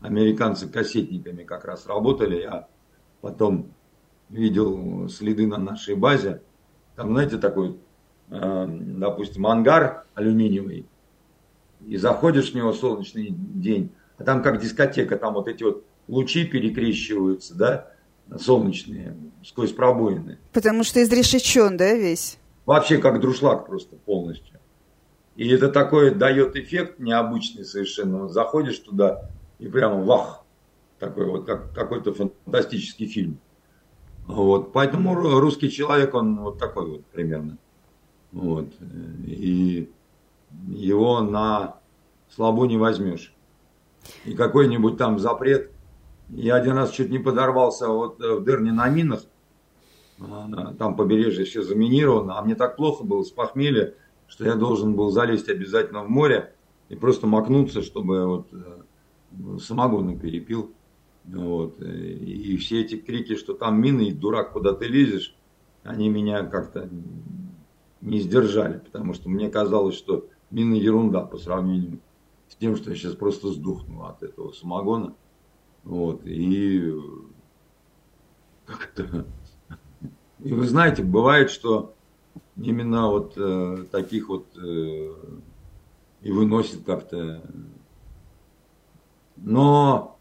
американцы 0.00 0.68
кассетниками 0.68 1.44
как 1.44 1.64
раз 1.64 1.86
работали. 1.86 2.42
Я 2.42 2.68
потом 3.20 3.72
видел 4.28 5.08
следы 5.08 5.46
на 5.46 5.58
нашей 5.58 5.94
базе. 5.94 6.42
Там, 6.96 7.12
знаете, 7.12 7.38
такой, 7.38 7.78
э, 8.28 8.66
допустим, 8.68 9.46
ангар 9.46 10.04
алюминиевый. 10.14 10.86
И 11.86 11.96
заходишь 11.96 12.52
в 12.52 12.54
него 12.54 12.72
солнечный 12.72 13.30
день, 13.30 13.90
а 14.18 14.24
там 14.24 14.42
как 14.42 14.60
дискотека, 14.60 15.16
там 15.16 15.32
вот 15.32 15.48
эти 15.48 15.62
вот 15.62 15.84
лучи 16.08 16.44
перекрещиваются, 16.44 17.54
да, 17.54 17.92
солнечные, 18.38 19.16
сквозь 19.42 19.72
пробоины. 19.72 20.38
Потому 20.52 20.84
что 20.84 21.02
изрешечен, 21.02 21.78
да, 21.78 21.94
весь? 21.94 22.38
Вообще 22.66 22.98
как 22.98 23.20
друшлаг 23.20 23.66
просто 23.66 23.96
полностью. 23.96 24.49
И 25.40 25.48
это 25.48 25.70
такой 25.70 26.14
дает 26.14 26.54
эффект 26.54 26.98
необычный 26.98 27.64
совершенно. 27.64 28.28
Заходишь 28.28 28.78
туда 28.78 29.30
и 29.58 29.68
прямо 29.68 30.02
вах, 30.02 30.44
такой 30.98 31.24
вот 31.24 31.46
как 31.46 31.72
какой-то 31.72 32.12
фантастический 32.12 33.06
фильм. 33.06 33.38
Вот, 34.26 34.74
поэтому 34.74 35.14
русский 35.14 35.70
человек, 35.70 36.12
он 36.12 36.40
вот 36.40 36.58
такой 36.58 36.90
вот 36.90 37.06
примерно. 37.06 37.56
Вот. 38.32 38.66
И 39.26 39.90
его 40.68 41.22
на 41.22 41.76
слабо 42.28 42.66
не 42.66 42.76
возьмешь. 42.76 43.32
И 44.26 44.34
какой-нибудь 44.34 44.98
там 44.98 45.18
запрет. 45.18 45.70
Я 46.28 46.56
один 46.56 46.74
раз 46.74 46.90
чуть 46.90 47.08
не 47.08 47.18
подорвался 47.18 47.88
вот 47.88 48.18
в 48.18 48.44
Дерне 48.44 48.72
на 48.72 48.90
минах. 48.90 49.22
Там 50.18 50.96
побережье 50.96 51.46
все 51.46 51.62
заминировано. 51.62 52.38
А 52.38 52.42
мне 52.42 52.56
так 52.56 52.76
плохо 52.76 53.04
было 53.04 53.22
с 53.22 53.30
похмелья, 53.30 53.94
что 54.30 54.44
я 54.44 54.54
должен 54.54 54.94
был 54.94 55.10
залезть 55.10 55.48
обязательно 55.48 56.04
в 56.04 56.08
море 56.08 56.54
и 56.88 56.94
просто 56.94 57.26
макнуться, 57.26 57.82
чтобы 57.82 58.26
вот 58.26 58.48
э, 58.52 59.58
самогону 59.58 60.16
перепил. 60.16 60.72
Вот. 61.24 61.82
И 61.82 62.56
все 62.56 62.80
эти 62.80 62.96
крики, 62.96 63.34
что 63.34 63.54
там 63.54 63.80
мины, 63.82 64.08
и 64.08 64.12
дурак, 64.12 64.52
куда 64.52 64.72
ты 64.72 64.86
лезешь, 64.86 65.34
они 65.82 66.08
меня 66.08 66.44
как-то 66.44 66.88
не 68.00 68.20
сдержали, 68.20 68.78
потому 68.78 69.14
что 69.14 69.28
мне 69.28 69.50
казалось, 69.50 69.96
что 69.96 70.26
мины 70.50 70.74
ерунда 70.76 71.22
по 71.22 71.36
сравнению 71.36 71.98
с 72.48 72.54
тем, 72.54 72.76
что 72.76 72.90
я 72.90 72.96
сейчас 72.96 73.14
просто 73.14 73.48
сдохну 73.48 74.04
от 74.04 74.22
этого 74.22 74.52
самогона. 74.52 75.14
Вот. 75.82 76.22
И 76.24 76.94
как-то... 78.64 79.26
И 80.38 80.52
вы 80.52 80.66
знаете, 80.66 81.02
бывает, 81.02 81.50
что 81.50 81.94
именно 82.56 83.08
вот 83.08 83.34
э, 83.36 83.84
таких 83.90 84.28
вот 84.28 84.46
э, 84.56 85.12
и 86.22 86.32
выносит 86.32 86.84
как-то. 86.84 87.42
Но 89.36 90.18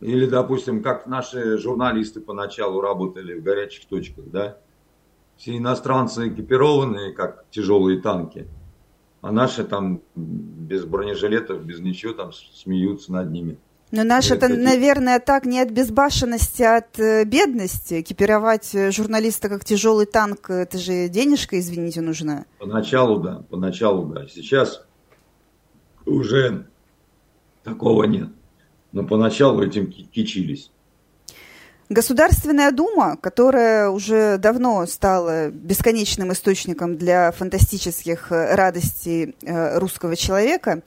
или, 0.00 0.26
допустим, 0.26 0.82
как 0.82 1.06
наши 1.06 1.56
журналисты 1.58 2.20
поначалу 2.20 2.80
работали 2.80 3.38
в 3.38 3.42
горячих 3.42 3.86
точках, 3.86 4.26
да? 4.26 4.58
Все 5.36 5.56
иностранцы 5.56 6.28
экипированные, 6.28 7.12
как 7.12 7.46
тяжелые 7.50 8.00
танки, 8.00 8.46
а 9.20 9.32
наши 9.32 9.64
там 9.64 10.02
без 10.14 10.84
бронежилетов, 10.84 11.64
без 11.64 11.80
ничего, 11.80 12.12
там 12.12 12.32
смеются 12.32 13.12
над 13.12 13.30
ними. 13.30 13.58
Но 13.90 14.02
наши 14.02 14.34
это, 14.34 14.48
наверное, 14.48 15.20
так 15.20 15.46
не 15.46 15.60
от 15.60 15.70
безбашенности, 15.70 16.62
а 16.62 16.78
от 16.78 16.98
э, 16.98 17.24
бедности. 17.24 18.00
Экипировать 18.00 18.72
журналиста 18.90 19.48
как 19.48 19.64
тяжелый 19.64 20.06
танк, 20.06 20.50
это 20.50 20.78
же 20.78 21.08
денежка, 21.08 21.58
извините, 21.58 22.00
нужна. 22.00 22.46
Поначалу, 22.58 23.20
да, 23.20 23.44
поначалу, 23.48 24.06
да. 24.06 24.26
Сейчас 24.26 24.84
уже 26.04 26.66
такого 27.62 28.04
нет 28.04 28.30
но 28.94 29.04
поначалу 29.04 29.62
этим 29.62 29.90
кичились. 29.90 30.70
Государственная 31.90 32.70
дума, 32.70 33.16
которая 33.20 33.90
уже 33.90 34.38
давно 34.38 34.86
стала 34.86 35.50
бесконечным 35.50 36.32
источником 36.32 36.96
для 36.96 37.30
фантастических 37.32 38.32
э, 38.32 38.54
радостей 38.54 39.36
э, 39.42 39.78
русского 39.78 40.16
человека 40.16 40.78
э, 40.78 40.80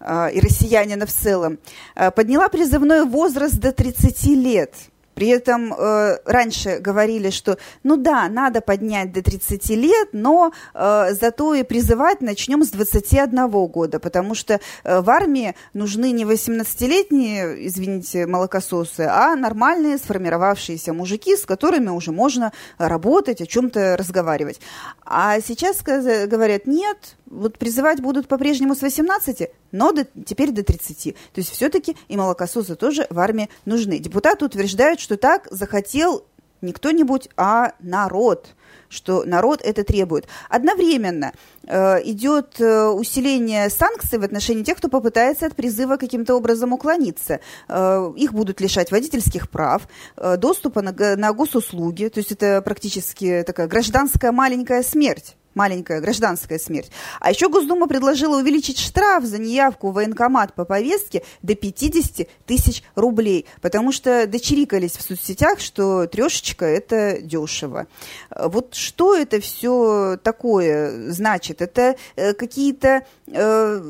и 0.00 0.40
россиянина 0.40 1.06
в 1.06 1.12
целом, 1.12 1.58
подняла 1.94 2.48
призывной 2.48 3.04
возраст 3.04 3.58
до 3.58 3.72
30 3.72 4.26
лет– 4.26 4.74
при 5.16 5.28
этом 5.28 5.72
э, 5.72 6.18
раньше 6.26 6.78
говорили, 6.78 7.30
что 7.30 7.56
ну 7.82 7.96
да, 7.96 8.28
надо 8.28 8.60
поднять 8.60 9.12
до 9.12 9.22
30 9.22 9.70
лет, 9.70 10.08
но 10.12 10.52
э, 10.74 11.14
зато 11.18 11.54
и 11.54 11.62
призывать 11.62 12.20
начнем 12.20 12.62
с 12.62 12.68
21 12.68 13.48
года, 13.48 13.98
потому 13.98 14.34
что 14.34 14.60
э, 14.84 15.00
в 15.00 15.08
армии 15.08 15.54
нужны 15.72 16.10
не 16.10 16.24
18-летние, 16.24 17.66
извините, 17.66 18.26
молокососы, 18.26 19.08
а 19.10 19.34
нормальные 19.36 19.96
сформировавшиеся 19.96 20.92
мужики, 20.92 21.34
с 21.34 21.46
которыми 21.46 21.88
уже 21.88 22.12
можно 22.12 22.52
работать, 22.76 23.40
о 23.40 23.46
чем-то 23.46 23.96
разговаривать. 23.96 24.60
А 25.06 25.40
сейчас 25.40 25.80
говорят, 25.80 26.66
нет, 26.66 27.16
вот 27.24 27.56
призывать 27.56 28.02
будут 28.02 28.28
по-прежнему 28.28 28.74
с 28.74 28.82
18, 28.82 29.48
но 29.76 29.92
до, 29.92 30.04
теперь 30.04 30.50
до 30.50 30.62
30. 30.62 31.14
То 31.14 31.40
есть 31.40 31.50
все-таки 31.50 31.96
и 32.08 32.16
молокососы 32.16 32.76
тоже 32.76 33.06
в 33.10 33.18
армии 33.18 33.48
нужны. 33.64 33.98
Депутаты 33.98 34.44
утверждают, 34.46 35.00
что 35.00 35.16
так 35.16 35.46
захотел 35.50 36.24
не 36.62 36.72
кто-нибудь, 36.72 37.28
а 37.36 37.72
народ 37.80 38.54
что 38.88 39.24
народ 39.24 39.62
это 39.64 39.82
требует. 39.82 40.28
Одновременно 40.48 41.32
э, 41.66 42.02
идет 42.04 42.60
э, 42.60 42.86
усиление 42.86 43.68
санкций 43.68 44.16
в 44.16 44.22
отношении 44.22 44.62
тех, 44.62 44.78
кто 44.78 44.88
попытается 44.88 45.46
от 45.46 45.56
призыва 45.56 45.96
каким-то 45.96 46.36
образом 46.36 46.72
уклониться. 46.72 47.40
Э, 47.68 48.12
их 48.16 48.32
будут 48.32 48.60
лишать 48.60 48.92
водительских 48.92 49.50
прав, 49.50 49.88
э, 50.16 50.36
доступа 50.36 50.82
на, 50.82 50.92
на 51.16 51.32
госуслуги, 51.32 52.08
то 52.08 52.18
есть 52.20 52.30
это 52.30 52.62
практически 52.62 53.42
такая 53.44 53.66
гражданская 53.66 54.30
маленькая 54.30 54.84
смерть 54.84 55.36
маленькая 55.56 56.00
гражданская 56.00 56.58
смерть. 56.58 56.92
А 57.18 57.30
еще 57.30 57.48
Госдума 57.48 57.88
предложила 57.88 58.38
увеличить 58.38 58.78
штраф 58.78 59.24
за 59.24 59.38
неявку 59.38 59.90
в 59.90 59.94
военкомат 59.94 60.54
по 60.54 60.64
повестке 60.64 61.24
до 61.42 61.56
50 61.56 62.28
тысяч 62.46 62.84
рублей, 62.94 63.46
потому 63.60 63.90
что 63.90 64.26
дочерикались 64.28 64.92
в 64.92 65.02
соцсетях, 65.02 65.58
что 65.58 66.06
трешечка– 66.06 66.64
это 66.66 67.20
дешево. 67.20 67.86
Вот 68.30 68.74
что 68.74 69.16
это 69.16 69.40
все 69.40 70.18
такое 70.22 71.10
значит? 71.10 71.62
Это 71.62 71.96
э, 72.14 72.34
какие-то 72.34 73.06
э, 73.26 73.82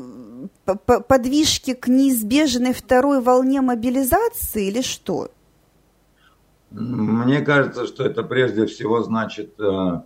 подвижки 1.08 1.74
к 1.74 1.88
неизбежной 1.88 2.72
второй 2.72 3.20
волне 3.20 3.60
мобилизации 3.60 4.68
или 4.68 4.82
что? 4.82 5.30
Мне 6.70 7.40
кажется, 7.40 7.86
что 7.86 8.04
это 8.04 8.22
прежде 8.22 8.66
всего 8.66 9.02
значит 9.02 9.58
э, 9.58 10.00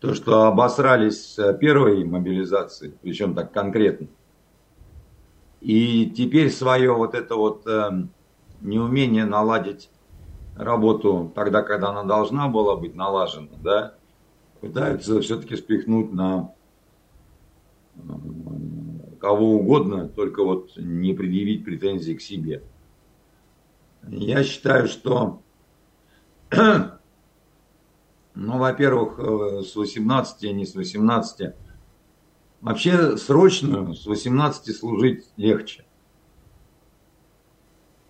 то, 0.00 0.14
что 0.14 0.44
обосрались 0.44 1.38
первой 1.60 2.04
мобилизации, 2.04 2.94
причем 3.02 3.34
так 3.34 3.52
конкретно. 3.52 4.08
И 5.60 6.06
теперь 6.10 6.50
свое 6.50 6.92
вот 6.92 7.14
это 7.14 7.36
вот 7.36 7.66
э, 7.66 7.90
неумение 8.62 9.26
наладить 9.26 9.90
работу 10.56 11.30
тогда, 11.34 11.62
когда 11.62 11.90
она 11.90 12.04
должна 12.04 12.48
была 12.48 12.76
быть 12.76 12.94
налажена, 12.94 13.48
да, 13.62 13.94
пытаются 14.62 15.20
все-таки 15.20 15.56
спихнуть 15.56 16.12
на 16.12 16.54
э, 17.96 18.00
кого 19.20 19.56
угодно, 19.56 20.08
только 20.08 20.42
вот 20.42 20.72
не 20.76 21.12
предъявить 21.12 21.62
претензии 21.64 22.14
к 22.14 22.22
себе. 22.22 22.62
Я 24.08 24.44
считаю, 24.44 24.88
что 24.88 25.42
Ну, 28.42 28.56
во-первых, 28.56 29.18
э, 29.18 29.62
с 29.64 29.76
18, 29.76 30.44
а 30.44 30.52
не 30.54 30.64
с 30.64 30.74
18. 30.74 31.52
Вообще 32.62 33.18
срочно 33.18 33.94
с 33.94 34.06
18 34.06 34.74
служить 34.74 35.26
легче. 35.36 35.84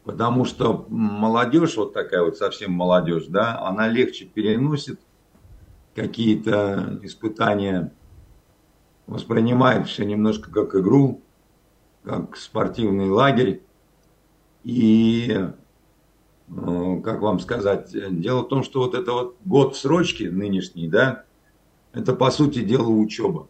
Потому 0.04 0.44
что 0.44 0.86
молодежь, 0.88 1.76
вот 1.76 1.94
такая 1.94 2.22
вот 2.22 2.36
совсем 2.36 2.70
молодежь, 2.70 3.26
да, 3.26 3.60
она 3.60 3.88
легче 3.88 4.24
переносит 4.24 5.00
какие-то 5.96 7.00
испытания, 7.02 7.92
воспринимает 9.08 9.88
все 9.88 10.04
немножко 10.04 10.52
как 10.52 10.76
игру, 10.76 11.22
как 12.04 12.36
спортивный 12.36 13.10
лагерь. 13.10 13.64
И 14.62 15.50
как 17.04 17.20
вам 17.20 17.38
сказать, 17.38 17.92
дело 17.92 18.42
в 18.42 18.48
том, 18.48 18.62
что 18.62 18.80
вот 18.80 18.94
это 18.94 19.12
вот 19.12 19.36
год 19.44 19.76
срочки 19.76 20.24
нынешний, 20.24 20.88
да, 20.88 21.24
это 21.92 22.14
по 22.14 22.30
сути 22.30 22.62
дела 22.62 22.88
учеба. 22.88 23.48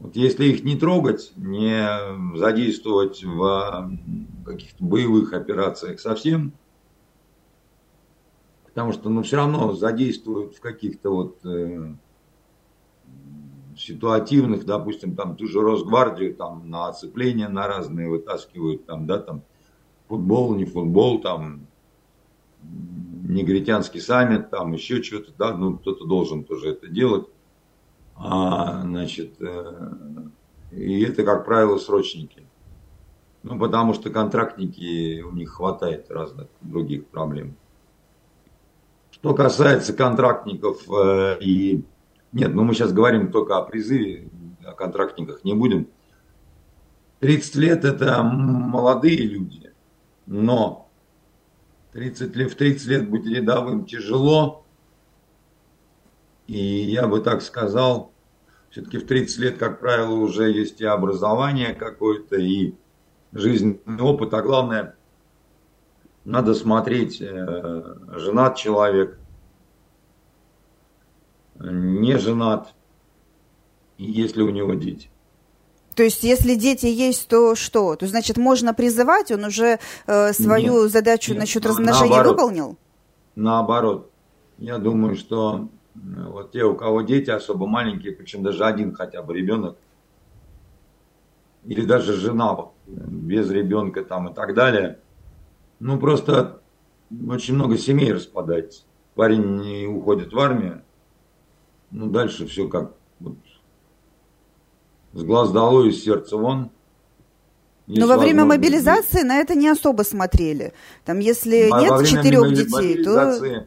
Вот 0.00 0.16
если 0.16 0.46
их 0.46 0.64
не 0.64 0.76
трогать, 0.76 1.32
не 1.36 2.36
задействовать 2.36 3.22
в 3.22 3.92
каких-то 4.44 4.82
боевых 4.82 5.32
операциях 5.32 6.00
совсем, 6.00 6.52
потому 8.64 8.92
что, 8.92 9.10
ну, 9.10 9.22
все 9.22 9.36
равно 9.36 9.74
задействуют 9.74 10.56
в 10.56 10.60
каких-то 10.60 11.10
вот 11.10 11.38
э, 11.44 11.94
ситуативных, 13.76 14.64
допустим, 14.64 15.14
там 15.14 15.36
ту 15.36 15.46
же 15.46 15.60
Росгвардию, 15.60 16.34
там 16.34 16.68
на 16.68 16.88
оцепление 16.88 17.48
на 17.48 17.68
разные 17.68 18.08
вытаскивают, 18.08 18.86
там, 18.86 19.06
да, 19.06 19.18
там 19.18 19.42
футбол, 20.12 20.54
не 20.54 20.66
футбол, 20.66 21.22
там, 21.22 21.66
негритянский 22.62 23.98
саммит, 23.98 24.50
там 24.50 24.72
еще 24.72 25.02
что-то, 25.02 25.32
да, 25.38 25.56
ну, 25.56 25.78
кто-то 25.78 26.04
должен 26.04 26.44
тоже 26.44 26.72
это 26.72 26.86
делать. 26.86 27.26
А, 28.14 28.82
значит, 28.82 29.40
э, 29.40 29.88
и 30.70 31.02
это, 31.02 31.22
как 31.24 31.46
правило, 31.46 31.78
срочники. 31.78 32.42
Ну, 33.42 33.58
потому 33.58 33.94
что 33.94 34.10
контрактники, 34.10 35.22
у 35.22 35.32
них 35.32 35.52
хватает 35.52 36.10
разных 36.10 36.48
других 36.60 37.06
проблем. 37.06 37.56
Что 39.12 39.32
касается 39.32 39.94
контрактников 39.94 40.82
э, 40.90 41.38
и... 41.40 41.84
Нет, 42.32 42.54
ну 42.54 42.64
мы 42.64 42.74
сейчас 42.74 42.92
говорим 42.92 43.32
только 43.32 43.56
о 43.56 43.62
призыве, 43.62 44.28
о 44.62 44.72
контрактниках 44.72 45.42
не 45.42 45.54
будем. 45.54 45.88
30 47.20 47.54
лет 47.56 47.84
это 47.86 48.22
молодые 48.22 49.16
люди, 49.16 49.61
но 50.26 50.90
30 51.92 52.34
лет, 52.36 52.52
в 52.52 52.56
30 52.56 52.86
лет 52.88 53.10
быть 53.10 53.26
рядовым 53.26 53.84
тяжело. 53.84 54.64
И 56.46 56.58
я 56.58 57.06
бы 57.06 57.20
так 57.20 57.42
сказал, 57.42 58.12
все-таки 58.70 58.98
в 58.98 59.06
30 59.06 59.38
лет, 59.38 59.58
как 59.58 59.80
правило, 59.80 60.14
уже 60.14 60.50
есть 60.50 60.80
и 60.80 60.86
образование 60.86 61.74
какое-то, 61.74 62.36
и 62.36 62.74
жизненный 63.32 64.02
опыт, 64.02 64.34
а 64.34 64.42
главное, 64.42 64.96
надо 66.24 66.54
смотреть, 66.54 67.20
э, 67.20 67.96
женат 68.16 68.56
человек, 68.56 69.18
не 71.58 72.18
женат, 72.18 72.74
и 73.98 74.04
есть 74.04 74.36
ли 74.36 74.42
у 74.42 74.50
него 74.50 74.74
дети. 74.74 75.11
То 75.94 76.02
есть, 76.02 76.22
если 76.22 76.54
дети 76.54 76.86
есть, 76.86 77.28
то 77.28 77.54
что? 77.54 77.96
То 77.96 78.06
значит, 78.06 78.36
можно 78.36 78.74
призывать, 78.74 79.30
он 79.30 79.44
уже 79.44 79.78
э, 80.06 80.32
свою 80.32 80.82
нет, 80.82 80.92
задачу 80.92 81.32
нет, 81.32 81.40
насчет 81.40 81.66
размножения 81.66 82.16
наоборот, 82.16 82.36
выполнил? 82.36 82.76
Наоборот. 83.34 84.10
Я 84.58 84.78
думаю, 84.78 85.16
что 85.16 85.68
вот 85.94 86.52
те, 86.52 86.64
у 86.64 86.74
кого 86.74 87.02
дети 87.02 87.30
особо 87.30 87.66
маленькие, 87.66 88.12
причем 88.12 88.42
даже 88.42 88.64
один 88.64 88.94
хотя 88.94 89.22
бы 89.22 89.34
ребенок, 89.34 89.76
или 91.64 91.84
даже 91.84 92.14
жена 92.14 92.56
без 92.86 93.50
ребенка 93.50 94.04
там 94.04 94.28
и 94.28 94.34
так 94.34 94.54
далее, 94.54 94.98
ну 95.80 95.98
просто 95.98 96.60
очень 97.28 97.54
много 97.54 97.76
семей 97.78 98.12
распадается. 98.12 98.82
Парень 99.14 99.60
не 99.60 99.86
уходит 99.86 100.32
в 100.32 100.38
армию, 100.38 100.82
ну 101.90 102.08
дальше 102.08 102.46
все 102.46 102.68
как 102.68 102.94
вот, 103.20 103.36
с 105.12 105.22
глаз 105.22 105.50
долой, 105.50 105.90
из 105.90 106.02
сердца 106.02 106.36
вон. 106.36 106.70
Есть 107.86 108.00
Но 108.00 108.06
во 108.06 108.16
время 108.16 108.44
мобилизации 108.44 109.22
на 109.22 109.38
это 109.38 109.54
не 109.54 109.68
особо 109.68 110.02
смотрели. 110.02 110.72
Там, 111.04 111.18
если 111.18 111.68
во, 111.68 111.80
нет 111.80 112.06
четырех 112.06 112.54
детей, 112.54 113.02
то... 113.02 113.66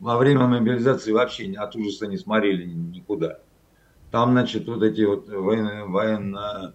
Во 0.00 0.18
время 0.18 0.48
мобилизации 0.48 1.12
вообще 1.12 1.52
от 1.52 1.76
ужаса 1.76 2.08
не 2.08 2.16
смотрели 2.16 2.64
никуда. 2.64 3.38
Там, 4.10 4.32
значит, 4.32 4.66
вот 4.66 4.82
эти 4.82 5.02
вот 5.02 5.28
военно, 5.28 5.86
военно 5.86 6.74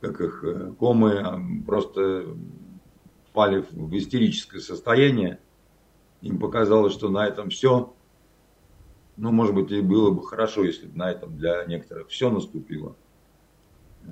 как 0.00 0.20
их, 0.20 0.42
э, 0.42 0.72
комы 0.78 1.62
просто 1.66 2.24
впали 3.28 3.64
в 3.70 3.94
истерическое 3.94 4.60
состояние. 4.60 5.38
Им 6.22 6.38
показалось, 6.38 6.94
что 6.94 7.10
на 7.10 7.26
этом 7.26 7.50
все. 7.50 7.94
Ну, 9.18 9.32
может 9.32 9.54
быть, 9.54 9.70
и 9.70 9.80
было 9.82 10.10
бы 10.10 10.26
хорошо, 10.26 10.64
если 10.64 10.86
бы 10.86 10.96
на 10.96 11.10
этом 11.10 11.36
для 11.36 11.64
некоторых 11.66 12.08
все 12.08 12.30
наступило. 12.30 12.96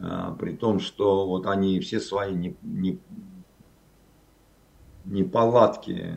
А, 0.03 0.33
при 0.33 0.53
том, 0.53 0.81
что 0.81 1.27
вот 1.27 1.47
они 1.47 1.81
все 1.81 2.01
свои 2.01 2.35
не, 2.35 2.57
не, 2.63 2.99
неполадки 5.05 6.15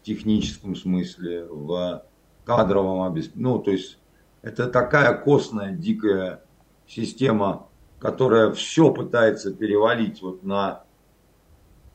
в 0.00 0.04
техническом 0.04 0.74
смысле, 0.74 1.46
в 1.46 2.04
кадровом 2.44 3.02
обеспечении. 3.02 3.42
Ну, 3.44 3.58
то 3.58 3.70
есть 3.70 3.98
это 4.40 4.68
такая 4.68 5.16
костная, 5.16 5.72
дикая 5.72 6.42
система, 6.86 7.68
которая 7.98 8.52
все 8.52 8.92
пытается 8.92 9.52
перевалить 9.52 10.22
вот 10.22 10.42
на, 10.42 10.84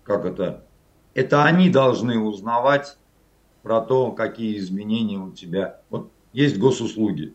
как 0.03 0.25
это, 0.25 0.63
это 1.13 1.43
они 1.43 1.69
должны 1.69 2.19
узнавать 2.19 2.97
про 3.63 3.81
то, 3.81 4.11
какие 4.11 4.57
изменения 4.57 5.17
у 5.17 5.31
тебя. 5.31 5.81
Вот 5.89 6.11
есть 6.31 6.57
госуслуги. 6.57 7.33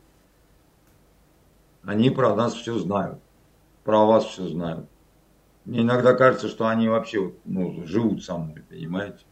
Они 1.83 2.11
про 2.11 2.35
нас 2.35 2.55
все 2.55 2.78
знают 2.78 3.22
про 3.85 4.05
вас 4.05 4.24
все 4.24 4.47
знают. 4.47 4.89
Мне 5.64 5.83
иногда 5.83 6.14
кажется, 6.14 6.49
что 6.49 6.66
они 6.66 6.89
вообще 6.89 7.33
ну, 7.45 7.85
живут 7.87 8.24
со 8.24 8.37
мной, 8.37 8.62
понимаете? 8.68 9.24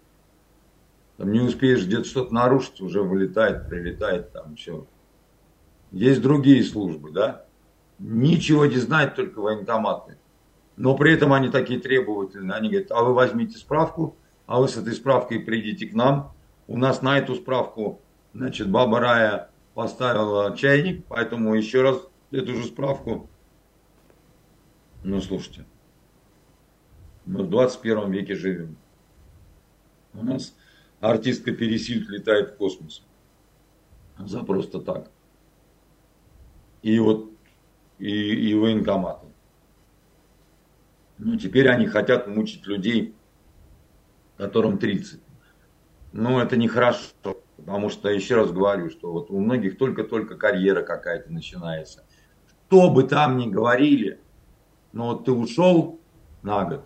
Там 1.16 1.32
не 1.32 1.40
успеешь 1.40 1.84
где-то 1.84 2.04
что-то 2.04 2.32
нарушить, 2.32 2.80
уже 2.80 3.02
вылетает, 3.02 3.68
прилетает, 3.68 4.32
там 4.32 4.56
все. 4.56 4.86
Есть 5.90 6.22
другие 6.22 6.62
службы, 6.62 7.10
да? 7.10 7.44
Ничего 7.98 8.64
не 8.66 8.76
знают, 8.76 9.16
только 9.16 9.40
военкоматы. 9.40 10.16
Но 10.76 10.96
при 10.96 11.12
этом 11.12 11.32
они 11.32 11.50
такие 11.50 11.78
требовательные. 11.78 12.56
Они 12.56 12.70
говорят, 12.70 12.90
а 12.92 13.02
вы 13.02 13.12
возьмите 13.12 13.58
справку, 13.58 14.16
а 14.46 14.60
вы 14.60 14.68
с 14.68 14.76
этой 14.76 14.94
справкой 14.94 15.40
придите 15.40 15.86
к 15.86 15.94
нам. 15.94 16.32
У 16.68 16.78
нас 16.78 17.02
на 17.02 17.18
эту 17.18 17.34
справку, 17.34 18.00
значит, 18.32 18.70
баба 18.70 19.00
Рая 19.00 19.50
поставила 19.74 20.56
чайник, 20.56 21.04
поэтому 21.06 21.54
еще 21.54 21.82
раз 21.82 22.00
эту 22.30 22.54
же 22.54 22.64
справку 22.64 23.28
ну, 25.02 25.20
слушайте, 25.20 25.64
мы 27.24 27.42
в 27.44 27.50
21 27.50 28.10
веке 28.10 28.34
живем. 28.34 28.76
У 30.12 30.24
нас 30.24 30.54
артистка 31.00 31.52
Пересильд 31.52 32.08
летает 32.08 32.50
в 32.50 32.56
космос. 32.56 33.02
За 34.18 34.42
просто 34.42 34.80
так. 34.80 35.10
И 36.82 36.98
вот, 36.98 37.30
и, 37.98 38.50
и 38.50 38.54
военкоматы. 38.54 39.26
Ну, 41.18 41.36
теперь 41.36 41.68
они 41.68 41.86
хотят 41.86 42.26
мучить 42.26 42.66
людей, 42.66 43.14
которым 44.36 44.78
30. 44.78 45.20
Но 46.12 46.42
это 46.42 46.56
нехорошо, 46.56 47.12
потому 47.56 47.88
что, 47.88 48.10
еще 48.10 48.36
раз 48.36 48.50
говорю, 48.50 48.90
что 48.90 49.12
вот 49.12 49.30
у 49.30 49.38
многих 49.38 49.78
только-только 49.78 50.36
карьера 50.36 50.82
какая-то 50.82 51.32
начинается. 51.32 52.04
Что 52.66 52.90
бы 52.90 53.04
там 53.04 53.38
ни 53.38 53.48
говорили– 53.48 54.20
но 54.92 55.08
вот 55.08 55.24
ты 55.24 55.32
ушел 55.32 56.00
на 56.42 56.64
год, 56.64 56.84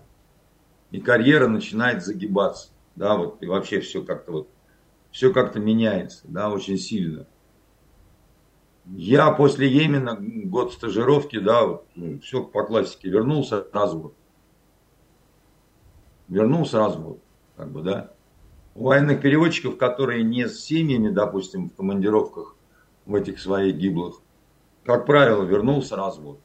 и 0.91 1.01
карьера 1.01 1.49
начинает 1.49 2.05
загибаться, 2.05 2.71
да, 2.97 3.17
вот, 3.17 3.43
и 3.43 3.47
вообще 3.47 3.81
все 3.81 4.03
как-то 4.03 4.33
вот, 4.33 4.49
все 5.11 5.33
как-то 5.33 5.61
меняется, 5.61 6.23
да, 6.25 6.51
очень 6.51 6.79
сильно. 6.79 7.27
Я 8.87 9.31
после 9.31 9.69
Йемена 9.69 10.19
год 10.21 10.73
стажировки, 10.73 11.39
да, 11.39 11.67
вот, 11.67 11.87
ну, 11.95 12.19
все 12.21 12.45
по 12.45 12.65
классике, 12.65 13.09
вернулся, 13.09 13.67
развод. 13.73 14.15
Вернулся, 16.29 16.79
развод, 16.79 17.21
как 17.57 17.71
бы, 17.71 17.83
да. 17.83 18.13
У 18.75 18.85
военных 18.85 19.23
переводчиков, 19.23 19.79
которые 19.79 20.25
не 20.25 20.49
с 20.49 20.65
семьями, 20.65 21.09
допустим, 21.09 21.71
в 21.71 21.75
командировках 21.75 22.57
в 23.07 23.15
этих 23.15 23.41
своих 23.41 23.77
гиблых, 23.77 24.21
как 24.85 25.07
правило, 25.07 25.45
вернулся, 25.45 25.97
развод. 25.97 26.41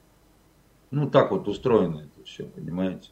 Ну, 0.91 1.09
так 1.09 1.31
вот 1.31 1.47
устроено 1.47 1.99
это 1.99 2.25
все, 2.25 2.45
понимаете? 2.45 3.09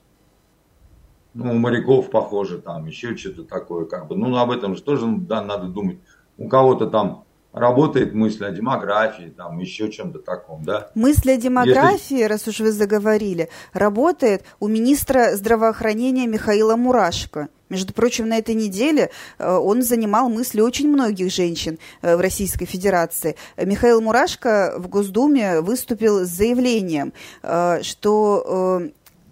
Ну, 1.33 1.51
у 1.51 1.57
моряков 1.59 2.09
похоже 2.09 2.59
там, 2.59 2.87
еще 2.87 3.15
что-то 3.15 3.43
такое, 3.43 3.85
как 3.85 4.07
бы. 4.07 4.15
Ну, 4.15 4.35
об 4.37 4.49
этом 4.49 4.75
же 4.75 4.81
тоже 4.81 5.05
да, 5.07 5.43
надо 5.43 5.67
думать. 5.67 5.99
У 6.37 6.49
кого-то 6.49 6.87
там 6.87 7.25
работает 7.53 8.13
мысль 8.13 8.45
о 8.45 8.51
демографии, 8.51 9.33
там 9.35 9.59
еще 9.59 9.91
чем-то 9.91 10.19
таком, 10.19 10.63
да? 10.63 10.89
Мысль 10.95 11.31
о 11.31 11.37
демографии, 11.37 12.17
Если... 12.19 12.23
раз 12.23 12.47
уж 12.47 12.59
вы 12.59 12.71
заговорили, 12.71 13.49
работает 13.73 14.43
у 14.59 14.67
министра 14.67 15.35
здравоохранения 15.35 16.27
Михаила 16.27 16.75
Мурашко. 16.75 17.49
Между 17.69 17.93
прочим, 17.93 18.29
на 18.29 18.37
этой 18.37 18.55
неделе 18.55 19.09
э, 19.39 19.55
он 19.55 19.81
занимал 19.81 20.29
мысли 20.29 20.61
очень 20.61 20.87
многих 20.87 21.31
женщин 21.33 21.79
э, 22.01 22.15
в 22.15 22.21
Российской 22.21 22.65
Федерации. 22.65 23.35
Михаил 23.57 23.99
Мурашко 23.99 24.75
в 24.77 24.87
Госдуме 24.87 25.59
выступил 25.59 26.25
с 26.25 26.29
заявлением, 26.29 27.11
э, 27.43 27.81
что 27.83 28.81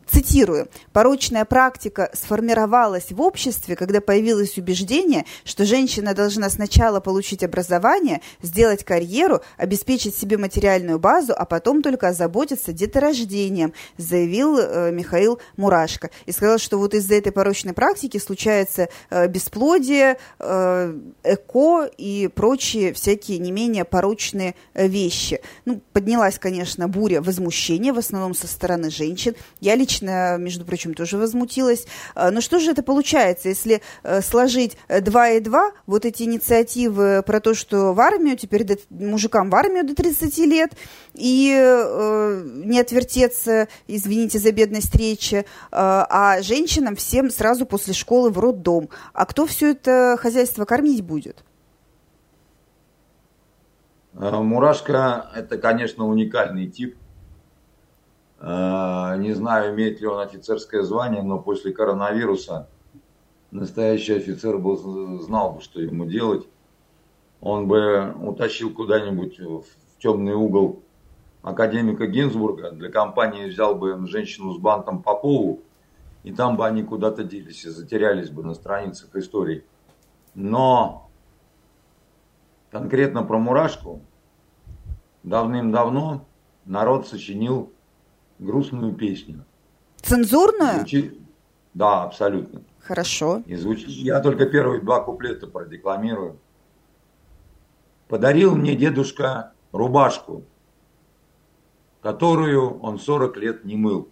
Цитирую, 0.08 0.68
порочная 0.94 1.46
практика 1.46 2.12
сформировалась 2.14 3.12
в 3.12 3.22
обществе, 3.22 3.76
когда 3.76 4.02
появилось 4.02 4.58
убеждение, 4.58 5.26
что 5.44 5.66
женщина 5.66 6.14
должна 6.14 6.50
сначала 6.50 7.00
получить 7.00 7.44
образование, 7.44 8.22
сделать 8.44 8.84
карьеру, 8.84 9.42
обеспечить 9.58 10.16
себе 10.16 10.38
материальную 10.38 11.00
базу, 11.00 11.34
а 11.36 11.46
потом 11.46 11.82
только 11.82 12.10
озаботиться 12.10 12.72
деторождением, 12.72 13.74
заявил 13.98 14.60
э, 14.60 14.92
Михаил 14.92 15.40
Мурашко. 15.58 16.12
И 16.28 16.32
сказал, 16.32 16.60
что 16.60 16.78
вот 16.78 16.94
из-за 16.94 17.16
этой 17.16 17.32
порочной 17.32 17.74
практики 17.74 18.20
случается 18.20 18.90
э, 19.10 19.28
бесплодие, 19.28 20.18
э, 20.40 21.00
эко 21.24 21.90
и 21.98 22.28
прочие 22.28 22.94
всякие 22.94 23.40
не 23.40 23.52
менее 23.52 23.86
порочные 23.86 24.54
вещи. 24.76 25.42
Ну, 25.66 25.82
поднялась, 25.94 26.38
конечно, 26.38 26.88
буря 26.88 27.22
возмущения, 27.22 27.92
в 27.92 27.98
основном 27.98 28.36
со 28.36 28.48
стороны 28.48 28.92
женщин. 28.92 29.34
Я 29.60 29.74
лично 29.74 29.95
лично, 29.96 30.38
между 30.38 30.66
прочим, 30.66 30.94
тоже 30.94 31.18
возмутилась. 31.18 31.86
А, 32.16 32.32
но 32.32 32.42
что 32.42 32.60
же 32.60 32.72
это 32.72 32.84
получается, 32.84 33.50
если 33.50 33.82
э, 34.04 34.22
сложить 34.22 34.78
2 34.90 35.30
и 35.30 35.40
2, 35.40 35.72
вот 35.88 36.06
эти 36.06 36.24
инициативы 36.24 37.24
про 37.26 37.40
то, 37.40 37.54
что 37.54 37.94
в 37.94 38.00
армию, 38.00 38.38
теперь 38.38 38.64
до, 38.64 38.78
мужикам 38.90 39.50
в 39.50 39.56
армию 39.56 39.86
до 39.86 39.96
30 39.96 40.38
лет, 40.40 40.72
и 41.14 41.54
э, 41.58 42.44
не 42.46 42.80
отвертеться, 42.80 43.68
извините 43.88 44.40
за 44.40 44.52
бедность 44.52 44.96
речи, 44.96 45.36
э, 45.36 45.44
а 45.72 46.42
женщинам 46.42 46.96
всем 46.96 47.30
сразу 47.30 47.66
после 47.66 47.94
школы 47.94 48.30
в 48.30 48.40
роддом. 48.40 48.90
А 49.14 49.26
кто 49.26 49.46
все 49.46 49.72
это 49.72 50.18
хозяйство 50.20 50.66
кормить 50.66 51.02
будет? 51.02 51.44
Мурашка– 54.14 55.30
это, 55.36 55.58
конечно, 55.58 56.06
уникальный 56.06 56.68
тип 56.68 56.96
Не 59.18 59.34
знаю, 59.34 59.74
имеет 59.74 60.02
ли 60.02 60.08
он 60.08 60.20
офицерское 60.20 60.84
звание, 60.84 61.22
но 61.22 61.40
после 61.40 61.72
коронавируса 61.72 62.70
настоящий 63.52 64.14
офицер 64.14 64.58
был, 64.58 65.22
знал 65.22 65.54
бы, 65.54 65.62
что 65.62 65.82
ему 65.82 66.06
делать. 66.06 66.48
Он 67.42 67.68
бы 67.68 68.14
утащил 68.22 68.74
куда-нибудь 68.74 69.40
в 69.40 69.66
темный 70.00 70.34
угол 70.34 70.84
академика 71.46 72.08
Гинзбурга, 72.08 72.72
для 72.72 72.90
компании 72.90 73.46
взял 73.46 73.76
бы 73.76 74.08
женщину 74.08 74.54
с 74.54 74.58
бантом 74.58 75.04
по 75.04 75.16
полу, 75.16 75.62
и 76.24 76.34
там 76.34 76.58
бы 76.58 76.66
они 76.66 76.82
куда-то 76.82 77.24
делись 77.24 77.66
и 77.66 77.70
затерялись 77.70 78.32
бы 78.32 78.44
на 78.44 78.56
страницах 78.56 79.16
истории. 79.16 79.64
Но 80.34 81.08
конкретно 82.72 83.22
про 83.22 83.38
мурашку 83.38 84.02
давным-давно 85.22 86.26
народ 86.66 87.08
сочинил 87.08 87.72
грустную 88.40 88.94
песню. 88.94 89.46
Цензурную? 90.02 90.78
Звучит... 90.78 91.20
Да, 91.74 92.04
абсолютно. 92.04 92.62
Хорошо. 92.80 93.44
И 93.46 93.56
звучит... 93.56 93.88
Я 93.90 94.20
только 94.20 94.46
первые 94.46 94.82
два 94.82 95.02
куплета 95.02 95.48
продекламирую. 95.48 96.38
Подарил 98.08 98.56
мне 98.56 98.76
дедушка 98.76 99.54
рубашку, 99.72 100.44
которую 102.02 102.80
он 102.80 103.00
40 103.00 103.38
лет 103.38 103.66
не 103.66 103.76
мыл. 103.76 104.08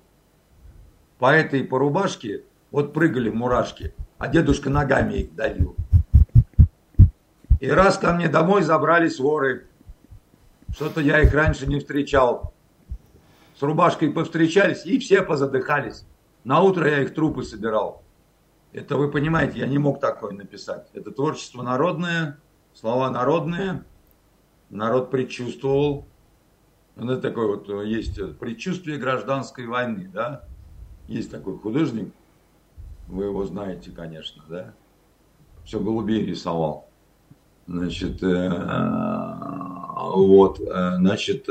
По 1.19 1.31
этой 1.33 1.63
по 1.63 1.77
рубашке 1.77 2.43
вот 2.71 2.91
прыгали 2.91 3.29
мурашки, 3.29 3.93
а 4.17 4.27
дедушка 4.27 4.69
ногами 4.69 5.13
их 5.19 5.35
давил. 5.35 5.75
И 7.59 7.69
раз 7.69 7.97
ко 7.97 8.13
мне 8.13 8.27
домой 8.27 8.63
забрались 8.63 9.19
воры, 9.19 9.67
что-то 10.75 11.01
я 11.01 11.21
их 11.21 11.33
раньше 11.33 11.67
не 11.67 11.79
встречал. 11.79 12.52
Рубашкой 13.63 14.11
повстречались 14.11 14.85
и 14.85 14.99
все 14.99 15.21
позадыхались. 15.21 16.05
На 16.43 16.61
утро 16.61 16.89
я 16.89 17.01
их 17.01 17.13
трупы 17.13 17.43
собирал. 17.43 18.03
Это 18.73 18.97
вы 18.97 19.09
понимаете, 19.09 19.59
я 19.59 19.67
не 19.67 19.77
мог 19.77 19.99
такое 19.99 20.33
написать. 20.33 20.87
Это 20.93 21.11
творчество 21.11 21.61
народное, 21.61 22.39
слова 22.73 23.09
народные. 23.09 23.83
Народ 24.69 25.11
предчувствовал, 25.11 26.07
ну, 26.95 27.21
такое 27.21 27.47
вот 27.47 27.69
э, 27.69 27.87
есть 27.87 28.17
э, 28.17 28.27
предчувствие 28.27 28.97
гражданской 28.97 29.67
войны, 29.67 30.09
да? 30.11 30.43
Есть 31.07 31.29
такой 31.29 31.57
художник, 31.59 32.11
вы 33.07 33.25
его 33.25 33.45
знаете, 33.45 33.91
конечно, 33.91 34.43
да? 34.49 34.73
Все 35.63 35.79
голубей 35.79 36.25
рисовал. 36.25 36.89
Значит, 37.67 38.23
э, 38.23 38.49
вот, 39.95 40.59
э, 40.59 40.95
значит, 40.97 41.47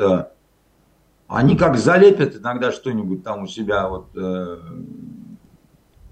они 1.35 1.57
как 1.57 1.77
залепят 1.77 2.37
иногда 2.37 2.73
что-нибудь 2.73 3.23
там 3.23 3.45
у 3.45 3.47
себя 3.47 3.89
вот 3.89 4.09
э, 4.15 4.59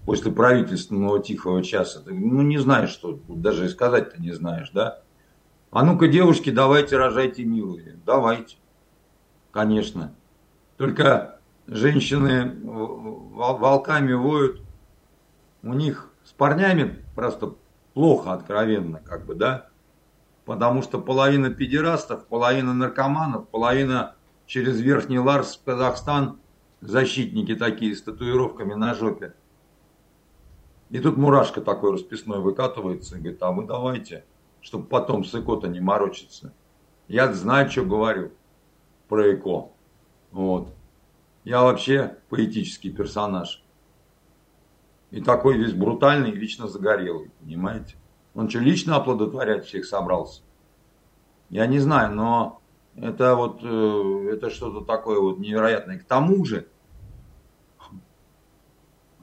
после 0.06 0.32
правительственного 0.32 1.22
тихого 1.22 1.62
часа. 1.62 2.02
Ну, 2.06 2.42
не 2.42 2.58
знаешь, 2.58 2.90
что, 2.90 3.18
даже 3.28 3.68
сказать-то 3.68 4.20
не 4.20 4.32
знаешь, 4.32 4.70
да? 4.70 5.02
А 5.70 5.84
ну-ка, 5.84 6.08
девушки, 6.08 6.50
давайте 6.50 6.96
рожайте 6.96 7.44
милые. 7.44 7.98
Давайте 8.04 8.56
конечно. 9.50 10.14
Только 10.76 11.40
женщины 11.66 12.56
волками 12.64 14.12
воют, 14.12 14.62
у 15.62 15.74
них 15.74 16.10
с 16.24 16.32
парнями 16.32 17.04
просто 17.14 17.54
плохо 17.94 18.32
откровенно, 18.32 19.00
как 19.00 19.26
бы, 19.26 19.34
да, 19.34 19.68
потому 20.44 20.82
что 20.82 21.00
половина 21.00 21.50
педерастов, 21.50 22.26
половина 22.26 22.72
наркоманов, 22.72 23.48
половина 23.48 24.16
через 24.50 24.80
Верхний 24.80 25.20
Ларс 25.20 25.56
в 25.56 25.62
Казахстан, 25.62 26.40
защитники 26.80 27.54
такие 27.54 27.94
с 27.94 28.02
татуировками 28.02 28.74
на 28.74 28.94
жопе. 28.94 29.32
И 30.88 30.98
тут 30.98 31.16
мурашка 31.16 31.60
такой 31.60 31.92
расписной 31.92 32.40
выкатывается 32.40 33.16
и 33.16 33.20
говорит, 33.20 33.40
а 33.44 33.52
вы 33.52 33.64
давайте, 33.64 34.24
чтобы 34.60 34.86
потом 34.86 35.24
с 35.24 35.32
икота 35.36 35.68
не 35.68 35.78
морочиться. 35.78 36.52
Я 37.06 37.32
знаю, 37.32 37.70
что 37.70 37.84
говорю 37.84 38.32
про 39.08 39.32
ЭКО. 39.34 39.68
Вот. 40.32 40.74
Я 41.44 41.62
вообще 41.62 42.18
поэтический 42.28 42.90
персонаж. 42.90 43.62
И 45.12 45.20
такой 45.20 45.58
весь 45.58 45.74
брутальный, 45.74 46.32
вечно 46.32 46.66
загорелый, 46.66 47.30
понимаете? 47.38 47.94
Он 48.34 48.50
что, 48.50 48.58
лично 48.58 48.96
оплодотворять 48.96 49.64
всех 49.66 49.84
собрался? 49.84 50.42
Я 51.50 51.68
не 51.68 51.78
знаю, 51.78 52.16
но 52.16 52.60
это 52.96 53.34
вот, 53.34 53.60
э, 53.62 54.30
это 54.32 54.50
что-то 54.50 54.84
такое 54.84 55.20
вот 55.20 55.38
невероятное. 55.38 55.98
К 55.98 56.04
тому 56.04 56.44
же, 56.44 56.66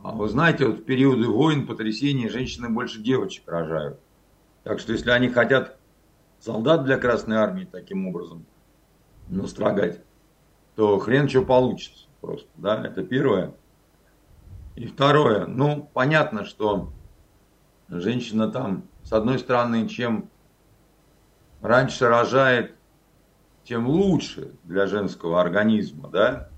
а 0.04 0.12
вы 0.12 0.30
знаете, 0.30 0.66
вот 0.68 0.80
в 0.80 0.84
периоды 0.84 1.28
войн, 1.28 1.68
потрясений 1.68 2.30
женщины 2.30 2.70
больше 2.70 3.02
девочек 3.02 3.44
рожают. 3.48 4.00
Так 4.64 4.80
что 4.80 4.94
если 4.94 5.10
они 5.12 5.30
хотят 5.30 5.78
солдат 6.40 6.84
для 6.86 6.98
Красной 6.98 7.38
Армии 7.38 7.68
таким 7.70 8.08
образом 8.08 8.46
настрогать, 9.28 10.02
то 10.76 11.00
хрен 11.00 11.28
что 11.28 11.44
получится 11.44 12.06
просто, 12.22 12.48
да, 12.56 12.86
это 12.86 13.04
первое. 13.04 13.54
И 14.76 14.86
второе, 14.86 15.48
ну, 15.48 15.90
понятно, 15.94 16.46
что 16.46 16.94
женщина 17.90 18.52
там, 18.52 18.84
с 19.04 19.12
одной 19.12 19.40
стороны, 19.40 19.88
чем 19.90 20.30
раньше 21.62 22.08
рожает, 22.08 22.77
тем 23.68 23.88
лучше 23.88 24.54
для 24.64 24.88
женского 24.88 25.42
организма, 25.42 26.08
да, 26.10 26.50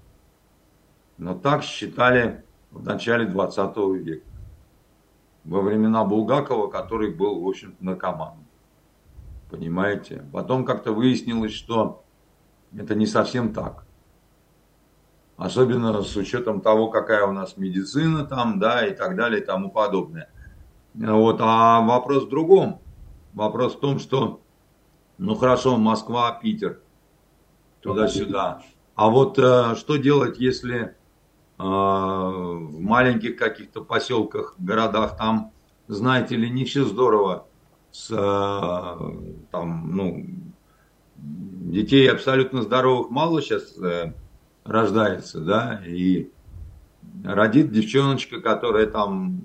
но 1.18 1.34
так 1.34 1.64
считали 1.64 2.44
в 2.72 2.84
начале 2.84 3.26
20 3.26 3.78
века, 3.96 4.26
во 5.44 5.62
времена 5.62 6.06
Булгакова, 6.06 6.68
который 6.68 7.12
был, 7.12 7.42
в 7.42 7.48
общем-то, 7.48 7.84
наркоманом. 7.84 8.46
Понимаете? 9.50 10.24
Потом 10.32 10.64
как-то 10.64 10.94
выяснилось, 10.94 11.54
что 11.54 12.04
это 12.78 12.94
не 12.94 13.08
совсем 13.08 13.54
так. 13.54 13.86
Особенно 15.38 16.04
с 16.04 16.16
учетом 16.16 16.62
того, 16.62 16.90
какая 16.90 17.26
у 17.26 17.32
нас 17.32 17.58
медицина 17.58 18.26
там, 18.26 18.60
да, 18.60 18.86
и 18.86 18.94
так 18.94 19.16
далее, 19.16 19.42
и 19.42 19.46
тому 19.46 19.72
подобное. 19.72 20.30
Вот, 20.94 21.38
а 21.40 21.82
вопрос 21.82 22.26
в 22.26 22.30
другом. 22.30 22.82
Вопрос 23.34 23.76
в 23.76 23.80
том, 23.80 23.98
что, 23.98 24.42
ну 25.18 25.34
хорошо, 25.36 25.78
Москва, 25.78 26.32
Питер, 26.34 26.82
туда-сюда. 27.82 28.64
А 28.96 29.10
вот 29.10 29.40
э, 29.40 29.76
что 29.78 29.96
делать, 29.96 30.40
если 30.40 30.80
э, 30.82 30.92
в 31.58 32.80
маленьких 32.80 33.38
каких-то 33.38 33.84
поселках, 33.84 34.56
городах 34.58 35.18
там, 35.18 35.52
знаете 35.88 36.36
ли, 36.36 36.50
не 36.50 36.66
все 36.66 36.84
здорово 36.84 37.48
с 37.92 38.12
э, 38.12 39.38
там, 39.52 39.96
ну, 39.96 40.26
детей 41.16 42.10
абсолютно 42.10 42.62
здоровых 42.62 43.10
мало 43.10 43.42
сейчас 43.42 43.78
э, 43.78 44.14
рождается, 44.64 45.40
да, 45.42 45.82
и 45.86 46.30
родит 47.24 47.72
девчоночка, 47.72 48.42
которая 48.42 48.86
там 48.86 49.42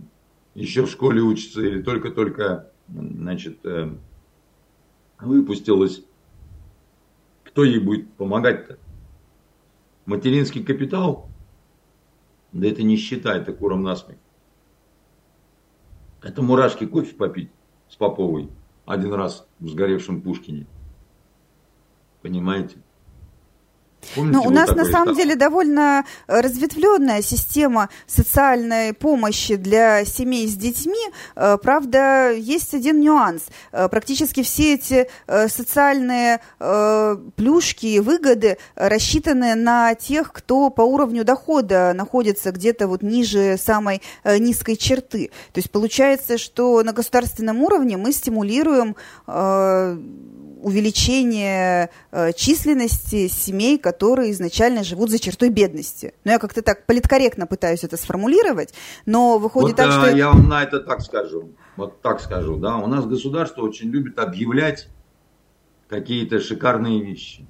еще 0.55 0.87
в 0.87 0.91
школе 0.91 1.21
учится 1.21 1.63
или 1.63 1.83
только-только, 1.83 2.71
значит, 2.89 3.65
э, 3.65 3.91
выпустилась. 5.21 6.03
Кто 7.55 7.63
ей 7.63 7.79
будет 7.79 8.13
помогать-то? 8.15 8.81
Материнский 10.07 10.65
капитал? 10.65 11.29
Да 12.51 12.67
это 12.67 12.83
не 12.83 12.97
считай, 12.97 13.39
это 13.39 13.53
куром 13.53 13.85
насмех. 13.85 14.19
Это 16.21 16.43
мурашки 16.43 16.85
кофе 16.85 17.15
попить 17.15 17.53
с 17.89 17.95
Поповой 17.95 18.51
один 18.87 19.13
раз 19.13 19.47
в 19.61 19.69
сгоревшем 19.69 20.21
Пушкине. 20.21 20.67
Понимаете? 22.23 22.79
Помните, 24.15 24.39
ну, 24.39 24.45
у 24.45 24.51
нас 24.51 24.71
на 24.71 24.85
самом 24.85 25.15
деле 25.15 25.37
довольно 25.37 26.05
э, 26.27 26.41
разветвленная 26.41 27.23
система 27.23 27.89
социальной 28.07 28.93
помощи 28.93 29.57
для 29.57 30.05
семей 30.05 30.49
с 30.49 30.55
детьми. 30.55 31.11
Э, 31.37 31.57
правда, 31.63 32.33
есть 32.33 32.75
один 32.75 33.01
нюанс. 33.01 33.45
Э, 33.73 33.89
практически 33.89 34.43
все 34.43 34.75
эти 34.75 35.09
социальные 35.49 36.41
плюшки 37.37 37.87
и 37.87 38.01
выгоды 38.01 38.59
рассчитаны 38.75 39.55
на 39.55 39.95
тех, 39.95 40.33
кто 40.33 40.71
по 40.71 40.83
уровню 40.83 41.25
дохода 41.25 41.93
находится 41.95 42.53
где-то 42.53 42.89
вот 42.89 43.03
ниже 43.03 43.57
самой 43.59 44.03
низкой 44.25 44.77
черты. 44.77 45.31
То 45.53 45.59
есть 45.59 45.71
получается, 45.71 46.39
что 46.39 46.83
на 46.83 46.93
государственном 46.93 47.63
уровне 47.63 47.97
мы 47.97 48.13
стимулируем 48.13 48.97
увеличение 50.65 51.91
э, 52.11 52.33
численности 52.33 53.29
семей, 53.29 53.79
которые 53.79 54.33
изначально 54.33 54.83
живут 54.83 55.11
за 55.11 55.19
чертой 55.19 55.51
бедности. 55.51 56.15
Ну, 56.25 56.33
я 56.33 56.39
как-то 56.39 56.63
так 56.63 56.87
политкорректно 56.87 57.47
пытаюсь 57.47 57.85
это 57.85 57.99
сформулировать, 57.99 58.73
но 59.05 59.37
выходит 59.37 59.77
вот, 59.77 59.77
так, 59.77 59.89
а, 59.89 60.07
что... 60.07 60.17
Я 60.17 60.31
вам 60.31 60.49
на 60.49 60.63
это 60.63 60.81
так 60.81 61.03
скажу. 61.03 61.51
Вот 61.77 62.01
так 62.01 62.19
скажу, 62.21 62.57
да. 62.57 62.79
У 62.79 62.87
нас 62.87 63.05
государство 63.05 63.61
очень 63.63 63.91
любит 63.91 64.19
объявлять 64.19 64.89
какие-то 65.89 66.41
шикарные 66.41 67.05
вещи. 67.05 67.47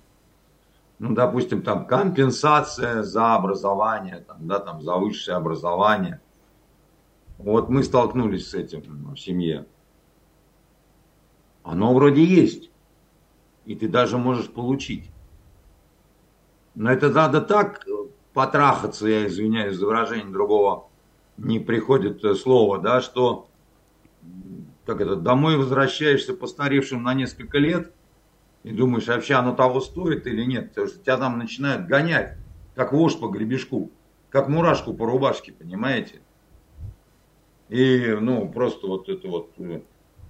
ну, 0.99 1.15
допустим, 1.15 1.62
там 1.62 1.87
компенсация 1.87 3.05
за 3.05 3.37
образование, 3.37 4.25
там, 4.27 4.39
да, 4.41 4.59
там, 4.59 4.83
за 4.83 4.97
высшее 4.97 5.37
образование. 5.37 6.21
Вот 7.39 7.69
мы 7.69 7.85
столкнулись 7.85 8.51
с 8.51 8.55
этим 8.55 8.83
в 9.15 9.17
семье. 9.17 9.67
Оно 11.62 11.95
вроде 11.95 12.25
есть. 12.25 12.71
И 13.67 13.75
ты 13.75 13.89
даже 13.89 14.19
можешь 14.19 14.51
получить. 14.51 15.11
Но 16.75 16.91
это 16.91 17.11
надо 17.11 17.41
так 17.41 17.87
потрахаться, 18.33 19.07
я 19.07 19.27
извиняюсь 19.27 19.77
за 19.77 19.87
выражение 19.87 20.33
другого, 20.33 20.89
не 21.37 21.61
приходит 21.61 22.23
слово, 22.37 22.79
да, 22.79 23.01
что 23.01 23.49
как 24.87 25.01
это, 25.01 25.17
домой 25.17 25.57
возвращаешься 25.57 26.35
постаревшим 26.35 27.03
на 27.03 27.15
несколько 27.15 27.59
лет 27.59 27.93
и 28.62 28.71
думаешь, 28.71 29.07
вообще 29.07 29.35
оно 29.35 29.55
того 29.55 29.81
стоит 29.81 30.27
или 30.27 30.45
нет, 30.45 30.71
потому 30.71 30.89
что 30.89 30.99
тебя 30.99 31.17
там 31.17 31.39
начинают 31.39 31.87
гонять, 31.87 32.37
как 32.75 32.93
вождь 32.93 33.19
по 33.19 33.29
гребешку, 33.29 33.91
как 34.31 34.49
мурашку 34.49 34.95
по 34.95 35.07
рубашке, 35.07 35.53
понимаете? 35.53 36.21
И, 37.69 38.17
ну, 38.21 38.49
просто 38.49 38.87
вот 38.87 39.09
это 39.09 39.29
вот, 39.29 39.51
э, 39.59 39.81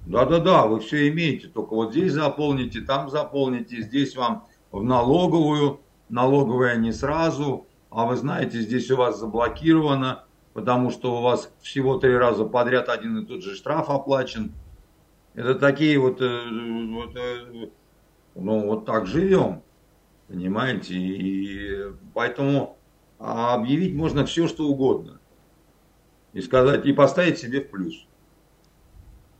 да-да-да, 0.06 0.66
вы 0.66 0.80
все 0.80 1.08
имеете, 1.08 1.48
только 1.48 1.74
вот 1.74 1.92
здесь 1.92 2.12
заполните, 2.12 2.80
там 2.80 3.08
заполните, 3.08 3.80
здесь 3.80 4.14
вам 4.16 4.46
в 4.70 4.82
налоговую, 4.82 5.80
налоговая 6.08 6.76
не 6.76 6.92
сразу, 6.92 7.66
а 7.90 8.06
вы 8.06 8.16
знаете, 8.16 8.60
здесь 8.60 8.90
у 8.90 8.96
вас 8.96 9.18
заблокировано, 9.18 10.24
потому 10.52 10.90
что 10.90 11.18
у 11.18 11.22
вас 11.22 11.50
всего 11.62 11.98
три 11.98 12.16
раза 12.16 12.44
подряд 12.44 12.88
один 12.88 13.18
и 13.18 13.26
тот 13.26 13.42
же 13.42 13.54
штраф 13.54 13.88
оплачен. 13.88 14.52
Это 15.34 15.54
такие 15.54 15.98
вот, 15.98 16.20
э, 16.20 16.40
вот 16.90 17.16
э, 17.16 17.68
ну 18.34 18.66
вот 18.66 18.84
так 18.84 19.06
живем, 19.06 19.62
понимаете, 20.28 20.94
и 20.94 21.92
поэтому 22.12 22.76
объявить 23.18 23.94
можно 23.94 24.26
все, 24.26 24.48
что 24.48 24.66
угодно. 24.68 25.18
И 26.32 26.40
сказать, 26.40 26.84
и 26.84 26.92
поставить 26.92 27.38
себе 27.38 27.60
в 27.60 27.70
плюс. 27.70 28.06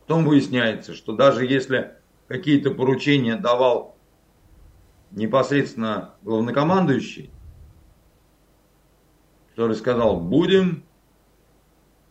Потом 0.06 0.26
выясняется, 0.26 0.94
что 0.94 1.14
даже 1.14 1.46
если 1.46 1.94
какие-то 2.28 2.70
поручения 2.70 3.36
давал 3.36 3.96
непосредственно 5.10 6.14
главнокомандующий, 6.22 7.30
который 9.50 9.76
сказал, 9.76 10.20
будем 10.20 10.84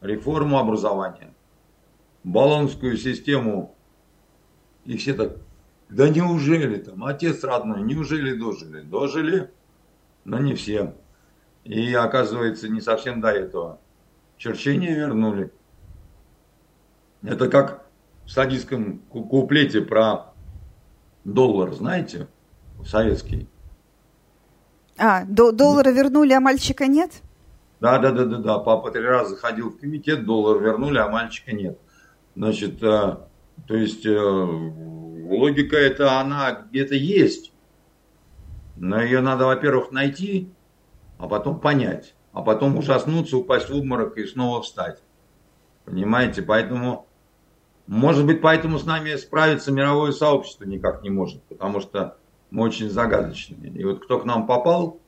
реформу 0.02 0.58
образования, 0.58 1.36
баллонскую 2.24 2.98
систему, 2.98 3.76
и 4.86 4.98
все 4.98 5.14
так, 5.14 5.38
да 5.90 6.10
неужели 6.10 6.78
там, 6.78 7.04
отец 7.04 7.44
родной, 7.44 7.84
неужели 7.84 8.34
дожили? 8.34 8.82
Дожили, 8.82 9.52
но 10.24 10.40
не 10.40 10.56
все. 10.56 10.96
И 11.64 11.94
оказывается, 11.94 12.70
не 12.70 12.82
совсем 12.82 13.22
до 13.22 13.30
этого. 13.30 13.80
Черчение 14.38 14.96
вернули. 14.96 15.52
Это 17.22 17.48
как 17.50 17.83
в 18.26 18.32
садистском 18.32 19.00
куплете 19.10 19.82
про 19.82 20.34
доллар, 21.24 21.74
знаете, 21.74 22.28
советский. 22.86 23.48
А, 24.98 25.26
до 25.26 25.52
доллара 25.52 25.90
вернули, 25.90 26.34
а 26.34 26.40
мальчика 26.40 26.88
нет? 26.88 27.22
Да, 27.80 28.00
да, 28.00 28.12
да, 28.12 28.26
да, 28.26 28.38
да. 28.38 28.60
Папа 28.60 28.92
три 28.92 29.02
раза 29.02 29.36
ходил 29.36 29.70
в 29.70 29.78
комитет, 29.78 30.26
доллар 30.26 30.62
вернули, 30.62 31.00
а 31.00 31.10
мальчика 31.10 31.52
нет. 31.52 31.78
Значит, 32.36 32.82
э, 32.82 33.18
то 33.68 33.76
есть 33.76 34.06
э, 34.06 34.12
логика 34.14 35.76
это 35.76 36.20
она 36.20 36.52
где-то 36.70 36.96
есть. 36.96 37.52
Но 38.76 39.02
ее 39.02 39.22
надо, 39.22 39.46
во-первых, 39.46 39.92
найти, 39.92 40.50
а 41.18 41.28
потом 41.28 41.60
понять. 41.60 42.16
А 42.32 42.42
потом 42.42 42.78
ужаснуться, 42.78 43.38
упасть 43.38 43.70
в 43.70 43.76
обморок 43.76 44.18
и 44.18 44.26
снова 44.26 44.62
встать. 44.62 45.00
Понимаете? 45.86 46.42
Поэтому, 46.42 47.08
может 47.88 48.26
быть, 48.26 48.42
поэтому 48.42 48.80
с 48.80 48.86
нами 48.86 49.16
справиться 49.16 49.72
мировое 49.72 50.12
сообщество 50.12 50.64
никак 50.64 51.04
не 51.04 51.10
может. 51.10 51.44
Потому 51.44 51.82
что 51.82 52.18
мы 52.50 52.64
очень 52.64 52.90
загадочные. 52.90 53.72
И 53.72 53.84
вот 53.84 54.04
кто 54.04 54.20
к 54.20 54.26
нам 54.26 54.48
попал, 54.48 55.00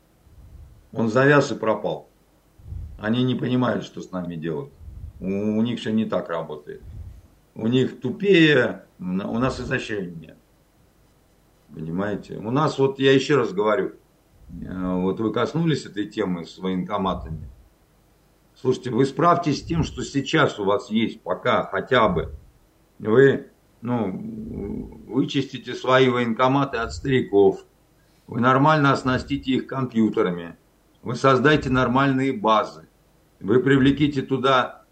он 0.91 1.09
завяз 1.09 1.51
и 1.51 1.55
пропал. 1.55 2.09
Они 2.99 3.23
не 3.23 3.35
понимают, 3.35 3.83
что 3.85 4.01
с 4.01 4.11
нами 4.11 4.35
делать. 4.35 4.71
У, 5.19 5.27
у 5.27 5.61
них 5.61 5.79
все 5.79 5.91
не 5.91 6.05
так 6.05 6.29
работает. 6.29 6.81
У 7.53 7.67
них 7.67 8.01
тупее, 8.01 8.85
у 8.99 9.03
нас 9.03 9.59
изощрение. 9.59 10.35
Понимаете? 11.73 12.37
У 12.37 12.51
нас, 12.51 12.77
вот 12.77 12.99
я 12.99 13.13
еще 13.13 13.37
раз 13.37 13.53
говорю, 13.53 13.93
э, 14.49 14.95
вот 15.01 15.19
вы 15.19 15.31
коснулись 15.31 15.85
этой 15.85 16.07
темы 16.07 16.45
с 16.45 16.57
военкоматами. 16.57 17.49
Слушайте, 18.55 18.91
вы 18.91 19.05
справьтесь 19.05 19.59
с 19.59 19.63
тем, 19.63 19.83
что 19.83 20.01
сейчас 20.03 20.59
у 20.59 20.65
вас 20.65 20.89
есть, 20.89 21.21
пока 21.21 21.63
хотя 21.63 22.07
бы. 22.07 22.33
Вы, 22.99 23.47
ну, 23.81 25.01
вычистите 25.07 25.73
свои 25.73 26.09
военкоматы 26.09 26.77
от 26.77 26.93
стариков. 26.93 27.65
Вы 28.27 28.41
нормально 28.41 28.91
оснастите 28.91 29.51
их 29.51 29.67
компьютерами. 29.67 30.55
Вы 31.03 31.15
создайте 31.15 31.69
нормальные 31.69 32.33
базы 32.33 32.87
вы 33.39 33.59
привлеките 33.59 34.21
туда 34.21 34.83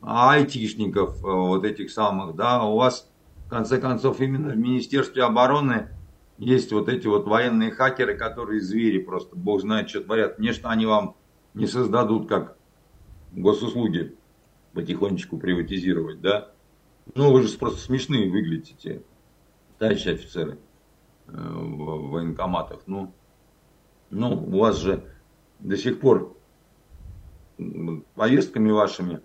айтишников, 0.00 1.24
э, 1.24 1.26
вот 1.26 1.64
этих 1.64 1.90
самых, 1.90 2.36
да, 2.36 2.62
у 2.64 2.76
вас, 2.76 3.10
в 3.46 3.50
конце 3.50 3.78
концов, 3.78 4.20
именно 4.20 4.50
в 4.50 4.56
Министерстве 4.56 5.24
обороны 5.24 5.88
есть 6.38 6.72
вот 6.72 6.88
эти 6.88 7.06
вот 7.06 7.26
военные 7.26 7.70
хакеры, 7.70 8.16
которые 8.16 8.60
звери 8.60 8.98
просто, 8.98 9.36
бог 9.36 9.62
знает, 9.62 9.88
что 9.88 10.02
творят. 10.02 10.36
Конечно, 10.36 10.70
они 10.70 10.86
вам 10.86 11.16
не 11.54 11.66
создадут, 11.66 12.28
как 12.28 12.56
госуслуги 13.32 14.14
потихонечку 14.74 15.38
приватизировать, 15.38 16.20
да. 16.20 16.52
Ну, 17.14 17.32
вы 17.32 17.42
же 17.42 17.56
просто 17.56 17.80
смешные 17.80 18.30
выглядите, 18.30 19.02
товарищи 19.78 20.08
офицеры 20.08 20.58
э, 21.28 21.32
в 21.32 22.10
военкоматах. 22.10 22.80
Ну, 22.86 23.12
ну, 24.10 24.32
у 24.32 24.58
вас 24.58 24.78
же 24.78 25.04
до 25.60 25.76
сих 25.76 26.00
пор 26.00 26.36
повестками 28.14 28.70
вашими, 28.70 29.20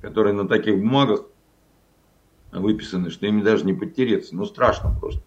которые 0.00 0.32
на 0.32 0.48
таких 0.48 0.78
бумагах 0.78 1.26
выписаны, 2.52 3.10
что 3.10 3.26
ими 3.26 3.42
даже 3.42 3.64
не 3.64 3.74
подтереться. 3.74 4.34
Ну, 4.34 4.44
страшно 4.44 4.94
просто 4.98 5.22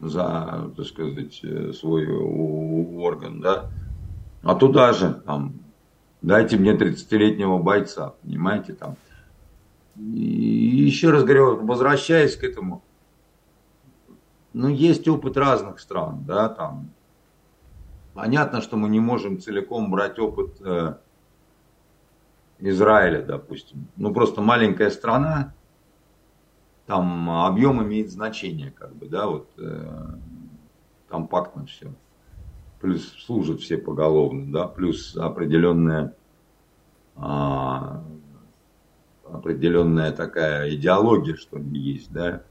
за, 0.00 0.70
так 0.76 0.86
сказать, 0.86 1.40
э, 1.42 1.72
свой 1.72 2.06
орган, 2.06 3.40
да. 3.40 3.70
А 4.42 4.54
туда 4.54 4.92
же, 4.92 5.22
там, 5.26 5.54
дайте 6.22 6.56
мне 6.56 6.74
30-летнего 6.74 7.58
бойца, 7.58 8.14
понимаете, 8.22 8.74
там. 8.74 8.96
И 9.98 10.84
еще 10.84 11.10
раз 11.10 11.24
говорю, 11.24 11.64
возвращаясь 11.66 12.36
к 12.36 12.44
этому, 12.44 12.82
ну, 14.52 14.68
есть 14.68 15.06
опыт 15.08 15.36
разных 15.36 15.80
стран, 15.80 16.24
да, 16.24 16.48
там. 16.48 16.90
Понятно, 18.14 18.60
что 18.60 18.76
мы 18.76 18.88
не 18.88 19.00
можем 19.00 19.40
целиком 19.40 19.90
брать 19.90 20.18
опыт 20.18 20.60
э, 20.60 20.94
Израиля, 22.58 23.22
допустим. 23.22 23.86
Ну, 23.96 24.12
просто 24.12 24.40
маленькая 24.40 24.90
страна, 24.90 25.54
там 26.86 27.30
объем 27.30 27.82
имеет 27.82 28.10
значение, 28.10 28.70
как 28.70 28.94
бы, 28.96 29.06
да, 29.06 29.26
вот 29.26 29.48
э, 29.58 30.06
компактно 31.08 31.66
все. 31.66 31.92
Плюс 32.80 33.12
служат 33.24 33.60
все 33.60 33.76
поголовно, 33.76 34.52
да, 34.52 34.68
плюс 34.68 35.16
определенная, 35.16 36.14
а, 37.16 38.04
определенная 39.32 40.12
такая 40.12 40.74
идеология, 40.74 41.36
что 41.36 41.58
ли, 41.58 41.78
есть, 41.78 42.12
да. 42.12 42.42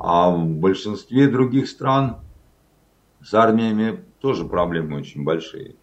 А 0.00 0.30
в 0.30 0.46
большинстве 0.46 1.28
других 1.28 1.68
стран 1.68 2.18
с 3.22 3.34
армиями 3.34 4.04
тоже 4.20 4.44
проблемы 4.44 4.98
очень 4.98 5.24
большие 5.24 5.76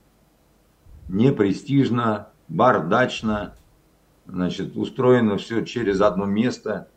непрестижно, 1.08 2.30
бардачно, 2.48 3.56
значит, 4.26 4.76
устроено 4.76 5.38
все 5.38 5.64
через 5.66 6.02
одно 6.02 6.26
место. 6.26 6.90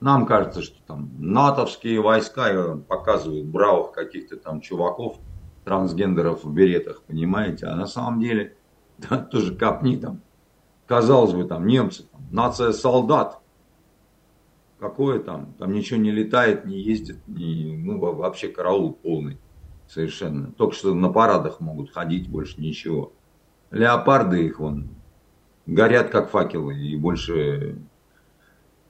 Нам 0.00 0.26
кажется, 0.26 0.62
что 0.62 0.76
там 0.86 1.10
натовские 1.18 2.00
войска 2.00 2.76
показывают 2.88 3.46
бравых 3.46 3.92
каких-то 3.92 4.36
там 4.36 4.60
чуваков, 4.60 5.18
трансгендеров 5.64 6.44
в 6.44 6.52
беретах, 6.52 7.02
понимаете, 7.02 7.66
а 7.66 7.74
на 7.74 7.86
самом 7.86 8.20
деле, 8.20 8.56
да, 8.98 9.18
тоже 9.18 9.54
капни 9.54 9.96
там, 9.96 10.20
казалось 10.86 11.32
бы, 11.32 11.44
там 11.44 11.66
немцы, 11.66 12.04
там, 12.04 12.22
нация 12.30 12.72
солдат, 12.72 13.40
какое 14.78 15.18
там, 15.20 15.54
там 15.58 15.72
ничего 15.72 15.98
не 16.00 16.10
летает, 16.10 16.64
не 16.64 16.80
ездит, 16.80 17.18
не, 17.26 17.76
ну 17.76 17.98
вообще 17.98 18.48
караул 18.48 18.92
полный 18.92 19.38
совершенно. 19.88 20.52
Только 20.52 20.74
что 20.74 20.94
на 20.94 21.10
парадах 21.10 21.60
могут 21.60 21.92
ходить, 21.92 22.28
больше 22.28 22.60
ничего. 22.60 23.12
Леопарды 23.70 24.46
их 24.46 24.58
вон 24.58 24.88
горят 25.66 26.10
как 26.10 26.30
факелы 26.30 26.76
и 26.78 26.96
больше 26.96 27.78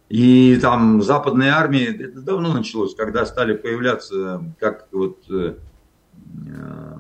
И 0.08 0.56
там 0.60 1.02
западные 1.02 1.50
армии, 1.50 1.84
это 1.84 2.20
давно 2.20 2.52
началось, 2.52 2.94
когда 2.94 3.24
стали 3.26 3.54
появляться, 3.54 4.42
как 4.60 4.88
вот 4.92 5.24
э, 5.30 5.56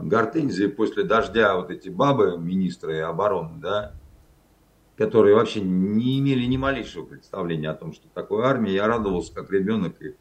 Гортензии 0.00 0.66
после 0.66 1.04
дождя, 1.04 1.56
вот 1.56 1.70
эти 1.70 1.88
бабы, 1.88 2.38
министры 2.38 3.00
обороны, 3.00 3.60
да, 3.60 3.92
которые 4.96 5.34
вообще 5.34 5.60
не 5.60 6.18
имели 6.18 6.44
ни 6.46 6.56
малейшего 6.56 7.04
представления 7.04 7.70
о 7.70 7.74
том, 7.74 7.92
что 7.92 8.08
такое 8.14 8.46
армия. 8.46 8.74
Я 8.74 8.86
радовался 8.86 9.34
как 9.34 9.50
ребенок 9.50 10.00
и 10.00 10.14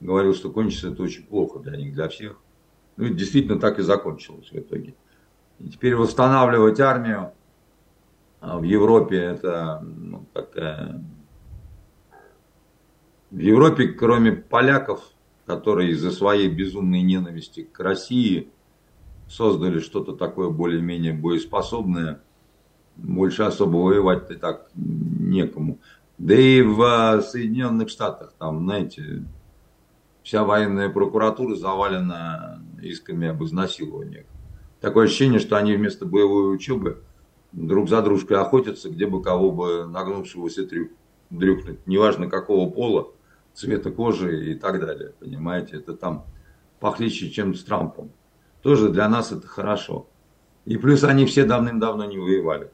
говорил, 0.00 0.34
что 0.34 0.50
кончится 0.50 0.88
это 0.88 1.02
очень 1.02 1.24
плохо 1.24 1.58
для 1.60 1.76
них, 1.76 1.94
для 1.94 2.08
всех. 2.08 2.36
Ну 2.96 3.06
и 3.06 3.14
действительно 3.14 3.60
так 3.60 3.78
и 3.78 3.82
закончилось 3.82 4.50
в 4.50 4.56
итоге. 4.56 4.94
И 5.60 5.68
теперь 5.68 5.94
восстанавливать 5.94 6.80
армию 6.80 7.32
а 8.40 8.58
в 8.58 8.62
Европе 8.62 9.16
это 9.16 9.80
ну, 9.82 10.24
такая 10.32 11.02
в 13.30 13.38
Европе, 13.38 13.88
кроме 13.88 14.32
поляков, 14.32 15.02
которые 15.44 15.90
из-за 15.90 16.10
своей 16.10 16.48
безумной 16.48 17.02
ненависти 17.02 17.62
к 17.62 17.78
России 17.80 18.48
создали 19.28 19.80
что-то 19.80 20.16
такое 20.16 20.48
более-менее 20.48 21.12
боеспособное, 21.12 22.22
больше 22.98 23.44
особо 23.44 23.76
воевать-то 23.76 24.34
так 24.38 24.70
некому. 24.74 25.78
Да 26.18 26.34
и 26.34 26.62
в 26.62 26.82
а, 26.82 27.22
Соединенных 27.22 27.88
Штатах, 27.88 28.34
там, 28.38 28.64
знаете, 28.64 29.24
вся 30.22 30.44
военная 30.44 30.88
прокуратура 30.88 31.54
завалена 31.54 32.60
исками 32.82 33.28
об 33.28 33.42
изнасилованиях. 33.44 34.26
Такое 34.80 35.06
ощущение, 35.06 35.38
что 35.38 35.56
они 35.56 35.74
вместо 35.74 36.06
боевой 36.06 36.54
учебы 36.54 37.02
друг 37.52 37.88
за 37.88 38.02
дружкой 38.02 38.38
охотятся, 38.38 38.90
где 38.90 39.06
бы 39.06 39.22
кого 39.22 39.52
бы 39.52 39.86
нагнувшегося 39.86 40.66
трюк, 40.66 40.90
дрюкнуть, 41.30 41.86
неважно 41.86 42.28
какого 42.28 42.68
пола, 42.68 43.08
цвета 43.54 43.90
кожи 43.90 44.52
и 44.52 44.54
так 44.54 44.80
далее. 44.80 45.12
Понимаете, 45.18 45.76
это 45.76 45.94
там 45.94 46.24
похлеще, 46.80 47.30
чем 47.30 47.54
с 47.54 47.62
Трампом. 47.64 48.10
Тоже 48.62 48.88
для 48.88 49.08
нас 49.08 49.32
это 49.32 49.46
хорошо. 49.46 50.08
И 50.64 50.76
плюс 50.76 51.04
они 51.04 51.26
все 51.26 51.44
давным-давно 51.44 52.04
не 52.04 52.18
воевали. 52.18 52.70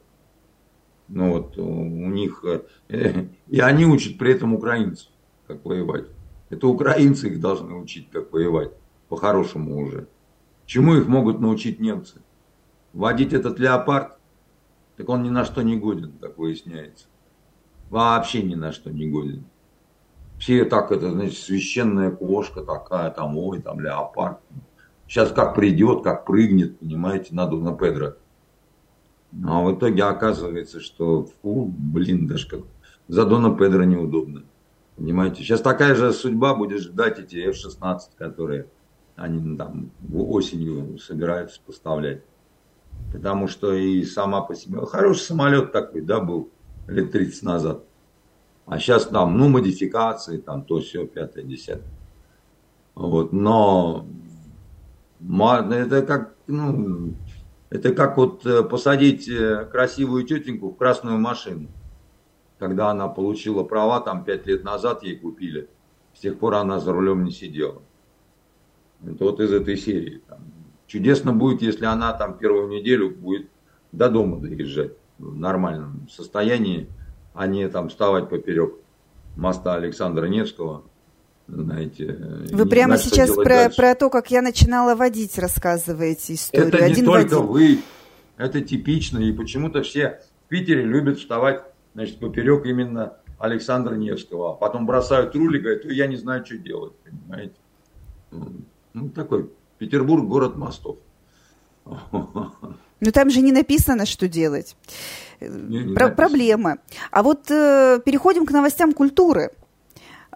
Ну 1.07 1.33
вот 1.33 1.57
у 1.57 1.83
них... 1.83 2.43
Э, 2.89 3.27
и 3.47 3.59
они 3.59 3.85
учат 3.85 4.17
при 4.17 4.33
этом 4.33 4.53
украинцев, 4.53 5.09
как 5.47 5.63
воевать. 5.65 6.05
Это 6.49 6.67
украинцы 6.67 7.29
их 7.29 7.39
должны 7.39 7.75
учить, 7.75 8.09
как 8.11 8.31
воевать. 8.31 8.71
По-хорошему 9.09 9.79
уже. 9.79 10.07
Чему 10.65 10.95
их 10.95 11.07
могут 11.07 11.39
научить 11.39 11.79
немцы? 11.79 12.21
Водить 12.93 13.33
этот 13.33 13.59
леопард? 13.59 14.17
Так 14.97 15.09
он 15.09 15.23
ни 15.23 15.29
на 15.29 15.45
что 15.45 15.61
не 15.61 15.77
годен, 15.77 16.13
как 16.19 16.37
выясняется. 16.37 17.05
Вообще 17.89 18.41
ни 18.41 18.55
на 18.55 18.71
что 18.71 18.91
не 18.91 19.07
годен. 19.07 19.45
Все 20.39 20.65
так, 20.65 20.91
это, 20.91 21.11
значит, 21.11 21.37
священная 21.37 22.11
кошка 22.11 22.61
такая, 22.61 23.11
там, 23.11 23.37
ой, 23.37 23.61
там, 23.61 23.79
леопард. 23.79 24.39
Сейчас 25.07 25.31
как 25.31 25.55
придет, 25.55 26.03
как 26.03 26.25
прыгнет, 26.25 26.79
понимаете, 26.79 27.33
на 27.35 27.45
Дона 27.45 27.75
Педро. 27.75 28.15
А 29.43 29.61
в 29.61 29.75
итоге 29.75 30.03
оказывается, 30.03 30.79
что, 30.79 31.27
фу, 31.41 31.65
блин, 31.65 32.27
даже 32.27 32.47
как 32.47 32.61
за 33.07 33.25
Дона 33.25 33.55
Педро 33.55 33.83
неудобно. 33.83 34.43
Понимаете, 34.95 35.43
сейчас 35.43 35.61
такая 35.61 35.93
же 35.95 36.13
судьба 36.13 36.55
будет 36.55 36.81
ждать 36.81 37.19
эти 37.19 37.35
F-16, 37.49 37.99
которые 38.17 38.67
они 39.15 39.57
там 39.57 39.91
осенью 40.13 40.97
собираются 40.99 41.59
поставлять. 41.65 42.23
Потому 43.11 43.47
что 43.47 43.73
и 43.73 44.03
сама 44.05 44.41
по 44.41 44.55
себе, 44.55 44.79
хороший 44.85 45.23
самолет 45.23 45.73
такой, 45.73 46.01
да, 46.01 46.21
был 46.21 46.49
лет 46.87 47.11
30 47.11 47.43
назад. 47.43 47.83
А 48.65 48.79
сейчас 48.79 49.05
там, 49.07 49.37
ну, 49.37 49.49
модификации, 49.49 50.37
там 50.37 50.63
то 50.63 50.79
все, 50.79 51.05
пятое, 51.05 51.43
десятое. 51.43 51.91
Вот, 52.95 53.33
но 53.33 54.05
это 55.19 56.01
как, 56.03 56.35
ну, 56.47 57.13
это 57.69 57.93
как 57.93 58.17
вот 58.17 58.45
э, 58.45 58.63
посадить 58.63 59.27
э, 59.27 59.65
красивую 59.65 60.23
тетеньку 60.23 60.69
в 60.69 60.77
красную 60.77 61.17
машину. 61.17 61.67
Когда 62.59 62.89
она 62.89 63.07
получила 63.07 63.63
права, 63.63 63.99
там 64.01 64.23
пять 64.23 64.45
лет 64.45 64.63
назад 64.63 65.03
ей 65.03 65.17
купили. 65.17 65.67
С 66.13 66.19
тех 66.19 66.37
пор 66.37 66.55
она 66.55 66.79
за 66.79 66.93
рулем 66.93 67.23
не 67.23 67.31
сидела. 67.31 67.81
Это 69.05 69.23
вот 69.25 69.39
из 69.39 69.51
этой 69.51 69.77
серии. 69.77 70.21
Чудесно 70.87 71.33
будет, 71.33 71.61
если 71.61 71.85
она 71.85 72.13
там 72.13 72.37
первую 72.37 72.69
неделю 72.69 73.09
будет 73.09 73.49
до 73.91 74.09
дома 74.09 74.39
доезжать 74.39 74.93
в 75.17 75.35
нормальном 75.35 76.07
состоянии, 76.09 76.87
а 77.33 77.47
не 77.47 77.67
там 77.67 77.89
вставать 77.89 78.29
поперек 78.29 78.75
моста 79.35 79.75
Александра 79.75 80.27
Невского. 80.27 80.83
Знаете, 81.47 82.17
вы 82.51 82.65
прямо 82.65 82.97
знать, 82.97 83.09
сейчас 83.09 83.35
про, 83.35 83.69
про 83.69 83.93
то, 83.93 84.09
как 84.09 84.31
я 84.31 84.41
начинала 84.41 84.95
водить, 84.95 85.37
рассказываете 85.37 86.33
историю. 86.33 86.69
Это 86.69 86.85
Один 86.85 86.97
не 86.97 87.03
только 87.03 87.37
один. 87.37 87.47
вы, 87.47 87.79
это 88.37 88.61
типично, 88.61 89.19
и 89.19 89.31
почему-то 89.31 89.83
все 89.83 90.21
в 90.45 90.49
Питере 90.49 90.83
любят 90.83 91.19
вставать 91.19 91.61
значит, 91.93 92.19
поперек 92.19 92.65
именно 92.65 93.17
Александра 93.37 93.93
Невского, 93.95 94.51
а 94.51 94.53
потом 94.53 94.87
бросают 94.87 95.35
руль 95.35 95.57
и 95.57 95.59
говорят, 95.59 95.85
я 95.85 96.07
не 96.07 96.15
знаю, 96.15 96.45
что 96.45 96.57
делать, 96.57 96.93
понимаете. 97.03 97.55
Ну, 98.93 99.09
такой 99.09 99.51
Петербург, 99.77 100.25
город 100.25 100.55
мостов. 100.55 100.97
Но 101.85 103.11
там 103.13 103.29
же 103.29 103.41
не 103.41 103.51
написано, 103.51 104.05
что 104.05 104.27
делать. 104.27 104.75
Не, 105.41 105.83
не 105.83 105.93
Про- 105.93 106.09
проблема. 106.09 106.77
А 107.11 107.23
вот 107.23 107.51
э, 107.51 107.99
переходим 108.03 108.45
к 108.45 108.51
новостям 108.51 108.93
культуры. 108.93 109.51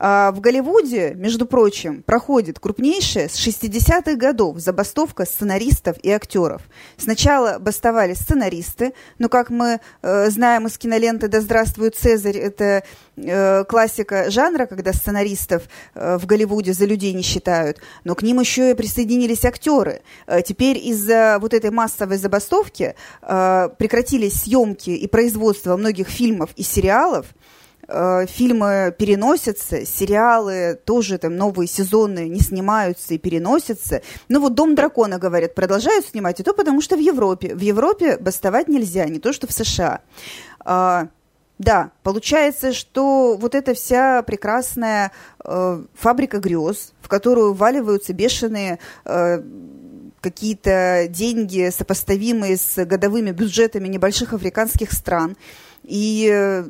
А 0.01 0.31
в 0.31 0.39
Голливуде, 0.39 1.13
между 1.15 1.45
прочим, 1.45 2.03
проходит 2.03 2.57
крупнейшая 2.57 3.27
с 3.27 3.35
60-х 3.35 4.15
годов 4.15 4.57
забастовка 4.59 5.25
сценаристов 5.25 5.97
и 6.01 6.09
актеров. 6.09 6.61
Сначала 6.97 7.59
бастовали 7.59 8.13
сценаристы, 8.13 8.93
но, 9.17 9.27
как 9.27 9.49
мы 9.49 9.81
э, 10.01 10.29
знаем 10.29 10.67
из 10.67 10.77
киноленты 10.77 11.27
«Да 11.27 11.41
здравствует 11.41 11.97
Цезарь», 11.97 12.37
это 12.37 12.83
э, 13.17 13.65
классика 13.65 14.31
жанра, 14.31 14.67
когда 14.67 14.93
сценаристов 14.93 15.63
э, 15.93 16.17
в 16.17 16.25
Голливуде 16.25 16.71
за 16.71 16.85
людей 16.85 17.11
не 17.11 17.23
считают, 17.23 17.81
но 18.05 18.15
к 18.15 18.21
ним 18.21 18.39
еще 18.39 18.71
и 18.71 18.75
присоединились 18.75 19.43
актеры. 19.43 20.01
Э, 20.27 20.41
теперь 20.41 20.77
из-за 20.77 21.39
вот 21.41 21.53
этой 21.53 21.71
массовой 21.71 22.17
забастовки 22.17 22.95
э, 23.21 23.69
прекратились 23.77 24.43
съемки 24.43 24.91
и 24.91 25.07
производство 25.07 25.75
многих 25.75 26.07
фильмов 26.07 26.51
и 26.55 26.63
сериалов, 26.63 27.25
фильмы 28.27 28.93
переносятся, 28.97 29.85
сериалы 29.85 30.79
тоже 30.85 31.17
там 31.17 31.35
новые 31.35 31.67
сезоны 31.67 32.27
не 32.27 32.39
снимаются 32.39 33.13
и 33.13 33.17
переносятся. 33.17 34.01
Ну 34.27 34.39
вот 34.41 34.53
«Дом 34.53 34.75
дракона», 34.75 35.17
говорят, 35.17 35.55
продолжают 35.55 36.05
снимать, 36.05 36.39
и 36.39 36.43
то 36.43 36.53
потому 36.53 36.81
что 36.81 36.95
в 36.95 36.99
Европе. 36.99 37.55
В 37.55 37.61
Европе 37.61 38.17
бастовать 38.17 38.67
нельзя, 38.67 39.05
не 39.05 39.19
то 39.19 39.33
что 39.33 39.47
в 39.47 39.51
США. 39.51 40.01
А, 40.59 41.07
да, 41.59 41.91
получается, 42.03 42.71
что 42.71 43.35
вот 43.35 43.53
эта 43.53 43.73
вся 43.73 44.23
прекрасная 44.23 45.11
э, 45.43 45.83
фабрика 45.93 46.39
грез, 46.39 46.93
в 47.01 47.09
которую 47.09 47.53
валиваются 47.53 48.13
бешеные 48.13 48.79
э, 49.03 49.43
какие-то 50.21 51.07
деньги, 51.09 51.69
сопоставимые 51.69 52.55
с 52.55 52.85
годовыми 52.85 53.31
бюджетами 53.31 53.89
небольших 53.89 54.33
африканских 54.33 54.93
стран, 54.93 55.35
и 55.83 56.29
э, 56.31 56.63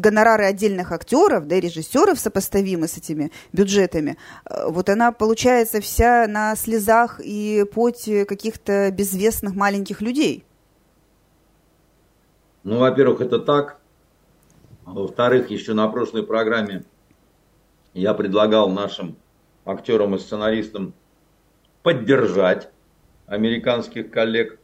гонорары 0.00 0.44
отдельных 0.44 0.92
актеров, 0.92 1.46
да, 1.46 1.56
и 1.56 1.60
режиссеров 1.60 2.18
сопоставимы 2.18 2.88
с 2.88 2.96
этими 2.96 3.30
бюджетами, 3.52 4.16
э, 4.44 4.68
вот 4.68 4.88
она 4.88 5.12
получается 5.12 5.80
вся 5.80 6.26
на 6.28 6.54
слезах 6.56 7.20
и 7.22 7.64
поте 7.72 8.24
каких-то 8.24 8.90
безвестных 8.90 9.54
маленьких 9.54 10.00
людей. 10.00 10.44
Ну, 12.64 12.78
во-первых, 12.78 13.20
это 13.20 13.38
так. 13.38 13.80
А 14.84 14.92
во-вторых, 14.92 15.50
еще 15.50 15.74
на 15.74 15.88
прошлой 15.88 16.22
программе 16.22 16.84
я 17.94 18.14
предлагал 18.14 18.68
нашим 18.68 19.16
актерам 19.64 20.14
и 20.14 20.18
сценаристам 20.18 20.94
поддержать 21.82 22.70
американских 23.26 24.10
коллег. 24.10 24.58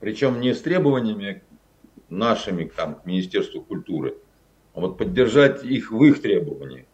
Причем 0.00 0.40
не 0.40 0.54
с 0.54 0.60
требованиями 0.60 1.42
нашими 2.14 2.64
там, 2.64 2.96
к 2.96 3.06
Министерству 3.06 3.60
культуры, 3.60 4.16
а 4.74 4.80
вот 4.80 4.98
поддержать 4.98 5.64
их 5.64 5.90
в 5.90 6.02
их 6.04 6.22
требованиях. 6.22 6.86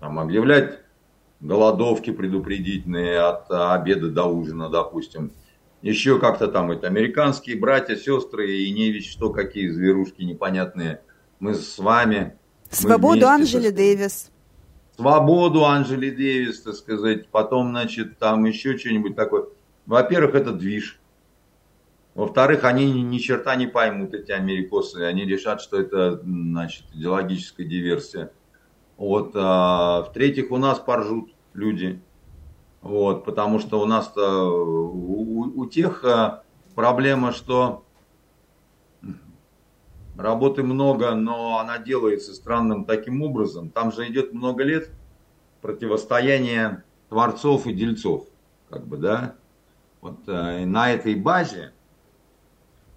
Там, 0.00 0.18
объявлять 0.18 0.80
голодовки 1.40 2.10
предупредительные 2.10 3.20
от 3.20 3.50
обеда 3.50 4.10
до 4.10 4.24
ужина, 4.24 4.68
допустим. 4.68 5.32
Еще 5.82 6.18
как-то 6.18 6.48
там 6.48 6.70
это 6.70 6.86
американские 6.86 7.58
братья, 7.58 7.96
сестры 7.96 8.50
и 8.50 8.72
не 8.72 8.90
весь 8.90 9.06
что, 9.06 9.30
какие 9.30 9.68
зверушки 9.68 10.22
непонятные. 10.22 11.02
Мы 11.40 11.54
с 11.54 11.78
вами. 11.78 12.38
Свободу 12.70 13.28
Анжели 13.28 13.68
Дэвис. 13.68 14.30
Свободу 14.96 15.66
Анжели 15.66 16.08
Дэвис, 16.08 16.62
так 16.62 16.74
сказать. 16.74 17.28
Потом, 17.28 17.70
значит, 17.70 18.18
там 18.18 18.44
еще 18.44 18.78
что-нибудь 18.78 19.14
такое. 19.14 19.44
Во-первых, 19.84 20.34
это 20.34 20.52
движ. 20.52 20.98
Во-вторых, 22.14 22.64
они 22.64 23.02
ни 23.02 23.18
черта 23.18 23.56
не 23.56 23.66
поймут, 23.66 24.14
эти 24.14 24.30
америкосы. 24.30 25.02
Они 25.02 25.24
решат, 25.24 25.60
что 25.60 25.80
это, 25.80 26.20
значит, 26.22 26.84
идеологическая 26.94 27.64
диверсия. 27.64 28.30
Вот. 28.96 29.32
А, 29.34 30.02
в-третьих, 30.02 30.52
у 30.52 30.56
нас 30.56 30.78
поржут 30.78 31.34
люди. 31.54 32.00
Вот, 32.82 33.24
потому 33.24 33.58
что 33.58 33.80
у 33.80 33.86
нас-то 33.86 34.44
у, 34.48 35.60
у 35.60 35.66
тех 35.66 36.04
а, 36.04 36.44
проблема, 36.74 37.32
что 37.32 37.84
работы 40.16 40.62
много, 40.62 41.14
но 41.14 41.58
она 41.58 41.78
делается 41.78 42.34
странным 42.34 42.84
таким 42.84 43.22
образом. 43.22 43.70
Там 43.70 43.90
же 43.90 44.06
идет 44.06 44.32
много 44.32 44.62
лет 44.62 44.90
противостояние 45.62 46.84
творцов 47.08 47.66
и 47.66 47.72
дельцов, 47.72 48.26
как 48.68 48.86
бы, 48.86 48.98
да. 48.98 49.34
Вот 50.00 50.28
э, 50.28 50.66
на 50.66 50.92
этой 50.92 51.14
базе 51.14 51.72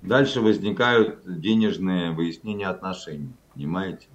дальше 0.02 0.42
возникают 0.42 1.22
денежные 1.26 2.12
выяснения 2.12 2.68
отношений, 2.68 3.34
понимаете? 3.54 4.08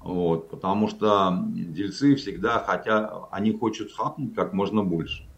Вот, 0.00 0.48
потому 0.48 0.88
что 0.88 1.44
дельцы 1.46 2.14
всегда 2.14 2.58
хотят, 2.58 3.12
они 3.30 3.52
хотят 3.52 3.92
хапнуть 3.92 4.34
как 4.34 4.52
можно 4.52 4.82
больше. 4.82 5.28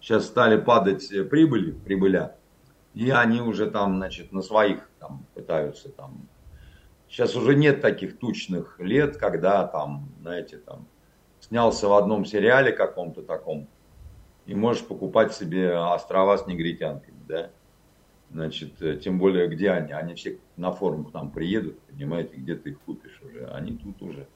Сейчас 0.00 0.26
стали 0.26 0.60
падать 0.60 1.08
прибыли, 1.30 1.72
прибыля, 1.72 2.36
и 2.94 3.10
они 3.10 3.40
уже 3.40 3.70
там, 3.70 3.96
значит, 3.96 4.32
на 4.32 4.42
своих 4.42 4.88
там 5.00 5.24
пытаются 5.34 5.88
там. 5.88 6.28
Сейчас 7.08 7.34
уже 7.36 7.54
нет 7.54 7.80
таких 7.80 8.18
тучных 8.18 8.78
лет, 8.78 9.16
когда 9.16 9.66
там, 9.66 10.08
знаете, 10.20 10.58
там 10.58 10.86
снялся 11.40 11.88
в 11.88 11.94
одном 11.94 12.24
сериале 12.24 12.72
каком-то 12.72 13.22
таком, 13.22 13.68
и 14.44 14.54
можешь 14.54 14.84
покупать 14.84 15.34
себе 15.34 15.74
острова 15.76 16.36
с 16.36 16.46
негритянками, 16.46 17.18
да? 17.26 17.50
Значит, 18.30 18.80
э, 18.80 18.96
тем 19.02 19.18
более, 19.18 19.48
где 19.48 19.70
они? 19.70 19.92
Они 19.92 20.14
все 20.14 20.38
на 20.56 20.72
форум 20.72 21.04
к 21.04 21.14
нам 21.14 21.30
приедут, 21.30 21.78
понимаете, 21.80 22.36
где 22.36 22.54
ты 22.54 22.70
их 22.70 22.80
купишь 22.80 23.20
уже. 23.24 23.46
Они 23.46 23.72
тут 23.72 24.02
уже, 24.02 24.26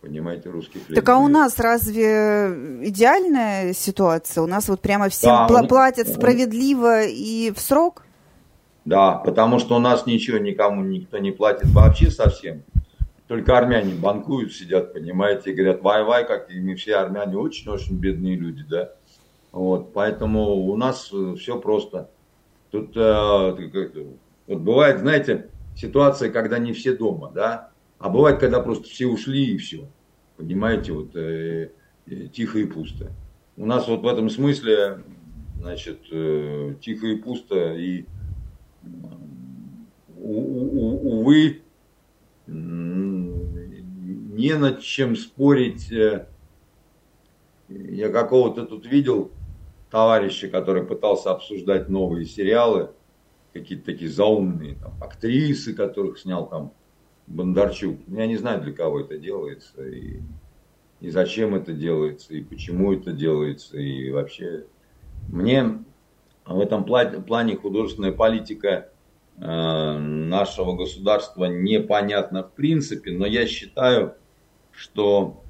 понимаете, 0.00 0.50
русский 0.50 0.80
хлеб. 0.80 0.96
Так 0.96 1.08
а 1.08 1.18
у 1.18 1.28
нас 1.28 1.58
разве 1.58 2.80
идеальная 2.82 3.72
ситуация? 3.72 4.42
У 4.42 4.46
нас 4.46 4.68
вот 4.68 4.80
прямо 4.80 5.08
всем 5.08 5.46
да, 5.48 5.62
платят 5.64 6.08
он, 6.08 6.14
справедливо 6.14 7.04
и 7.04 7.52
в 7.52 7.60
срок? 7.60 8.04
Да, 8.84 9.12
потому 9.12 9.58
что 9.60 9.76
у 9.76 9.78
нас 9.78 10.06
ничего 10.06 10.38
никому 10.38 10.82
никто 10.82 11.18
не 11.18 11.30
платит 11.30 11.70
вообще 11.70 12.10
совсем. 12.10 12.62
Только 13.28 13.56
армяне 13.56 13.94
банкуют, 13.94 14.52
сидят, 14.52 14.92
понимаете, 14.92 15.52
и 15.52 15.54
говорят, 15.54 15.80
вай-вай, 15.80 16.26
как 16.26 16.50
и 16.50 16.60
мы 16.60 16.74
все 16.74 16.96
армяне 16.96 17.38
очень-очень 17.38 17.96
бедные 17.96 18.36
люди, 18.36 18.64
да. 18.68 18.90
Вот, 19.52 19.92
поэтому 19.92 20.54
у 20.66 20.76
нас 20.76 21.10
э, 21.12 21.34
все 21.38 21.58
просто. 21.58 22.10
Тут 22.72 22.96
э, 22.96 24.00
вот 24.46 24.60
бывает, 24.60 25.00
знаете, 25.00 25.50
ситуация, 25.76 26.30
когда 26.30 26.58
не 26.58 26.72
все 26.72 26.96
дома, 26.96 27.30
да, 27.30 27.70
а 27.98 28.08
бывает, 28.08 28.40
когда 28.40 28.60
просто 28.60 28.88
все 28.88 29.06
ушли 29.06 29.52
и 29.52 29.58
все. 29.58 29.86
Понимаете, 30.38 30.92
вот 30.92 31.14
э, 31.14 31.70
э, 32.06 32.28
тихо 32.32 32.58
и 32.58 32.64
пусто. 32.64 33.12
У 33.58 33.66
нас 33.66 33.86
вот 33.86 34.00
в 34.00 34.08
этом 34.08 34.30
смысле, 34.30 35.02
значит, 35.60 36.00
э, 36.10 36.74
тихо 36.80 37.08
и 37.08 37.16
пусто, 37.16 37.74
и 37.74 38.06
у, 40.16 40.32
у, 40.32 41.20
увы, 41.20 41.60
не 42.46 44.54
над 44.54 44.80
чем 44.80 45.14
спорить. 45.14 45.92
Э, 45.92 46.26
я 47.68 48.08
какого-то 48.08 48.64
тут 48.64 48.86
видел 48.86 49.30
товарища, 49.92 50.48
который 50.48 50.84
пытался 50.84 51.32
обсуждать 51.32 51.90
новые 51.90 52.24
сериалы, 52.24 52.92
какие-то 53.52 53.84
такие 53.84 54.10
заумные, 54.10 54.76
там, 54.76 54.94
актрисы, 55.02 55.74
которых 55.74 56.18
снял 56.18 56.48
там 56.48 56.72
Бондарчук. 57.26 57.98
Я 58.08 58.26
не 58.26 58.36
знаю, 58.36 58.62
для 58.62 58.72
кого 58.72 59.00
это 59.00 59.18
делается, 59.18 59.86
и, 59.86 60.20
и 61.00 61.10
зачем 61.10 61.54
это 61.54 61.74
делается, 61.74 62.32
и 62.32 62.40
почему 62.40 62.94
это 62.94 63.12
делается, 63.12 63.76
и 63.76 64.10
вообще 64.10 64.64
мне 65.28 65.84
в 66.46 66.58
этом 66.58 66.84
плане 66.84 67.56
художественная 67.56 68.12
политика 68.12 68.88
э, 69.36 69.98
нашего 69.98 70.74
государства 70.74 71.44
непонятна 71.44 72.44
в 72.44 72.52
принципе, 72.52 73.12
но 73.12 73.26
я 73.26 73.46
считаю, 73.46 74.14
что 74.70 75.41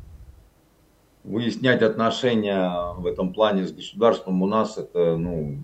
выяснять 1.25 1.83
отношения 1.83 2.95
в 2.95 3.07
этом 3.07 3.33
плане 3.33 3.67
с 3.67 3.73
государством 3.73 4.43
у 4.43 4.47
нас 4.47 4.79
это, 4.79 5.17
ну, 5.17 5.59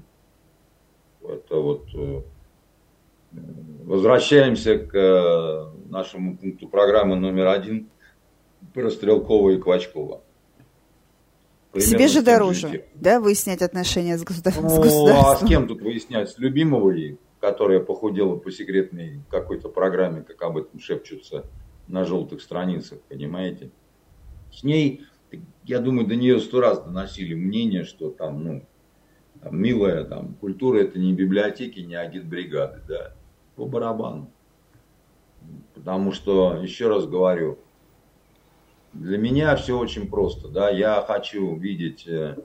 это 1.22 1.56
вот 1.56 1.86
э, 1.94 2.22
возвращаемся 3.84 4.78
к 4.78 4.94
э, 4.94 5.90
нашему 5.90 6.36
пункту 6.36 6.68
программы 6.68 7.16
номер 7.16 7.48
один 7.48 7.88
про 8.72 8.90
Стрелкова 8.90 9.50
и 9.50 9.58
Квачкова. 9.58 10.22
Примерно 11.72 11.98
Себе 11.98 12.08
же 12.08 12.22
дороже, 12.22 12.68
же 12.68 12.84
да, 12.94 13.20
выяснять 13.20 13.60
отношения 13.60 14.16
с, 14.16 14.24
государ... 14.24 14.54
ну, 14.60 14.68
с 14.68 14.78
государством. 14.78 15.32
А 15.32 15.36
с 15.36 15.48
кем 15.48 15.68
тут 15.68 15.82
выяснять? 15.82 16.30
С 16.30 16.38
любимого 16.38 16.90
ли, 16.90 17.18
которая 17.40 17.80
похудела 17.80 18.36
по 18.36 18.50
секретной 18.50 19.20
какой-то 19.30 19.68
программе, 19.68 20.22
как 20.22 20.40
об 20.42 20.56
этом 20.56 20.80
шепчутся 20.80 21.44
на 21.86 22.04
желтых 22.04 22.40
страницах, 22.40 23.00
понимаете? 23.02 23.70
С 24.50 24.62
ней 24.62 25.04
я 25.64 25.80
думаю, 25.80 26.06
до 26.06 26.16
нее 26.16 26.40
сто 26.40 26.60
раз 26.60 26.82
доносили 26.82 27.34
мнение, 27.34 27.84
что 27.84 28.10
там, 28.10 28.44
ну, 28.44 28.62
там, 29.42 29.60
милая, 29.60 30.04
там, 30.04 30.34
культура 30.34 30.78
это 30.78 30.98
не 30.98 31.12
библиотеки, 31.12 31.80
не 31.80 31.94
агитбригады, 31.94 32.82
да, 32.88 33.12
по 33.56 33.66
барабану. 33.66 34.30
Потому 35.74 36.12
что, 36.12 36.58
еще 36.62 36.88
раз 36.88 37.06
говорю, 37.06 37.58
для 38.92 39.18
меня 39.18 39.54
все 39.56 39.78
очень 39.78 40.08
просто, 40.08 40.48
да, 40.48 40.70
я 40.70 41.04
хочу 41.06 41.54
видеть 41.56 42.06
э, 42.08 42.36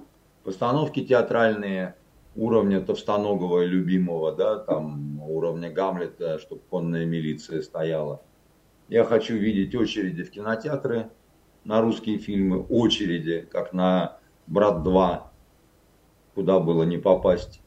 постановки 0.43 1.03
театральные 1.03 1.95
уровня 2.36 2.81
Товстоногова 2.81 3.63
и 3.63 3.67
любимого, 3.67 4.34
да, 4.34 4.57
там 4.57 5.21
уровня 5.21 5.71
Гамлета, 5.71 6.39
чтобы 6.39 6.61
конная 6.69 7.05
милиция 7.05 7.61
стояла. 7.61 8.21
Я 8.89 9.03
хочу 9.05 9.36
видеть 9.36 9.73
очереди 9.75 10.23
в 10.23 10.31
кинотеатры, 10.31 11.09
на 11.66 11.82
русские 11.82 12.18
фильмы, 12.18 12.66
очереди, 12.70 13.47
как 13.51 13.74
на 13.74 14.18
«Брат 14.47 14.86
2», 14.86 15.22
куда 16.36 16.59
было 16.59 16.84
не 16.84 16.97
попасть. 16.97 17.61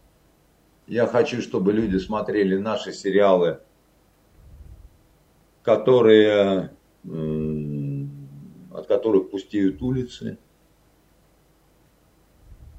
Я 0.86 1.06
хочу, 1.06 1.40
чтобы 1.42 1.72
люди 1.72 1.96
смотрели 1.96 2.56
наши 2.56 2.92
сериалы, 2.92 3.60
которые, 5.62 6.70
от 7.04 8.86
которых 8.86 9.30
пустеют 9.30 9.82
улицы. 9.82 10.38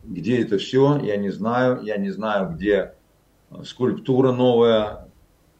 Где 0.03 0.41
это 0.41 0.57
все, 0.57 0.97
я 0.99 1.18
не 1.18 1.30
знаю. 1.32 1.82
Я 1.82 1.97
не 1.97 2.11
знаю, 2.11 2.55
где 2.55 2.93
скульптура 3.65 4.32
новая, 4.32 5.09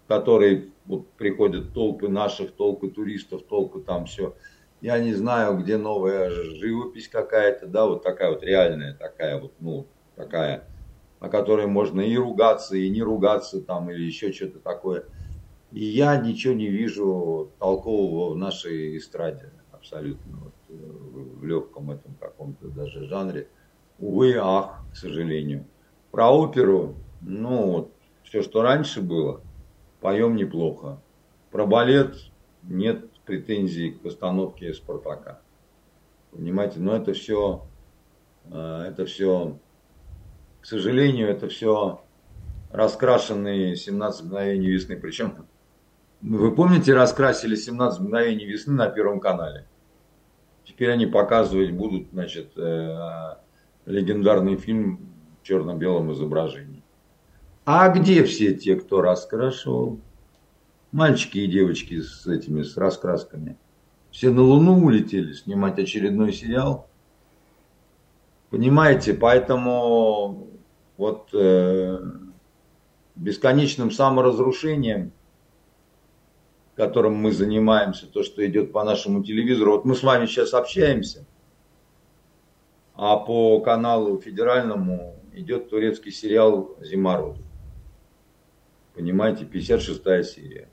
которой 0.08 0.72
вот 0.86 1.10
приходят 1.14 1.74
толпы 1.74 2.08
наших, 2.08 2.54
толпы 2.54 2.90
туристов, 2.90 3.44
толпы 3.44 3.82
там 3.82 4.06
все 4.06 4.36
я 4.88 5.00
не 5.00 5.14
знаю, 5.14 5.58
где 5.58 5.76
новая 5.76 6.30
живопись 6.30 7.10
какая-то, 7.10 7.68
да, 7.68 7.86
вот 7.88 8.04
такая 8.04 8.30
вот 8.30 8.42
реальная, 8.42 8.94
такая 8.94 9.38
вот, 9.38 9.52
ну, 9.60 9.86
такая, 10.16 10.64
о 11.20 11.28
которой 11.28 11.68
можно 11.68 12.00
и 12.00 12.16
ругаться, 12.16 12.78
и 12.78 12.90
не 12.90 13.02
ругаться 13.04 13.60
там, 13.60 13.92
или 13.92 14.02
еще 14.04 14.32
что-то 14.32 14.60
такое. 14.60 15.04
И 15.74 15.84
я 15.84 16.16
ничего 16.16 16.54
не 16.54 16.68
вижу 16.68 17.52
толкового 17.60 18.34
в 18.34 18.38
нашей 18.38 18.96
эстраде, 18.96 19.52
абсолютно, 19.74 20.38
вот, 20.38 20.54
в 20.70 21.44
легком 21.44 21.92
этом 21.92 22.16
каком-то 22.16 22.70
даже 22.70 23.04
жанре. 23.10 23.50
Увы, 24.00 24.38
ах, 24.40 24.86
к 24.94 24.96
сожалению. 24.96 25.66
Про 26.12 26.32
оперу, 26.32 26.96
ну, 27.20 27.72
вот, 27.72 27.92
все, 28.24 28.42
что 28.42 28.62
раньше 28.62 29.02
было, 29.02 29.42
поем 30.00 30.38
неплохо. 30.38 31.02
Про 31.52 31.66
балет 31.66 32.16
нет 32.64 33.04
претензий 33.28 33.92
к 33.92 34.02
постановке 34.02 34.74
Спартака. 34.74 35.42
Понимаете, 36.32 36.80
но 36.80 36.96
это 36.96 37.14
все, 37.14 37.66
э, 38.46 38.86
это 38.90 39.06
все, 39.06 39.60
к 40.62 40.66
сожалению, 40.66 41.30
это 41.30 41.48
все 41.48 42.02
раскрашенные 42.72 43.76
17 43.76 44.26
мгновений 44.26 44.68
весны. 44.68 44.98
Причем, 44.98 45.46
вы 46.22 46.56
помните, 46.56 46.94
раскрасили 46.94 47.56
17 47.56 48.00
мгновений 48.00 48.46
весны 48.46 48.74
на 48.74 48.90
Первом 48.90 49.20
канале? 49.20 49.68
Теперь 50.66 50.92
они 50.92 51.06
показывать 51.06 51.72
будут, 51.72 52.10
значит, 52.12 52.58
э, 52.58 53.36
легендарный 53.86 54.58
фильм 54.58 55.00
в 55.42 55.46
черно-белом 55.46 56.12
изображении. 56.14 56.84
А 57.66 57.90
где 57.90 58.24
все 58.24 58.54
те, 58.54 58.76
кто 58.76 59.02
раскрашивал? 59.02 60.00
Мальчики 60.92 61.40
и 61.40 61.48
девочки 61.48 62.02
с 62.02 62.26
этими, 62.28 62.64
с 62.64 62.78
раскрасками. 62.78 63.58
Все 64.12 64.32
на 64.32 64.42
Луну 64.42 64.84
улетели 64.84 65.34
снимать 65.34 65.78
очередной 65.80 66.32
сериал. 66.32 66.90
Понимаете, 68.50 69.14
поэтому 69.14 70.48
вот 70.96 71.30
э, 71.34 72.00
бесконечным 73.16 73.92
саморазрушением, 73.92 75.12
которым 76.76 77.16
мы 77.16 77.32
занимаемся, 77.32 78.08
то, 78.08 78.24
что 78.24 78.46
идет 78.46 78.72
по 78.72 78.84
нашему 78.84 79.24
телевизору. 79.24 79.74
Вот 79.74 79.86
мы 79.86 79.96
с 79.96 80.04
вами 80.04 80.26
сейчас 80.26 80.54
общаемся, 80.54 81.26
а 82.94 83.18
по 83.18 83.60
каналу 83.60 84.20
федеральному 84.22 85.16
идет 85.34 85.70
турецкий 85.70 86.12
сериал 86.12 86.76
«Зима 86.82 87.36
Понимаете, 88.96 89.46
56 89.46 90.02
серия. 90.26 90.70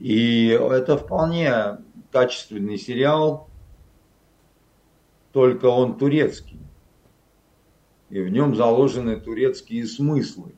И 0.00 0.48
это 0.48 0.96
вполне 0.96 1.76
качественный 2.10 2.78
сериал, 2.78 3.50
только 5.32 5.66
он 5.66 5.98
турецкий. 5.98 6.58
И 8.08 8.18
в 8.22 8.30
нем 8.30 8.56
заложены 8.56 9.20
турецкие 9.20 9.86
смыслы. 9.86 10.54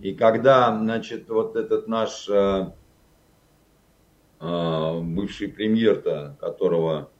И 0.00 0.14
когда, 0.14 0.76
значит, 0.76 1.28
вот 1.28 1.54
этот 1.54 1.86
наш 1.86 2.28
э, 2.28 2.72
э, 4.40 5.00
бывший 5.00 5.46
премьер-то, 5.46 6.36
которого 6.40 7.10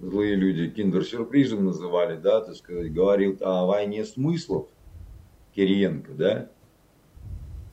злые 0.00 0.34
люди 0.34 0.68
киндер-сюрпризом 0.70 1.64
называли, 1.64 2.16
да, 2.16 2.40
так 2.40 2.56
сказать, 2.56 2.92
говорил 2.92 3.38
о 3.42 3.64
войне 3.64 4.04
смыслов, 4.04 4.66
Кириенко, 5.54 6.12
да, 6.14 6.50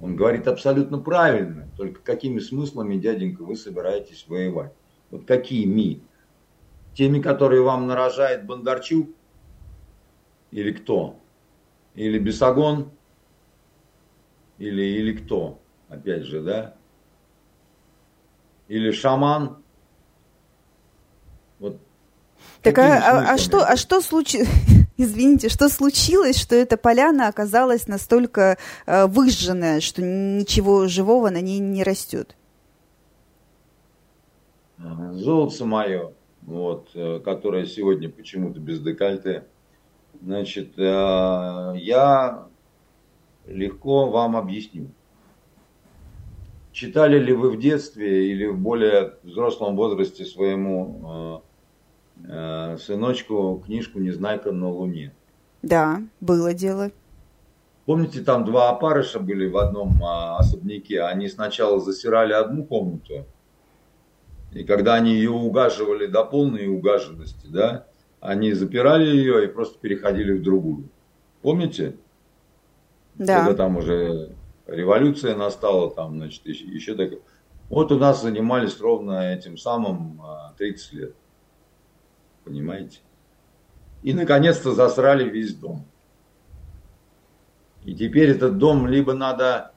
он 0.04 0.18
говорит 0.18 0.50
абсолютно 0.50 0.98
правильно, 0.98 1.70
только 1.78 2.02
какими 2.02 2.40
смыслами, 2.40 2.98
дяденька, 2.98 3.44
вы 3.46 3.56
собираетесь 3.56 4.26
воевать? 4.28 4.74
Вот 5.12 5.24
какими? 5.26 6.02
Теми, 6.94 7.22
которые 7.22 7.62
вам 7.62 7.88
нарожает 7.88 8.46
Бондарчук? 8.46 9.10
Или 10.52 10.74
кто? 10.74 11.16
Или 11.96 12.20
Бесогон? 12.20 12.92
Или, 14.58 14.82
или 14.82 15.16
кто? 15.16 15.62
Опять 15.88 16.24
же, 16.24 16.42
да? 16.42 16.76
Или 18.68 18.92
шаман? 18.92 19.64
Вот. 21.60 21.80
Так 22.62 22.78
а, 22.78 22.98
а, 22.98 23.34
а 23.36 23.38
что, 23.38 23.66
а 23.66 23.78
что 23.78 24.02
случилось? 24.02 24.50
Извините, 24.96 25.50
что 25.50 25.70
случилось, 25.70 26.40
что 26.40 26.56
эта 26.56 26.78
поляна 26.78 27.28
оказалась 27.28 27.88
настолько 27.88 28.58
э, 28.86 29.08
выжженная, 29.08 29.82
что 29.82 30.04
ничего 30.04 30.88
живого 30.88 31.30
на 31.30 31.42
ней 31.42 31.60
не 31.60 31.84
растет? 31.84 32.36
Золото 34.78 35.66
мое, 35.66 36.14
вот, 36.44 36.90
э, 36.94 37.20
которое 37.24 37.66
сегодня 37.66 38.10
почему-то 38.10 38.60
без 38.60 38.80
декольте, 38.82 39.46
значит, 40.22 40.78
э, 40.78 40.82
я 40.82 42.48
легко 43.48 44.10
вам 44.10 44.36
объясню. 44.36 44.90
Читали 46.72 47.18
ли 47.20 47.34
вы 47.34 47.52
в 47.52 47.60
детстве 47.60 48.32
или 48.32 48.46
в 48.46 48.58
более 48.58 49.14
взрослом 49.24 49.76
возрасте 49.76 50.26
своему 50.26 51.42
э, 51.44 51.53
сыночку 52.80 53.62
книжку 53.66 54.00
«Незнайка 54.00 54.52
на 54.52 54.70
Луне»? 54.70 55.14
Да, 55.62 56.02
было 56.20 56.54
дело. 56.54 56.92
Помните, 57.86 58.22
там 58.22 58.46
два 58.46 58.70
опарыша 58.70 59.20
были 59.20 59.50
в 59.50 59.58
одном 59.58 60.02
а, 60.04 60.38
особняке. 60.38 61.02
Они 61.02 61.28
сначала 61.28 61.80
засирали 61.82 62.32
одну 62.32 62.64
комнату, 62.64 63.26
и 64.54 64.64
когда 64.64 64.94
они 64.96 65.14
ее 65.14 65.32
угаживали 65.32 66.06
до 66.06 66.24
полной 66.24 66.68
угаженности, 66.68 67.48
да, 67.48 67.88
они 68.22 68.54
запирали 68.54 69.06
ее 69.06 69.46
и 69.46 69.48
просто 69.48 69.80
переходили 69.80 70.34
в 70.34 70.44
другую. 70.44 70.90
Помните? 71.42 71.96
Да. 73.16 73.40
Когда 73.40 73.56
там 73.56 73.78
уже 73.78 74.34
революция 74.68 75.36
настала, 75.36 75.92
там, 75.92 76.18
значит, 76.18 76.46
еще, 76.46 76.66
еще 76.66 76.96
так. 76.96 77.20
Вот 77.70 77.92
у 77.92 77.98
нас 77.98 78.22
занимались 78.22 78.80
ровно 78.80 79.34
этим 79.34 79.58
самым 79.58 80.22
30 80.58 80.94
а, 80.94 80.96
лет. 80.96 81.16
Понимаете? 82.44 83.00
И, 84.02 84.14
наконец-то, 84.14 84.74
засрали 84.74 85.30
весь 85.30 85.56
дом. 85.56 85.86
И 87.84 87.96
теперь 87.96 88.30
этот 88.32 88.58
дом 88.58 88.88
либо 88.88 89.14
надо 89.14 89.74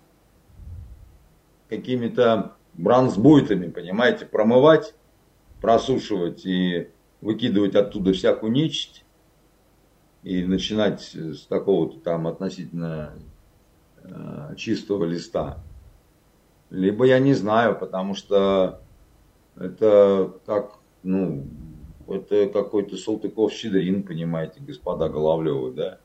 какими-то 1.68 2.56
бронзбойтами, 2.74 3.68
понимаете, 3.68 4.26
промывать, 4.26 4.94
просушивать 5.60 6.44
и 6.46 6.90
выкидывать 7.20 7.74
оттуда 7.74 8.12
всякую 8.12 8.52
нечисть, 8.52 9.04
и 10.22 10.44
начинать 10.44 11.02
с 11.14 11.46
какого-то 11.46 12.00
там 12.00 12.26
относительно 12.26 13.12
э, 14.02 14.54
чистого 14.56 15.04
листа. 15.04 15.62
Либо 16.70 17.04
я 17.04 17.18
не 17.20 17.32
знаю, 17.34 17.78
потому 17.78 18.14
что 18.14 18.80
это 19.56 20.32
как, 20.44 20.78
ну, 21.02 21.46
это 22.08 22.48
какой-то 22.48 22.96
Салтыков-Щедрин, 22.96 24.02
понимаете, 24.02 24.60
господа 24.60 25.08
Головлевы, 25.08 25.72
да. 25.72 25.98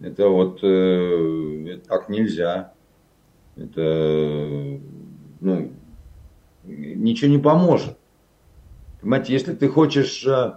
Это 0.00 0.28
вот 0.28 0.60
э, 0.62 1.66
это 1.68 1.88
так 1.88 2.08
нельзя. 2.08 2.72
Это, 3.56 4.80
ну, 5.40 5.72
ничего 6.64 7.30
не 7.30 7.38
поможет. 7.38 7.96
Понимаете, 9.00 9.32
если 9.32 9.54
ты 9.54 9.68
хочешь 9.68 10.26
э, 10.26 10.54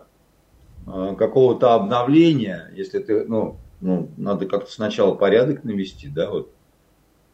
Э, 0.88 1.16
какого-то 1.18 1.74
обновления, 1.74 2.72
если 2.76 3.00
ты, 3.00 3.26
ну, 3.26 3.58
ну, 3.82 4.10
надо 4.18 4.46
как-то 4.46 4.72
сначала 4.72 5.16
порядок 5.16 5.64
навести, 5.64 6.08
да, 6.08 6.30
вот. 6.30 6.52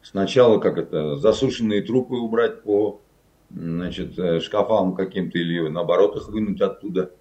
Сначала 0.02 0.58
как 0.58 0.78
это, 0.78 1.16
засушенные 1.16 1.82
трупы 1.82 2.16
убрать 2.16 2.62
по, 2.62 3.00
значит, 3.50 4.18
э, 4.18 4.40
шкафам 4.40 4.94
каким-то 4.94 5.38
или 5.38 5.68
наоборот 5.68 6.16
их 6.16 6.28
вынуть 6.28 6.60
оттуда, 6.60 7.12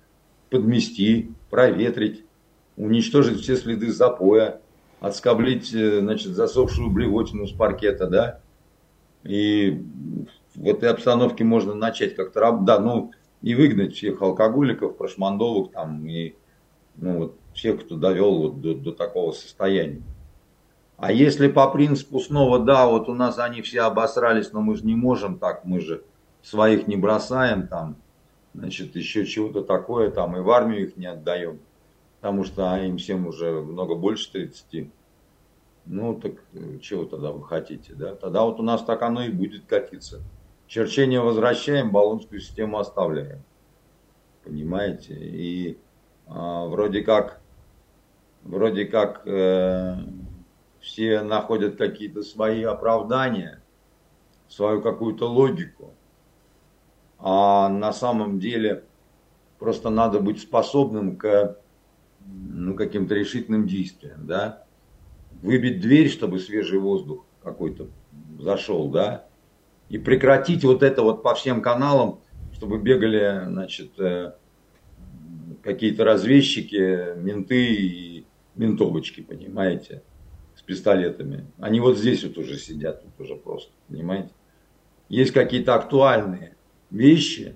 подмести, 0.51 1.31
проветрить, 1.49 2.23
уничтожить 2.77 3.39
все 3.39 3.55
следы 3.55 3.91
запоя, 3.91 4.61
отскоблить, 4.99 5.73
э, 5.73 6.01
значит, 6.01 6.33
засохшую 6.33 6.91
блевотину 6.91 7.47
с 7.47 7.51
паркета, 7.51 8.05
да, 8.05 8.39
и 9.23 9.81
в 10.53 10.67
этой 10.67 10.89
обстановке 10.89 11.43
можно 11.43 11.73
начать 11.73 12.15
как-то 12.15 12.41
работать, 12.41 12.65
да, 12.65 12.79
ну, 12.79 13.11
и 13.41 13.55
выгнать 13.55 13.95
всех 13.95 14.21
алкоголиков, 14.21 14.97
прошмандовок 14.97 15.71
там 15.71 16.05
и 16.05 16.35
ну, 16.97 17.17
вот, 17.17 17.35
всех, 17.53 17.83
кто 17.83 17.95
довел 17.95 18.37
вот 18.37 18.61
до, 18.61 18.75
до 18.75 18.91
такого 18.91 19.31
состояния. 19.31 20.03
А 20.97 21.11
если 21.11 21.47
по 21.47 21.67
принципу 21.71 22.19
снова, 22.19 22.59
да, 22.59 22.85
вот 22.85 23.09
у 23.09 23.15
нас 23.15 23.39
они 23.39 23.61
все 23.61 23.81
обосрались, 23.81 24.51
но 24.51 24.61
мы 24.61 24.75
же 24.75 24.85
не 24.85 24.95
можем 24.95 25.39
так, 25.39 25.65
мы 25.65 25.79
же 25.79 26.03
своих 26.43 26.87
не 26.87 26.97
бросаем 26.97 27.67
там, 27.67 27.95
значит, 28.53 28.95
еще 28.95 29.25
чего-то 29.25 29.61
такое 29.63 30.11
там, 30.11 30.35
и 30.37 30.41
в 30.41 30.49
армию 30.49 30.87
их 30.87 30.97
не 30.97 31.05
отдаем, 31.05 31.59
потому 32.19 32.43
что 32.43 32.75
им 32.77 32.97
всем 32.97 33.27
уже 33.27 33.51
много 33.51 33.95
больше 33.95 34.31
30. 34.31 34.89
Ну, 35.85 36.19
так 36.19 36.33
э, 36.53 36.77
чего 36.79 37.05
тогда 37.05 37.31
вы 37.31 37.43
хотите, 37.43 37.93
да? 37.93 38.15
Тогда 38.15 38.43
вот 38.43 38.59
у 38.59 38.63
нас 38.63 38.83
так 38.83 39.01
оно 39.01 39.23
и 39.23 39.29
будет 39.29 39.65
катиться. 39.65 40.21
Черчение 40.67 41.19
возвращаем, 41.21 41.91
баллонскую 41.91 42.39
систему 42.39 42.77
оставляем. 42.77 43.43
Понимаете? 44.43 45.15
И 45.15 45.77
а, 46.27 46.65
вроде 46.67 47.01
как, 47.01 47.41
вроде 48.43 48.85
как 48.85 49.27
э, 49.27 49.97
все 50.79 51.21
находят 51.23 51.75
какие-то 51.75 52.23
свои 52.23 52.63
оправдания, 52.63 53.61
свою 54.47 54.81
какую-то 54.81 55.29
логику. 55.29 55.93
А 57.21 57.69
на 57.69 57.93
самом 57.93 58.39
деле 58.39 58.83
просто 59.59 59.89
надо 59.89 60.19
быть 60.19 60.41
способным 60.41 61.15
к 61.15 61.57
ну, 62.25 62.75
каким-то 62.75 63.15
решительным 63.15 63.67
действиям, 63.67 64.25
да. 64.25 64.65
Выбить 65.41 65.81
дверь, 65.81 66.09
чтобы 66.09 66.39
свежий 66.39 66.79
воздух 66.79 67.25
какой-то 67.43 67.87
зашел, 68.39 68.89
да 68.89 69.27
и 69.91 69.97
прекратить 69.97 70.63
вот 70.63 70.83
это 70.83 71.03
вот 71.03 71.21
по 71.21 71.35
всем 71.35 71.61
каналам, 71.61 72.21
чтобы 72.53 72.79
бегали, 72.79 73.43
значит, 73.45 73.99
э, 73.99 74.31
какие-то 75.61 76.05
разведчики, 76.05 77.13
менты 77.17 77.75
и 77.75 78.25
ментовочки, 78.55 79.19
понимаете, 79.19 80.01
с 80.55 80.61
пистолетами. 80.61 81.45
Они 81.59 81.81
вот 81.81 81.97
здесь 81.97 82.23
вот 82.23 82.37
уже 82.37 82.57
сидят, 82.57 83.03
вот 83.03 83.25
уже 83.25 83.35
просто, 83.35 83.73
понимаете. 83.89 84.29
Есть 85.09 85.33
какие-то 85.33 85.75
актуальные 85.75 86.55
вещи, 86.91 87.55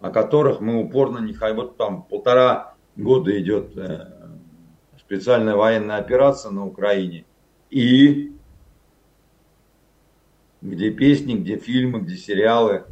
о 0.00 0.10
которых 0.10 0.60
мы 0.60 0.82
упорно 0.82 1.18
не 1.18 1.32
хотим. 1.32 1.56
Вот 1.56 1.76
там 1.76 2.02
полтора 2.02 2.74
года 2.96 3.38
идет 3.40 3.76
э, 3.76 4.08
специальная 4.98 5.54
военная 5.54 5.98
операция 5.98 6.50
на 6.50 6.66
Украине. 6.66 7.24
И 7.70 8.32
где 10.62 10.90
песни, 10.90 11.34
где 11.34 11.56
фильмы, 11.56 12.00
где 12.00 12.16
сериалы. 12.16 12.84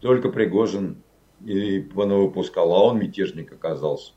Только 0.00 0.28
Пригожин 0.28 1.02
и 1.42 1.80
понавыпускал, 1.80 2.74
а 2.74 2.84
он 2.84 2.98
мятежник 2.98 3.52
оказался. 3.52 4.12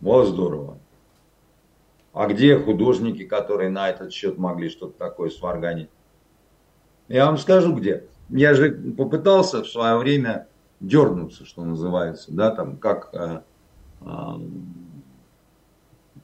Вот 0.00 0.26
здорово. 0.28 0.78
А 2.12 2.26
где 2.26 2.58
художники, 2.58 3.24
которые 3.24 3.70
на 3.70 3.90
этот 3.90 4.12
счет 4.12 4.38
могли 4.38 4.70
что-то 4.70 4.98
такое 4.98 5.30
сварганить? 5.30 5.90
Я 7.08 7.26
вам 7.26 7.36
скажу 7.36 7.74
где. 7.74 8.06
Я 8.30 8.54
же 8.54 8.70
попытался 8.96 9.64
в 9.64 9.68
свое 9.68 9.96
время 9.96 10.46
дернуться, 10.78 11.44
что 11.44 11.64
называется, 11.64 12.32
да, 12.32 12.50
там, 12.50 12.76
как, 12.76 13.10
э, 13.12 13.42
э, 14.02 14.06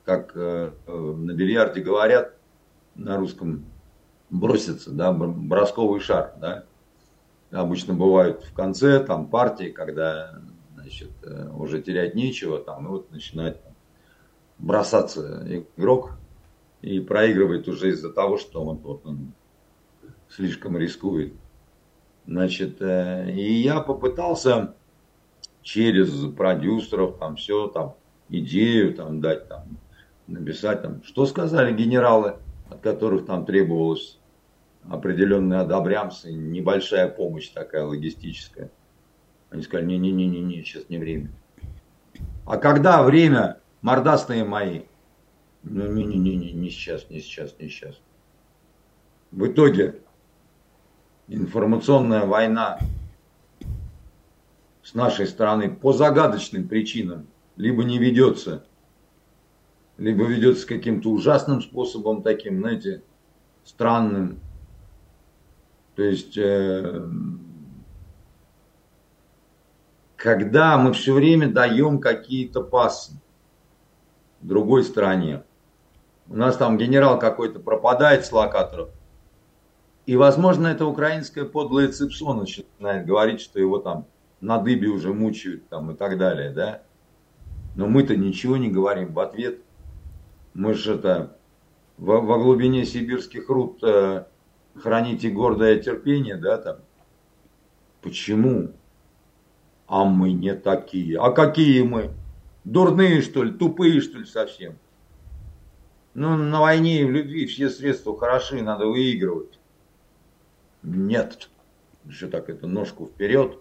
как 0.05 0.33
э, 0.37 0.71
на 0.87 1.33
бильярде 1.33 1.81
говорят 1.81 2.35
на 2.95 3.17
русском, 3.17 3.65
броситься, 4.31 4.91
да, 4.93 5.13
бросковый 5.13 6.01
шар, 6.01 6.35
да. 6.41 6.65
Обычно 7.51 7.95
бывают 7.95 8.45
в 8.45 8.55
конце, 8.55 9.01
там, 9.01 9.27
партии, 9.29 9.71
когда, 9.71 10.41
значит, 10.75 11.11
уже 11.55 11.81
терять 11.81 12.15
нечего, 12.15 12.59
там, 12.59 12.87
и 12.87 12.89
вот 12.89 13.11
начинает 13.11 13.63
там, 13.63 13.73
бросаться 14.59 15.45
игрок 15.77 16.13
и 16.83 17.01
проигрывает 17.01 17.69
уже 17.69 17.91
из-за 17.91 18.13
того, 18.13 18.37
что 18.37 18.65
он, 18.65 18.79
вот, 18.79 19.07
он 19.07 19.33
слишком 20.29 20.77
рискует. 20.77 21.35
Значит, 22.27 22.81
э, 22.81 23.31
и 23.31 23.53
я 23.55 23.81
попытался 23.81 24.75
через 25.63 26.11
продюсеров 26.35 27.19
там 27.19 27.37
все 27.37 27.69
там 27.69 27.95
идею 28.29 28.95
там 28.95 29.21
дать 29.21 29.49
там 29.49 29.79
написать 30.27 30.83
там 30.83 31.03
что 31.05 31.27
сказали 31.27 31.73
генералы 31.73 32.37
от 32.69 32.81
которых 32.81 33.27
там 33.27 33.45
требовалось 33.45 34.19
определенные 34.89 35.61
одобрямцы 35.61 36.33
небольшая 36.33 37.09
помощь 37.09 37.49
такая 37.49 37.85
логистическая. 37.85 38.71
Они 39.51 39.63
сказали 39.63 39.87
не 39.87 39.99
не 39.99 40.11
не 40.13 40.27
не 40.27 40.41
не 40.41 40.63
сейчас 40.63 40.89
не 40.89 40.99
время 40.99 41.31
а 42.47 42.59
когда 42.59 43.03
время 43.03 43.61
мордастые 43.83 44.45
мои? 44.45 44.83
Ну 45.65 45.93
не 45.93 46.05
не 46.05 46.17
не 46.17 46.37
не 46.37 46.53
не 46.53 46.71
сейчас 46.71 47.11
не 47.11 47.21
сейчас 47.21 47.57
не 47.59 47.69
сейчас 47.69 48.01
в 49.33 49.47
итоге 49.47 49.97
информационная 51.29 52.25
война 52.25 52.79
с 54.83 54.95
нашей 54.95 55.27
стороны 55.27 55.71
по 55.71 55.93
загадочным 55.93 56.69
причинам 56.69 57.27
либо 57.57 57.85
не 57.85 57.99
ведется, 57.99 58.65
либо 59.97 60.25
ведется 60.25 60.67
каким-то 60.67 61.11
ужасным 61.11 61.63
способом, 61.63 62.23
таким, 62.23 62.61
знаете, 62.61 63.03
странным. 63.65 64.41
То 65.97 66.03
есть, 66.03 66.37
э, 66.37 67.09
когда 70.17 70.77
мы 70.77 70.93
все 70.93 71.15
время 71.15 71.49
даем 71.49 71.99
какие-то 71.99 72.63
пасы 72.63 73.13
другой 74.47 74.85
стороне. 74.85 75.43
У 76.29 76.37
нас 76.37 76.57
там 76.57 76.79
генерал 76.79 77.19
какой-то 77.19 77.61
пропадает 77.61 78.25
с 78.25 78.33
локаторов, 78.33 78.91
и, 80.07 80.15
возможно, 80.15 80.69
это 80.69 80.87
украинская 80.87 81.45
подлая 81.45 81.89
цепсо 81.89 82.33
начинает 82.33 83.07
говорить, 83.07 83.41
что 83.41 83.59
его 83.59 83.79
там 83.79 84.07
на 84.41 84.59
дыбе 84.59 84.87
уже 84.89 85.13
мучают 85.13 85.69
там 85.69 85.91
и 85.91 85.95
так 85.97 86.17
далее, 86.17 86.51
да. 86.51 86.83
Но 87.75 87.89
мы-то 87.89 88.17
ничего 88.17 88.57
не 88.57 88.71
говорим 88.71 89.13
в 89.13 89.19
ответ. 89.19 89.59
Мы 90.55 90.75
же 90.75 90.95
это 90.95 91.37
во, 91.99 92.21
во 92.21 92.39
глубине 92.39 92.87
сибирских 92.87 93.49
руд 93.49 93.83
э, 93.83 94.25
храните 94.77 95.29
гордое 95.29 95.79
терпение, 95.81 96.37
да, 96.37 96.59
там. 96.59 96.77
Почему? 98.01 98.71
А 99.89 100.05
мы 100.05 100.33
не 100.33 100.55
такие. 100.55 101.19
А 101.19 101.33
какие 101.33 101.83
мы? 101.83 102.13
Дурные, 102.65 103.23
что 103.23 103.43
ли? 103.43 103.51
Тупые, 103.51 104.01
что 104.01 104.19
ли, 104.19 104.25
совсем? 104.25 104.79
Ну, 106.15 106.37
на 106.37 106.61
войне 106.61 107.03
и 107.03 107.05
в 107.05 107.11
любви 107.11 107.47
все 107.47 107.69
средства 107.69 108.17
хороши, 108.17 108.63
надо 108.63 108.87
выигрывать. 108.87 109.56
Нет. 110.87 111.51
Еще 112.05 112.29
так 112.29 112.49
это 112.49 112.67
ножку 112.69 113.07
вперед. 113.07 113.59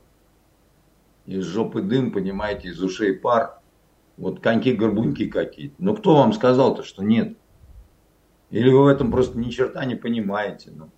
Из 1.25 1.43
жопы 1.43 1.81
дым, 1.81 2.11
понимаете, 2.11 2.69
из 2.69 2.81
ушей 2.81 3.13
пар. 3.13 3.59
Вот 4.17 4.39
коньки-горбуньки 4.39 5.27
какие-то. 5.27 5.75
Но 5.79 5.95
кто 5.95 6.15
вам 6.15 6.33
сказал-то, 6.33 6.83
что 6.83 7.03
нет? 7.03 7.35
Или 8.51 8.69
вы 8.69 8.83
в 8.83 8.87
этом 8.87 9.11
просто 9.11 9.37
ни 9.39 9.49
черта 9.49 9.83
не 9.85 9.95
понимаете? 9.95 10.71
Ну. 10.73 10.89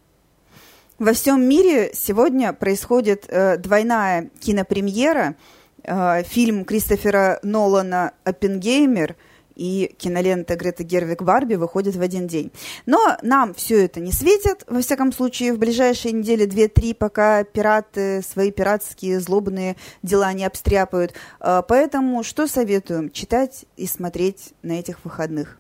Во 0.99 1.13
всем 1.13 1.47
мире 1.47 1.91
сегодня 1.93 2.51
происходит 2.51 3.25
э, 3.29 3.57
двойная 3.57 4.29
кинопремьера. 4.41 5.37
Э, 5.83 6.23
фильм 6.23 6.65
Кристофера 6.65 7.39
Нолана 7.41 8.11
«Оппенгеймер»– 8.25 9.15
и 9.57 9.93
кинолента 9.97 10.55
Грета 10.55 10.84
Гервик 10.84 11.23
Барби 11.23 11.55
выходит 11.55 11.95
в 11.95 12.01
один 12.01 12.27
день. 12.27 12.51
Но 12.85 13.17
нам 13.23 13.53
все 13.53 13.85
это 13.85 13.99
не 13.99 14.11
светит, 14.11 14.63
во 14.67 14.81
всяком 14.81 15.11
случае, 15.11 15.53
в 15.53 15.57
ближайшие 15.57 16.11
недели 16.11 16.45
две-три, 16.45 16.93
пока 16.93 17.43
пираты 17.43 18.21
свои 18.21 18.51
пиратские 18.51 19.19
злобные 19.19 19.75
дела 20.03 20.31
не 20.34 20.45
обстряпают. 20.45 21.13
А, 21.39 21.63
поэтому 21.63 22.23
что 22.23 22.47
советуем 22.47 23.09
читать 23.09 23.65
и 23.75 23.88
смотреть 23.88 24.53
на 24.61 24.73
этих 24.73 25.03
выходных? 25.03 25.59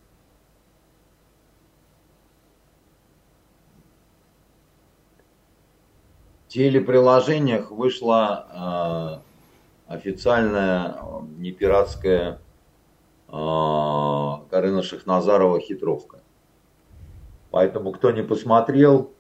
В 6.45 6.49
телеприложениях 6.49 7.71
вышла 7.71 9.21
э, 9.89 9.93
официальная 9.93 10.97
не 11.37 11.51
а, 13.27 14.43
Карина 14.49 14.83
Шахназарова 14.83 15.59
«Хитровка». 15.59 16.21
Поэтому, 17.51 17.91
кто 17.91 18.11
не 18.11 18.23
посмотрел, 18.23 19.11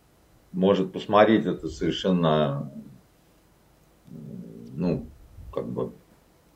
может 0.51 0.91
посмотреть 0.91 1.45
это 1.45 1.69
совершенно, 1.69 2.71
ну, 4.73 5.05
как 5.53 5.67
бы, 5.67 5.91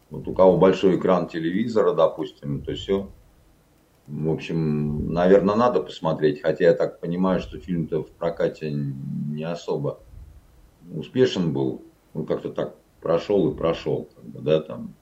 вот 0.10 0.28
у 0.28 0.34
кого 0.34 0.58
большой 0.58 0.98
экран 0.98 1.28
телевизора, 1.28 1.94
допустим, 1.94 2.62
то 2.62 2.74
все. 2.74 3.10
В 4.08 4.30
общем, 4.30 5.14
наверное, 5.14 5.56
надо 5.56 5.82
посмотреть, 5.82 6.42
хотя 6.42 6.66
я 6.66 6.74
так 6.74 7.00
понимаю, 7.00 7.40
что 7.40 7.60
фильм-то 7.60 8.04
в 8.04 8.12
прокате 8.12 8.72
не 8.72 9.44
особо 9.44 10.00
успешен 10.94 11.54
был. 11.54 11.82
Ну, 12.14 12.26
как-то 12.26 12.50
так 12.50 12.76
прошел 13.00 13.52
и 13.52 13.56
прошел, 13.56 14.10
как 14.14 14.26
бы, 14.26 14.42
да, 14.42 14.62
там 14.62 14.94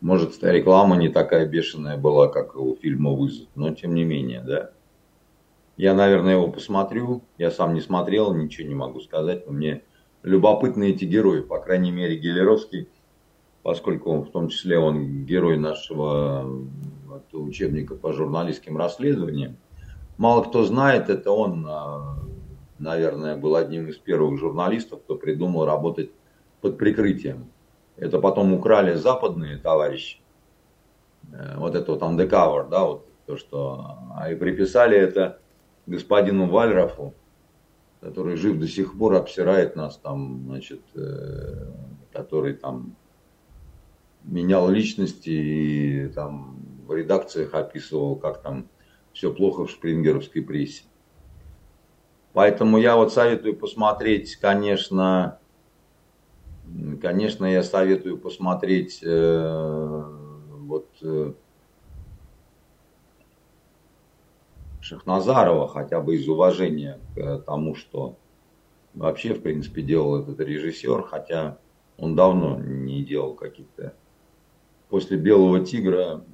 может, 0.00 0.42
реклама 0.42 0.96
не 0.96 1.08
такая 1.08 1.46
бешеная 1.46 1.96
была, 1.96 2.28
как 2.28 2.56
у 2.56 2.76
фильма 2.76 3.10
«Вызов», 3.12 3.48
но 3.54 3.74
тем 3.74 3.94
не 3.94 4.04
менее, 4.04 4.40
да. 4.40 4.70
Я, 5.76 5.94
наверное, 5.94 6.34
его 6.34 6.48
посмотрю. 6.48 7.22
Я 7.38 7.50
сам 7.50 7.74
не 7.74 7.80
смотрел, 7.80 8.34
ничего 8.34 8.68
не 8.68 8.74
могу 8.74 9.00
сказать, 9.00 9.46
но 9.46 9.52
мне 9.52 9.82
любопытны 10.22 10.90
эти 10.90 11.04
герои. 11.04 11.40
По 11.40 11.58
крайней 11.58 11.90
мере, 11.90 12.16
Гелеровский, 12.16 12.88
поскольку 13.62 14.10
он, 14.10 14.24
в 14.24 14.30
том 14.30 14.48
числе 14.48 14.78
он 14.78 15.24
герой 15.24 15.56
нашего 15.56 16.46
учебника 17.32 17.94
по 17.94 18.12
журналистским 18.12 18.76
расследованиям. 18.76 19.56
Мало 20.16 20.42
кто 20.44 20.64
знает, 20.64 21.08
это 21.08 21.30
он, 21.30 21.64
а, 21.66 22.18
наверное, 22.78 23.36
был 23.36 23.56
одним 23.56 23.88
из 23.88 23.96
первых 23.96 24.38
журналистов, 24.38 25.00
кто 25.02 25.14
придумал 25.14 25.64
работать 25.64 26.10
под 26.60 26.76
прикрытием. 26.76 27.50
Это 28.00 28.18
потом 28.18 28.54
украли 28.54 28.94
западные 28.94 29.58
товарищи. 29.58 30.18
Э, 31.32 31.56
вот 31.58 31.74
это 31.74 31.92
вот 31.92 32.02
undercover, 32.02 32.68
да, 32.68 32.84
вот 32.84 33.06
то, 33.26 33.36
что... 33.36 33.98
А 34.16 34.32
и 34.32 34.34
приписали 34.34 34.96
это 34.96 35.38
господину 35.86 36.46
Вальрафу, 36.46 37.14
который 38.00 38.36
жив 38.36 38.58
до 38.58 38.66
сих 38.66 38.98
пор, 38.98 39.14
обсирает 39.14 39.76
нас 39.76 39.98
там, 39.98 40.44
значит, 40.46 40.80
э, 40.94 41.72
который 42.12 42.54
там 42.54 42.96
менял 44.24 44.70
личности 44.70 45.28
и 45.28 46.08
там 46.08 46.58
в 46.86 46.94
редакциях 46.94 47.52
описывал, 47.52 48.16
как 48.16 48.40
там 48.40 48.66
все 49.12 49.32
плохо 49.32 49.66
в 49.66 49.70
шпрингеровской 49.70 50.42
прессе. 50.42 50.84
Поэтому 52.32 52.78
я 52.78 52.96
вот 52.96 53.12
советую 53.12 53.56
посмотреть, 53.56 54.36
конечно, 54.36 55.38
Конечно, 57.00 57.46
я 57.46 57.62
советую 57.62 58.18
посмотреть 58.18 59.00
э, 59.02 60.04
вот 60.50 60.88
э, 61.02 61.32
Шахназарова 64.80 65.66
хотя 65.66 66.00
бы 66.00 66.16
из 66.16 66.28
уважения 66.28 67.00
к 67.14 67.38
тому, 67.38 67.74
что 67.74 68.18
вообще, 68.94 69.34
в 69.34 69.42
принципе, 69.42 69.82
делал 69.82 70.22
этот 70.22 70.38
режиссер, 70.38 71.02
хотя 71.02 71.58
он 71.96 72.14
давно 72.14 72.58
не 72.60 73.04
делал 73.04 73.34
каких-то... 73.34 73.94
После 74.88 75.16
«Белого 75.16 75.64
тигра» 75.64 76.24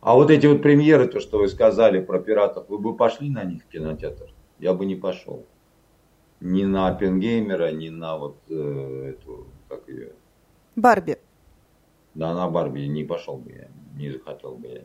А 0.00 0.14
вот 0.14 0.30
эти 0.30 0.46
вот 0.46 0.62
премьеры, 0.62 1.08
то, 1.08 1.18
что 1.18 1.38
вы 1.38 1.48
сказали 1.48 2.00
про 2.00 2.20
пиратов, 2.20 2.68
вы 2.68 2.78
бы 2.78 2.94
пошли 2.94 3.30
на 3.30 3.42
них 3.42 3.64
в 3.64 3.68
кинотеатр? 3.68 4.30
Я 4.58 4.74
бы 4.74 4.84
не 4.84 4.94
пошел 4.94 5.46
ни 6.40 6.64
на 6.64 6.88
Оппенгеймера, 6.88 7.72
ни 7.72 7.88
на 7.88 8.16
вот 8.16 8.36
э, 8.48 9.14
эту, 9.14 9.46
как 9.68 9.88
ее... 9.88 10.12
Барби. 10.74 11.18
Да, 12.14 12.34
на 12.34 12.48
Барби 12.48 12.86
не 12.86 13.04
пошел 13.04 13.36
бы 13.36 13.52
я. 13.52 13.68
не 13.94 14.12
захотел 14.12 14.54
бы 14.54 14.68
я. 14.68 14.82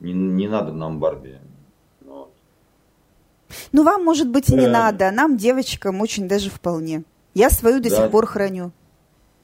Не, 0.00 0.12
не 0.12 0.48
надо 0.48 0.72
нам 0.72 1.00
Барби. 1.00 1.38
Ну, 2.00 2.28
ну 3.72 3.84
вам, 3.84 4.04
может 4.04 4.28
быть, 4.30 4.48
и 4.50 4.54
не 4.54 4.66
да. 4.66 4.72
надо, 4.72 5.08
а 5.08 5.12
нам, 5.12 5.36
девочкам, 5.36 6.00
очень 6.00 6.28
даже 6.28 6.50
вполне. 6.50 7.04
Я 7.34 7.50
свою 7.50 7.80
до 7.80 7.90
да. 7.90 7.96
сих 7.96 8.10
пор 8.10 8.26
храню. 8.26 8.72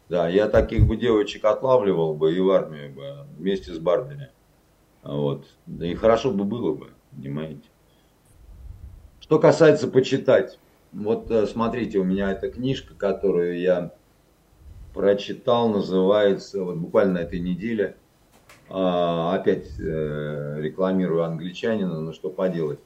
Да, 0.08 0.28
я 0.28 0.48
таких 0.48 0.86
бы 0.86 0.96
девочек 0.96 1.44
отлавливал 1.44 2.14
бы 2.14 2.34
и 2.34 2.40
в 2.40 2.50
армию 2.50 2.92
бы 2.92 3.26
вместе 3.38 3.72
с 3.72 3.78
Барбиами. 3.78 4.30
Вот. 5.02 5.46
Да 5.66 5.86
и 5.86 5.94
хорошо 5.94 6.30
бы 6.30 6.44
было 6.44 6.74
бы, 6.74 6.90
понимаете. 7.12 7.62
Что 9.20 9.38
касается 9.38 9.86
почитать, 9.86 10.58
вот 10.92 11.30
э, 11.30 11.46
смотрите, 11.46 11.98
у 11.98 12.04
меня 12.04 12.32
эта 12.32 12.50
книжка, 12.50 12.94
которую 12.94 13.60
я 13.60 13.92
прочитал, 14.92 15.68
называется, 15.68 16.64
вот 16.64 16.76
буквально 16.76 17.14
на 17.14 17.18
этой 17.18 17.40
неделе, 17.40 17.96
а, 18.68 19.34
опять 19.34 19.68
э, 19.78 20.56
рекламирую 20.60 21.24
англичанина, 21.24 22.00
но 22.00 22.12
что 22.12 22.30
поделать. 22.30 22.80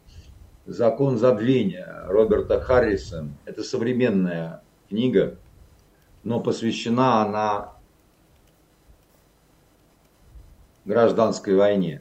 «Закон 0.67 1.19
забвения» 1.19 2.05
Роберта 2.07 2.59
Харриса. 2.59 3.29
Это 3.45 3.63
современная 3.63 4.63
книга, 4.89 5.37
но 6.23 6.41
посвящена 6.41 7.23
она 7.23 7.75
гражданской 10.87 11.55
войне. 11.55 12.01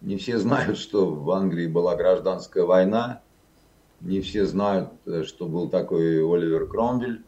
Не 0.00 0.16
все 0.16 0.38
знают, 0.38 0.78
что 0.78 1.10
в 1.10 1.28
Англии 1.32 1.66
была 1.66 1.96
гражданская 1.96 2.64
война. 2.64 3.23
Не 4.00 4.20
все 4.20 4.44
знают, 4.46 4.90
э, 5.06 5.22
что 5.24 5.46
был 5.46 5.68
такой 5.68 6.18
Оливер 6.18 6.66
Кромвель. 6.66 7.22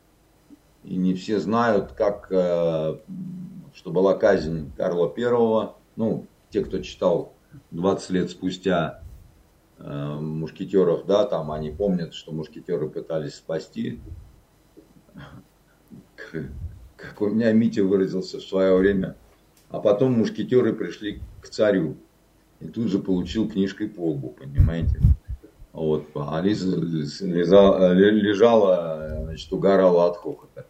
И 0.84 0.96
не 0.96 1.14
все 1.14 1.40
знают, 1.40 1.92
как, 1.92 2.28
э, 2.30 2.98
что 3.74 3.90
была 3.90 4.14
казнь 4.14 4.70
Карла 4.76 5.08
Первого. 5.08 5.76
Ну, 5.96 6.26
те, 6.50 6.64
кто 6.64 6.78
читал 6.80 7.32
20 7.72 8.10
лет 8.10 8.30
спустя 8.30 9.02
э, 9.78 10.14
мушкетеров, 10.20 11.06
да, 11.06 11.24
там 11.24 11.50
они 11.50 11.70
помнят, 11.70 12.14
что 12.14 12.32
мушкетеры 12.32 12.88
пытались 12.88 13.34
спасти. 13.34 14.00
Как 16.96 17.20
у 17.20 17.28
меня 17.28 17.52
Митя 17.52 17.84
выразился 17.84 18.38
в 18.38 18.42
свое 18.42 18.76
время. 18.76 19.16
А 19.68 19.80
потом 19.80 20.12
мушкетеры 20.12 20.72
пришли 20.72 21.20
к 21.40 21.48
царю 21.48 21.96
и 22.60 22.68
тут 22.68 22.88
же 22.88 22.98
получил 22.98 23.48
книжкой 23.48 23.88
по 23.88 24.10
лбу, 24.10 24.30
понимаете? 24.30 25.00
Вот, 25.76 26.06
а 26.14 26.40
Лиза 26.40 26.74
лежала, 26.74 27.92
лежала, 27.92 29.24
значит, 29.24 29.52
угорала 29.52 30.06
от 30.06 30.16
хохота. 30.16 30.64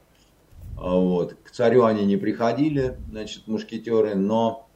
А 0.76 0.96
вот. 0.96 1.34
К 1.44 1.50
царю 1.52 1.84
они 1.84 2.04
не 2.04 2.16
приходили, 2.16 2.98
значит, 3.08 3.46
мушкетеры, 3.46 4.16
но 4.16 4.68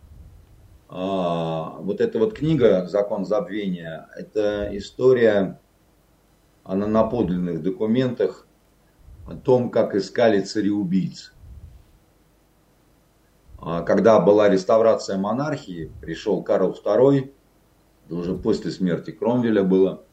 а, 0.89 1.79
вот 1.81 2.01
эта 2.01 2.21
вот 2.21 2.35
книга 2.35 2.87
«Закон 2.87 3.25
забвения»– 3.25 4.09
это 4.17 4.71
история, 4.77 5.59
она 6.63 6.87
на 6.87 7.03
подлинных 7.03 7.61
документах 7.61 8.47
о 9.27 9.35
том, 9.35 9.69
как 9.69 9.97
искали 9.97 10.43
цареубийц. 10.43 11.33
А 13.59 13.83
когда 13.83 14.21
была 14.21 14.49
реставрация 14.49 15.19
монархии, 15.19 15.91
пришел 16.01 16.41
Карл 16.45 16.71
II, 16.71 17.33
уже 18.11 18.37
после 18.37 18.71
смерти 18.71 19.11
Кромвеля 19.11 19.65
было, 19.65 20.05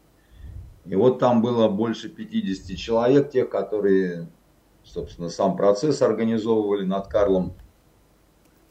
и 0.89 0.95
вот 0.95 1.19
там 1.19 1.41
было 1.41 1.67
больше 1.67 2.09
50 2.09 2.77
человек, 2.77 3.29
тех, 3.29 3.49
которые, 3.49 4.29
собственно, 4.83 5.29
сам 5.29 5.57
процесс 5.57 6.01
организовывали 6.01 6.85
над 6.85 7.07
Карлом, 7.07 7.53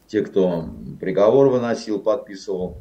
те, 0.07 0.21
кто 0.21 0.65
приговор 0.99 1.49
выносил, 1.49 1.99
подписывал. 1.99 2.77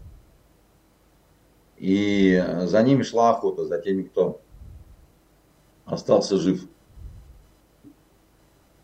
И 1.76 2.42
за 2.62 2.82
ними 2.82 3.02
шла 3.02 3.30
охота, 3.30 3.66
за 3.66 3.78
теми, 3.78 4.04
кто 4.04 4.40
остался 5.84 6.38
жив. 6.38 6.66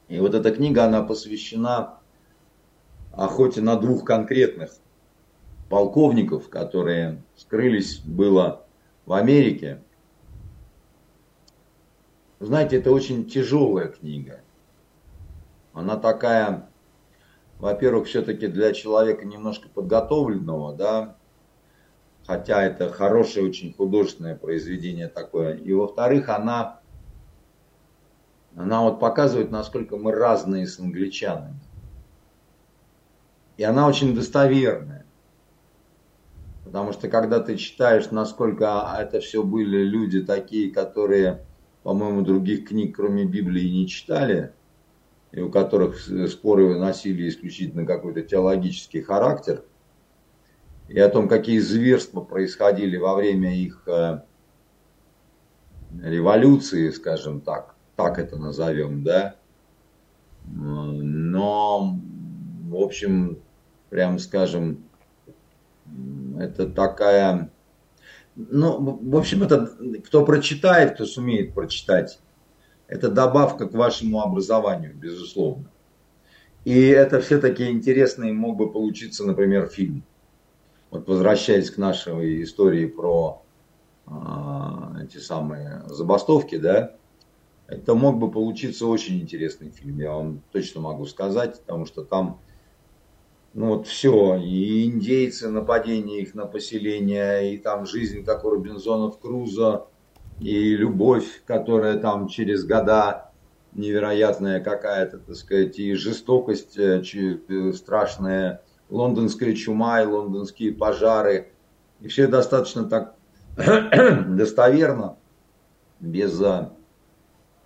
И 0.09 0.19
вот 0.19 0.35
эта 0.35 0.51
книга, 0.51 0.85
она 0.85 1.03
посвящена 1.03 1.99
охоте 3.13 3.63
на 3.63 3.77
двух 3.77 4.05
конкретных 4.05 4.73
полковников, 5.71 6.51
которые 6.51 7.23
скрылись 7.37 8.01
было 8.01 8.67
в 9.07 9.15
Америке. 9.15 9.83
Знаете, 12.43 12.79
это 12.79 12.91
очень 12.91 13.27
тяжелая 13.27 13.87
книга. 13.87 14.41
Она 15.73 15.97
такая, 15.97 16.69
во-первых, 17.61 18.09
все-таки 18.09 18.49
для 18.49 18.73
человека 18.73 19.25
немножко 19.25 19.69
подготовленного, 19.69 20.75
да, 20.75 21.17
хотя 22.27 22.65
это 22.65 22.91
хорошее 22.91 23.47
очень 23.47 23.73
художественное 23.73 24.35
произведение 24.35 25.07
такое. 25.07 25.55
И 25.55 25.73
во-вторых, 25.73 26.29
она, 26.29 26.81
она 28.57 28.83
вот 28.83 28.99
показывает, 28.99 29.53
насколько 29.53 29.97
мы 29.97 30.11
разные 30.11 30.67
с 30.67 30.81
англичанами. 30.81 31.61
И 33.57 33.63
она 33.63 33.87
очень 33.87 34.17
достоверная. 34.17 35.07
Потому 36.65 36.93
что 36.93 37.09
когда 37.09 37.39
ты 37.39 37.57
читаешь, 37.57 38.11
насколько 38.11 38.97
это 38.99 39.21
все 39.21 39.45
были 39.45 39.85
люди 39.85 40.21
такие, 40.21 40.73
которые, 40.73 41.47
по-моему, 41.83 42.23
других 42.23 42.69
книг, 42.69 42.97
кроме 42.97 43.25
Библии, 43.25 43.69
не 43.69 43.89
читали, 43.89 44.53
и 45.33 45.41
у 45.41 45.51
которых 45.51 45.99
споры 46.29 46.79
носили 46.79 47.29
исключительно 47.29 47.87
какой-то 47.87 48.23
теологический 48.23 49.03
характер, 49.03 49.65
и 50.89 50.99
о 50.99 51.09
том, 51.09 51.29
какие 51.29 51.59
зверства 51.59 52.21
происходили 52.21 52.97
во 52.97 53.15
время 53.15 53.57
их 53.57 53.83
э, 53.87 54.21
революции, 56.03 56.91
скажем 56.91 57.41
так, 57.41 57.75
так 57.97 58.19
это 58.19 58.37
назовем, 58.37 59.03
да. 59.03 59.37
Но 60.45 61.99
в 62.73 62.77
общем, 62.77 63.39
прям 63.91 64.19
скажем, 64.19 64.85
это 66.39 66.67
такая, 66.67 67.51
ну, 68.37 68.99
в 69.03 69.17
общем, 69.17 69.43
это 69.43 69.71
кто 70.05 70.25
прочитает, 70.25 70.95
кто 70.95 71.05
сумеет 71.05 71.55
прочитать, 71.55 72.21
это 72.89 73.11
добавка 73.11 73.69
к 73.69 73.75
вашему 73.75 74.21
образованию, 74.21 74.95
безусловно. 74.95 75.71
И 76.65 76.79
это 76.89 77.21
все-таки 77.21 77.71
интересный 77.71 78.33
мог 78.33 78.57
бы 78.57 78.71
получиться, 78.71 79.25
например, 79.25 79.67
фильм. 79.67 80.05
Вот 80.91 81.09
возвращаясь 81.09 81.71
к 81.71 81.79
нашей 81.79 82.43
истории 82.43 82.87
про 82.87 83.43
э, 84.07 84.13
эти 85.05 85.19
самые 85.19 85.83
забастовки, 85.89 86.57
да, 86.57 86.95
это 87.67 87.95
мог 87.95 88.19
бы 88.19 88.31
получиться 88.31 88.87
очень 88.87 89.21
интересный 89.21 89.71
фильм, 89.71 89.99
я 89.99 90.13
вам 90.13 90.43
точно 90.53 90.83
могу 90.83 91.07
сказать, 91.07 91.61
потому 91.63 91.87
что 91.87 92.05
там 92.05 92.41
ну 93.55 93.77
вот 93.77 93.87
все, 93.87 94.37
и 94.37 94.87
индейцы, 94.87 95.49
нападение 95.49 96.23
их 96.23 96.35
на 96.35 96.47
поселение, 96.47 97.55
и 97.55 97.59
там 97.59 97.87
жизнь, 97.87 98.25
как 98.25 98.45
у 98.45 98.51
Робинзонов 98.51 99.19
Круза, 99.19 99.87
и 100.41 100.75
любовь, 100.75 101.43
которая 101.47 101.99
там 101.99 102.29
через 102.29 102.65
года 102.65 103.31
невероятная 103.73 104.61
какая-то, 104.61 105.19
так 105.19 105.37
сказать, 105.37 105.79
и 105.79 105.95
жестокость 105.95 106.79
э, 106.79 107.03
э, 107.03 107.73
страшная, 107.73 108.63
лондонская 108.91 109.55
чума 109.55 110.03
и 110.03 110.07
лондонские 110.07 110.73
пожары. 110.73 111.53
И 112.01 112.09
все 112.09 112.27
достаточно 112.27 112.85
так 112.85 113.15
достоверно, 113.57 115.17
без 116.01 116.41
а, 116.43 116.73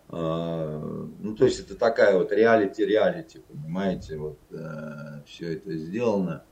ну, 0.09 1.35
то 1.37 1.45
есть 1.45 1.61
это 1.61 1.75
такая 1.75 2.17
вот 2.17 2.31
реалити-реалити, 2.31 3.41
понимаете, 3.41 4.17
вот 4.17 4.39
э, 4.51 5.23
все 5.27 5.55
это 5.55 5.77
сделано. 5.77 6.45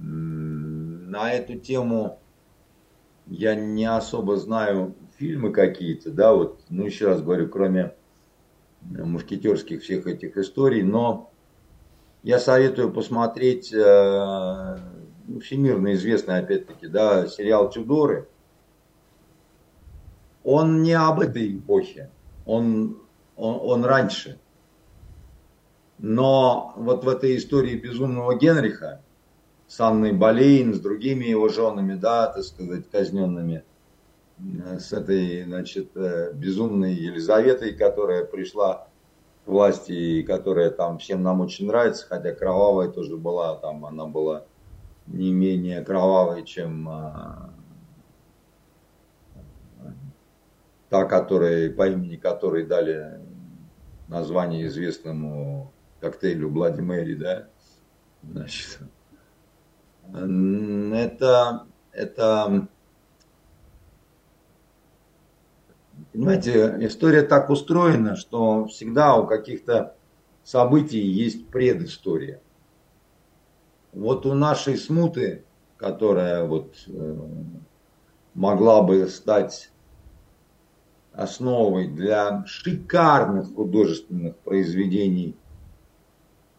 На 0.00 1.32
эту 1.32 1.58
тему 1.58 2.20
я 3.26 3.54
не 3.54 3.84
особо 3.84 4.36
знаю 4.36 4.94
фильмы 5.18 5.52
какие-то, 5.52 6.10
да, 6.10 6.32
вот, 6.32 6.60
ну, 6.70 6.86
еще 6.86 7.08
раз 7.08 7.20
говорю, 7.20 7.48
кроме 7.48 7.94
мушкетерских 8.80 9.82
всех 9.82 10.06
этих 10.06 10.36
историй, 10.36 10.82
но 10.82 11.30
я 12.22 12.38
советую 12.38 12.92
посмотреть 12.92 13.72
э, 13.72 14.78
ну, 15.26 15.40
всемирно 15.40 15.92
известный, 15.94 16.38
опять-таки, 16.38 16.88
да, 16.88 17.26
сериал 17.26 17.70
«Тюдоры». 17.70 18.28
Он 20.44 20.82
не 20.82 20.94
об 20.94 21.20
этой 21.20 21.56
эпохе, 21.56 22.10
он, 22.48 22.96
он, 23.36 23.60
он 23.62 23.84
раньше. 23.84 24.40
Но 25.98 26.72
вот 26.76 27.04
в 27.04 27.08
этой 27.08 27.36
истории 27.36 27.76
безумного 27.76 28.36
Генриха 28.36 29.02
с 29.66 29.78
Анной 29.80 30.12
Болейн, 30.12 30.74
с 30.74 30.80
другими 30.80 31.26
его 31.26 31.48
женами, 31.48 31.94
да, 31.94 32.26
так 32.26 32.42
сказать, 32.42 32.88
казненными, 32.90 33.64
с 34.38 34.92
этой, 34.92 35.44
значит, 35.44 35.90
э, 35.96 36.32
безумной 36.32 36.94
Елизаветой, 36.94 37.74
которая 37.74 38.24
пришла 38.24 38.86
власти, 39.44 39.92
и 39.92 40.22
которая 40.22 40.70
там 40.70 40.98
всем 40.98 41.22
нам 41.22 41.40
очень 41.40 41.66
нравится, 41.66 42.06
хотя 42.08 42.32
кровавая 42.32 42.88
тоже 42.88 43.16
была, 43.16 43.56
там 43.56 43.84
она 43.84 44.06
была 44.06 44.44
не 45.06 45.32
менее 45.32 45.82
кровавой, 45.82 46.44
чем 46.44 46.88
а, 46.88 47.50
та, 50.88 51.04
которая, 51.04 51.70
по 51.70 51.88
имени 51.88 52.16
которой 52.16 52.66
дали 52.66 53.20
название 54.08 54.66
известному 54.66 55.72
коктейлю 56.00 56.48
Блади 56.48 56.80
Мэри, 56.80 57.14
да, 57.14 57.48
значит, 58.22 58.78
это, 60.12 61.66
это, 61.92 62.68
понимаете, 66.12 66.76
история 66.80 67.22
так 67.22 67.50
устроена, 67.50 68.16
что 68.16 68.66
всегда 68.66 69.16
у 69.16 69.26
каких-то 69.26 69.94
событий 70.42 71.00
есть 71.00 71.48
предыстория. 71.48 72.40
Вот 73.92 74.24
у 74.24 74.32
нашей 74.32 74.78
смуты, 74.78 75.44
которая 75.76 76.44
вот 76.44 76.74
э, 76.86 77.16
могла 78.34 78.82
бы 78.82 79.06
стать 79.08 79.70
основой 81.18 81.88
для 81.88 82.44
шикарных 82.46 83.52
художественных 83.52 84.36
произведений, 84.36 85.34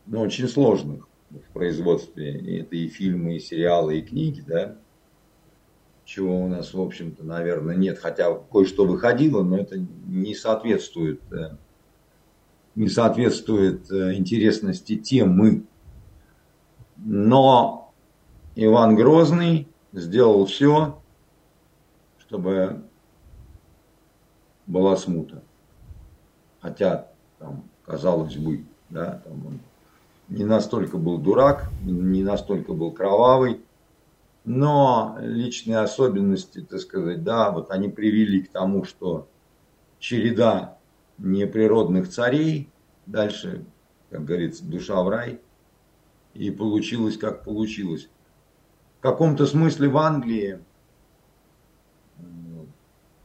но 0.06 0.22
очень 0.22 0.49
сложных 0.49 1.07
в 1.30 1.53
производстве. 1.53 2.60
Это 2.60 2.76
и 2.76 2.90
фильмы, 2.90 3.38
и 3.38 3.40
сериалы, 3.40 3.99
и 3.99 4.02
книги, 4.02 4.44
да, 4.45 4.76
чего 6.03 6.44
у 6.44 6.49
нас, 6.49 6.73
в 6.73 6.81
общем-то, 6.81 7.23
наверное, 7.23 7.77
нет. 7.77 7.99
Хотя 7.99 8.36
кое-что 8.36 8.86
выходило, 8.86 9.44
но 9.44 9.60
это 9.60 9.77
не 9.77 10.36
соответствует, 10.36 11.22
э, 11.31 11.56
не 12.76 12.90
соответствует 12.90 13.90
э, 13.90 14.15
интересности 14.15 14.98
темы. 14.98 15.64
Но 16.98 17.94
Иван 18.56 18.95
Грозный 18.95 19.69
сделал 19.94 20.45
все, 20.48 21.02
чтобы 22.18 22.89
была 24.69 24.95
смута. 24.95 25.41
Хотя, 26.61 27.07
там, 27.39 27.63
казалось 27.85 28.37
бы, 28.37 28.63
да, 28.89 29.21
там 29.25 29.45
он 29.45 29.59
не 30.29 30.45
настолько 30.45 30.97
был 30.97 31.17
дурак, 31.17 31.69
не 31.83 32.23
настолько 32.23 32.73
был 32.73 32.91
кровавый, 32.91 33.61
но 34.45 35.17
личные 35.19 35.79
особенности, 35.79 36.61
так 36.61 36.79
сказать, 36.79 37.23
да, 37.23 37.51
вот 37.51 37.71
они 37.71 37.89
привели 37.89 38.43
к 38.43 38.51
тому, 38.51 38.83
что 38.83 39.27
череда 39.97 40.77
неприродных 41.17 42.07
царей, 42.07 42.69
дальше, 43.07 43.65
как 44.11 44.23
говорится, 44.23 44.63
душа 44.63 45.01
в 45.01 45.09
рай, 45.09 45.41
и 46.35 46.51
получилось, 46.51 47.17
как 47.17 47.43
получилось. 47.43 48.07
В 48.99 49.01
каком-то 49.01 49.47
смысле 49.47 49.89
в 49.89 49.97
Англии 49.97 50.59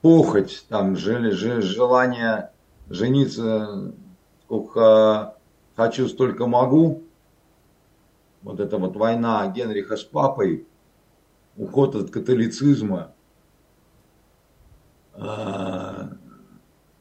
похоть, 0.04 0.66
там, 0.68 0.96
желание 0.96 2.50
жениться, 2.90 3.94
сколько 4.44 5.34
хочу, 5.74 6.08
столько 6.08 6.46
могу. 6.46 7.04
Вот 8.42 8.60
эта 8.60 8.76
вот 8.76 8.96
война 8.96 9.46
Генриха 9.46 9.96
с 9.96 10.04
папой, 10.04 10.66
уход 11.56 11.94
от 11.94 12.10
католицизма, 12.10 13.14
а, 15.14 16.10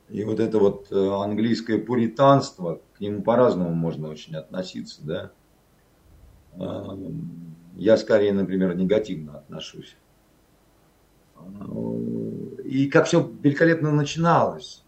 и 0.08 0.24
вот 0.24 0.40
это 0.40 0.60
вот 0.60 0.90
э, 0.90 0.96
английское 0.96 1.80
пуританство, 1.80 2.80
к 2.96 3.02
нему 3.02 3.22
по-разному 3.22 3.74
можно 3.74 4.08
очень 4.08 4.38
относиться, 4.38 5.02
да. 5.04 5.32
А, 6.58 6.98
я 7.76 7.98
скорее, 7.98 8.32
например, 8.32 8.78
негативно 8.78 9.40
отношусь 9.40 9.98
и 12.64 12.88
как 12.90 13.06
все 13.06 13.30
великолепно 13.42 13.92
начиналось. 13.92 14.84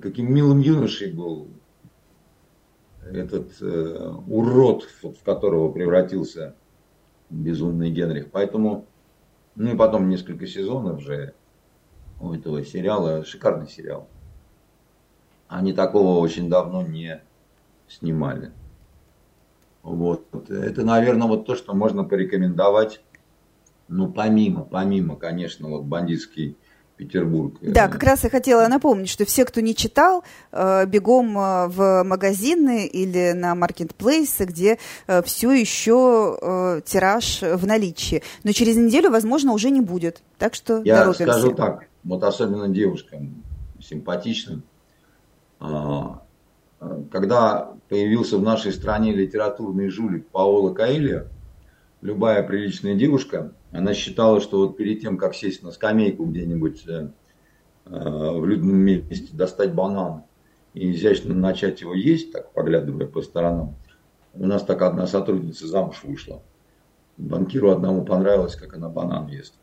Каким 0.00 0.32
милым 0.32 0.60
юношей 0.60 1.12
был 1.12 1.48
этот 3.02 3.60
э, 3.60 4.12
урод, 4.26 4.84
в 5.02 5.22
которого 5.24 5.70
превратился 5.70 6.54
безумный 7.30 7.90
Генрих. 7.90 8.30
Поэтому, 8.30 8.86
ну 9.54 9.74
и 9.74 9.76
потом 9.76 10.08
несколько 10.08 10.46
сезонов 10.46 11.00
же 11.00 11.34
у 12.20 12.32
этого 12.32 12.64
сериала, 12.64 13.24
шикарный 13.24 13.68
сериал. 13.68 14.08
Они 15.48 15.72
такого 15.72 16.18
очень 16.18 16.48
давно 16.48 16.82
не 16.82 17.22
снимали. 17.88 18.52
Вот. 19.82 20.26
Это, 20.50 20.84
наверное, 20.84 21.28
вот 21.28 21.46
то, 21.46 21.54
что 21.54 21.74
можно 21.74 22.02
порекомендовать 22.02 23.00
ну, 23.88 24.10
помимо, 24.10 24.62
помимо, 24.62 25.16
конечно, 25.16 25.68
вот 25.68 25.84
бандитский 25.84 26.56
Петербург. 26.96 27.58
Да, 27.60 27.86
э, 27.86 27.90
как 27.90 28.02
раз 28.02 28.24
я 28.24 28.30
хотела 28.30 28.66
напомнить, 28.68 29.08
что 29.08 29.24
все, 29.24 29.44
кто 29.44 29.60
не 29.60 29.74
читал, 29.74 30.24
э, 30.50 30.86
бегом 30.86 31.38
э, 31.38 31.68
в 31.68 32.02
магазины 32.04 32.86
или 32.86 33.32
на 33.32 33.54
маркетплейсы, 33.54 34.44
где 34.44 34.78
все 35.24 35.52
еще 35.52 36.82
тираж 36.84 37.42
в 37.42 37.66
наличии. 37.66 38.22
Но 38.44 38.52
через 38.52 38.76
неделю, 38.76 39.10
возможно, 39.10 39.52
уже 39.52 39.70
не 39.70 39.80
будет. 39.80 40.22
Так 40.38 40.54
что 40.54 40.82
Я 40.84 41.00
торопимся. 41.00 41.32
скажу 41.32 41.54
так, 41.54 41.86
вот 42.04 42.24
особенно 42.24 42.68
девушкам 42.68 43.42
симпатичным, 43.80 44.62
а, 45.60 46.22
когда 47.10 47.72
появился 47.88 48.38
в 48.38 48.42
нашей 48.42 48.72
стране 48.72 49.12
литературный 49.12 49.88
жулик 49.88 50.26
Паоло 50.28 50.72
Каэльо, 50.74 51.28
любая 52.00 52.42
приличная 52.42 52.94
девушка– 52.94 53.52
она 53.76 53.92
считала, 53.94 54.40
что 54.40 54.58
вот 54.60 54.76
перед 54.76 55.00
тем, 55.00 55.18
как 55.18 55.34
сесть 55.34 55.62
на 55.62 55.70
скамейку 55.70 56.24
где-нибудь 56.24 56.86
э, 56.88 57.10
э, 57.84 57.90
в 57.90 58.46
людном 58.46 58.76
месте, 58.76 59.28
достать 59.32 59.74
банан 59.74 60.22
и 60.72 60.92
изящно 60.92 61.34
начать 61.34 61.82
его 61.82 61.94
есть, 61.94 62.32
так 62.32 62.52
поглядывая 62.52 63.06
по 63.06 63.20
сторонам, 63.20 63.76
у 64.34 64.46
нас 64.46 64.62
так 64.62 64.82
одна 64.82 65.06
сотрудница 65.06 65.66
замуж 65.66 66.02
вышла. 66.04 66.42
Банкиру 67.16 67.70
одному 67.70 68.04
понравилось, 68.04 68.56
как 68.56 68.74
она 68.74 68.88
банан 68.88 69.28
ест. 69.28 69.54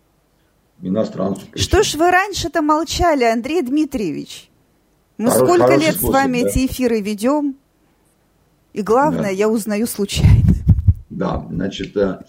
Иностранцу. 0.81 1.41
Причем. 1.51 1.63
Что 1.63 1.83
ж 1.83 1.95
вы 1.95 2.11
раньше-то 2.11 2.61
молчали, 2.61 3.23
Андрей 3.23 3.61
Дмитриевич? 3.61 4.49
Мы 5.17 5.29
Хорош, 5.29 5.47
сколько 5.47 5.75
лет 5.75 5.95
способ, 5.95 6.09
с 6.09 6.13
вами 6.13 6.41
да? 6.41 6.49
эти 6.49 6.65
эфиры 6.65 6.99
ведем? 6.99 7.55
И 8.73 8.81
главное, 8.81 9.23
да. 9.23 9.29
я 9.29 9.47
узнаю 9.49 9.85
случайно. 9.85 10.32
Да, 11.13 11.45
значит, 11.47 11.95
э, 11.95 12.21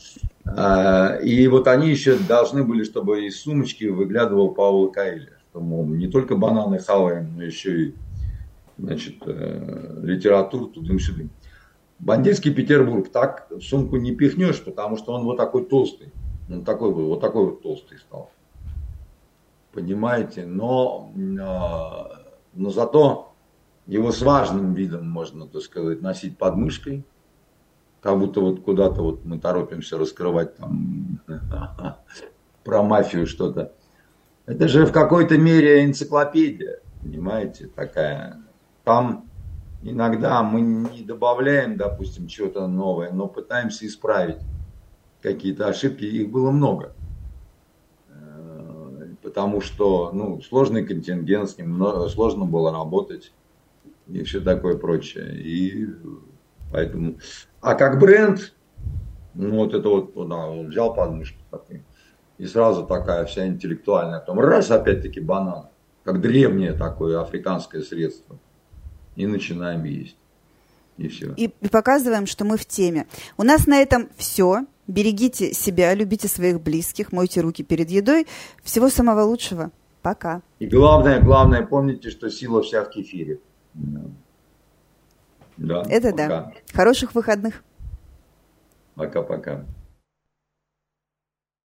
а, 0.45 1.17
и 1.17 1.49
вот 1.49 1.69
они 1.69 1.89
еще 1.89 2.19
должны 2.19 2.65
были, 2.65 2.85
чтобы 2.85 3.25
из 3.27 3.41
сумочки 3.41 3.85
выглядывал 3.85 4.53
Паула 4.53 4.91
Каэля, 4.91 5.39
что, 5.49 5.61
мол, 5.61 5.87
не 5.87 6.07
только 6.07 6.37
бананы 6.37 6.79
хаваем, 6.81 7.35
но 7.35 7.45
еще 7.45 7.83
и 7.83 7.95
значит, 8.77 9.23
э, 9.25 10.01
литературу 10.03 10.67
тудым-сюдым. 10.67 11.31
Бандитский 11.99 12.53
Петербург 12.53 13.09
так 13.09 13.47
в 13.49 13.63
сумку 13.63 13.97
не 13.97 14.15
пихнешь, 14.15 14.63
потому 14.63 14.99
что 14.99 15.15
он 15.15 15.25
вот 15.25 15.39
такой 15.39 15.65
толстый. 15.65 16.13
Он 16.51 16.63
такой 16.63 16.93
вот, 16.93 17.05
вот 17.05 17.21
такой 17.23 17.47
вот 17.47 17.63
толстый 17.63 17.97
стал. 17.99 18.31
Понимаете? 19.73 20.45
Но, 20.45 21.11
но 21.15 22.71
зато 22.71 23.33
его 23.87 24.13
с 24.13 24.21
важным 24.21 24.75
видом 24.75 25.09
можно, 25.09 25.47
так 25.47 25.63
сказать, 25.63 26.03
носить 26.03 26.37
под 26.37 26.57
мышкой 26.57 27.05
как 28.05 28.19
будто 28.19 28.43
вот 28.43 28.61
куда-то 28.61 29.01
вот 29.01 29.25
мы 29.25 29.39
торопимся 29.39 29.97
раскрывать 29.97 30.59
там 30.59 31.21
про 32.63 32.83
мафию 32.83 33.27
что-то. 33.27 33.73
Это 34.45 34.69
же 34.69 34.85
в 34.85 34.93
какой-то 34.93 35.39
мере 35.39 35.87
энциклопедия, 35.87 36.81
понимаете, 37.03 37.67
такая. 37.67 38.43
Там 38.85 39.31
иногда 39.83 40.43
мы 40.43 40.61
не 40.61 41.03
добавляем, 41.03 41.79
допустим, 41.79 42.27
чего-то 42.29 42.67
новое, 42.67 43.11
но 43.11 43.27
пытаемся 43.27 43.87
исправить 43.87 44.43
какие-то 45.23 45.69
ошибки. 45.69 46.05
Их 46.05 46.31
было 46.31 46.51
много. 46.51 46.93
Э, 48.11 49.15
потому 49.23 49.63
что 49.63 50.11
ну, 50.13 50.43
сложный 50.43 50.85
контингент, 50.85 51.49
с 51.49 51.57
ним 51.57 51.83
сложно 52.11 52.45
было 52.45 52.71
работать 52.71 53.33
и 54.09 54.23
все 54.25 54.43
такое 54.43 54.77
прочее. 54.77 55.41
И 55.41 55.89
поэтому 56.73 57.17
а 57.61 57.75
как 57.75 57.99
бренд, 57.99 58.55
ну 59.35 59.57
вот 59.57 59.75
это 59.75 59.89
вот, 59.89 60.29
да, 60.29 60.49
он 60.49 60.69
взял 60.69 60.95
подмышку 60.95 61.39
такой, 61.51 61.83
и 62.37 62.47
сразу 62.47 62.85
такая 62.85 63.25
вся 63.25 63.47
интеллектуальная, 63.47 64.21
потом 64.21 64.41
раз, 64.41 64.71
опять-таки 64.71 65.21
банан, 65.21 65.69
как 66.05 66.21
древнее 66.21 66.75
такое 66.75 67.23
африканское 67.23 67.81
средство, 67.81 68.37
и 69.17 69.27
начинаем 69.27 69.85
есть. 69.85 70.17
И 70.97 71.09
все. 71.09 71.33
И, 71.37 71.51
и 71.61 71.69
показываем, 71.69 72.27
что 72.27 72.45
мы 72.45 72.57
в 72.57 72.67
теме. 72.67 73.07
У 73.37 73.43
нас 73.43 73.67
на 73.67 73.81
этом 73.81 74.09
все. 74.17 74.67
Берегите 74.87 75.53
себя, 75.53 75.95
любите 75.95 76.29
своих 76.29 76.61
близких, 76.61 77.11
мойте 77.11 77.41
руки 77.41 77.65
перед 77.65 77.91
едой. 77.91 78.27
Всего 78.63 78.91
самого 78.91 79.23
лучшего. 79.23 79.71
Пока. 80.03 80.43
И 80.59 80.67
главное, 80.67 81.21
главное, 81.21 81.67
помните, 81.67 82.11
что 82.11 82.31
сила 82.31 82.63
вся 82.63 82.85
в 82.85 82.91
кефире. 82.91 83.41
Да, 85.57 85.83
Это 85.89 86.11
пока. 86.11 86.29
да. 86.29 86.53
Хороших 86.73 87.15
выходных. 87.15 87.63
Пока-пока. 88.95 89.65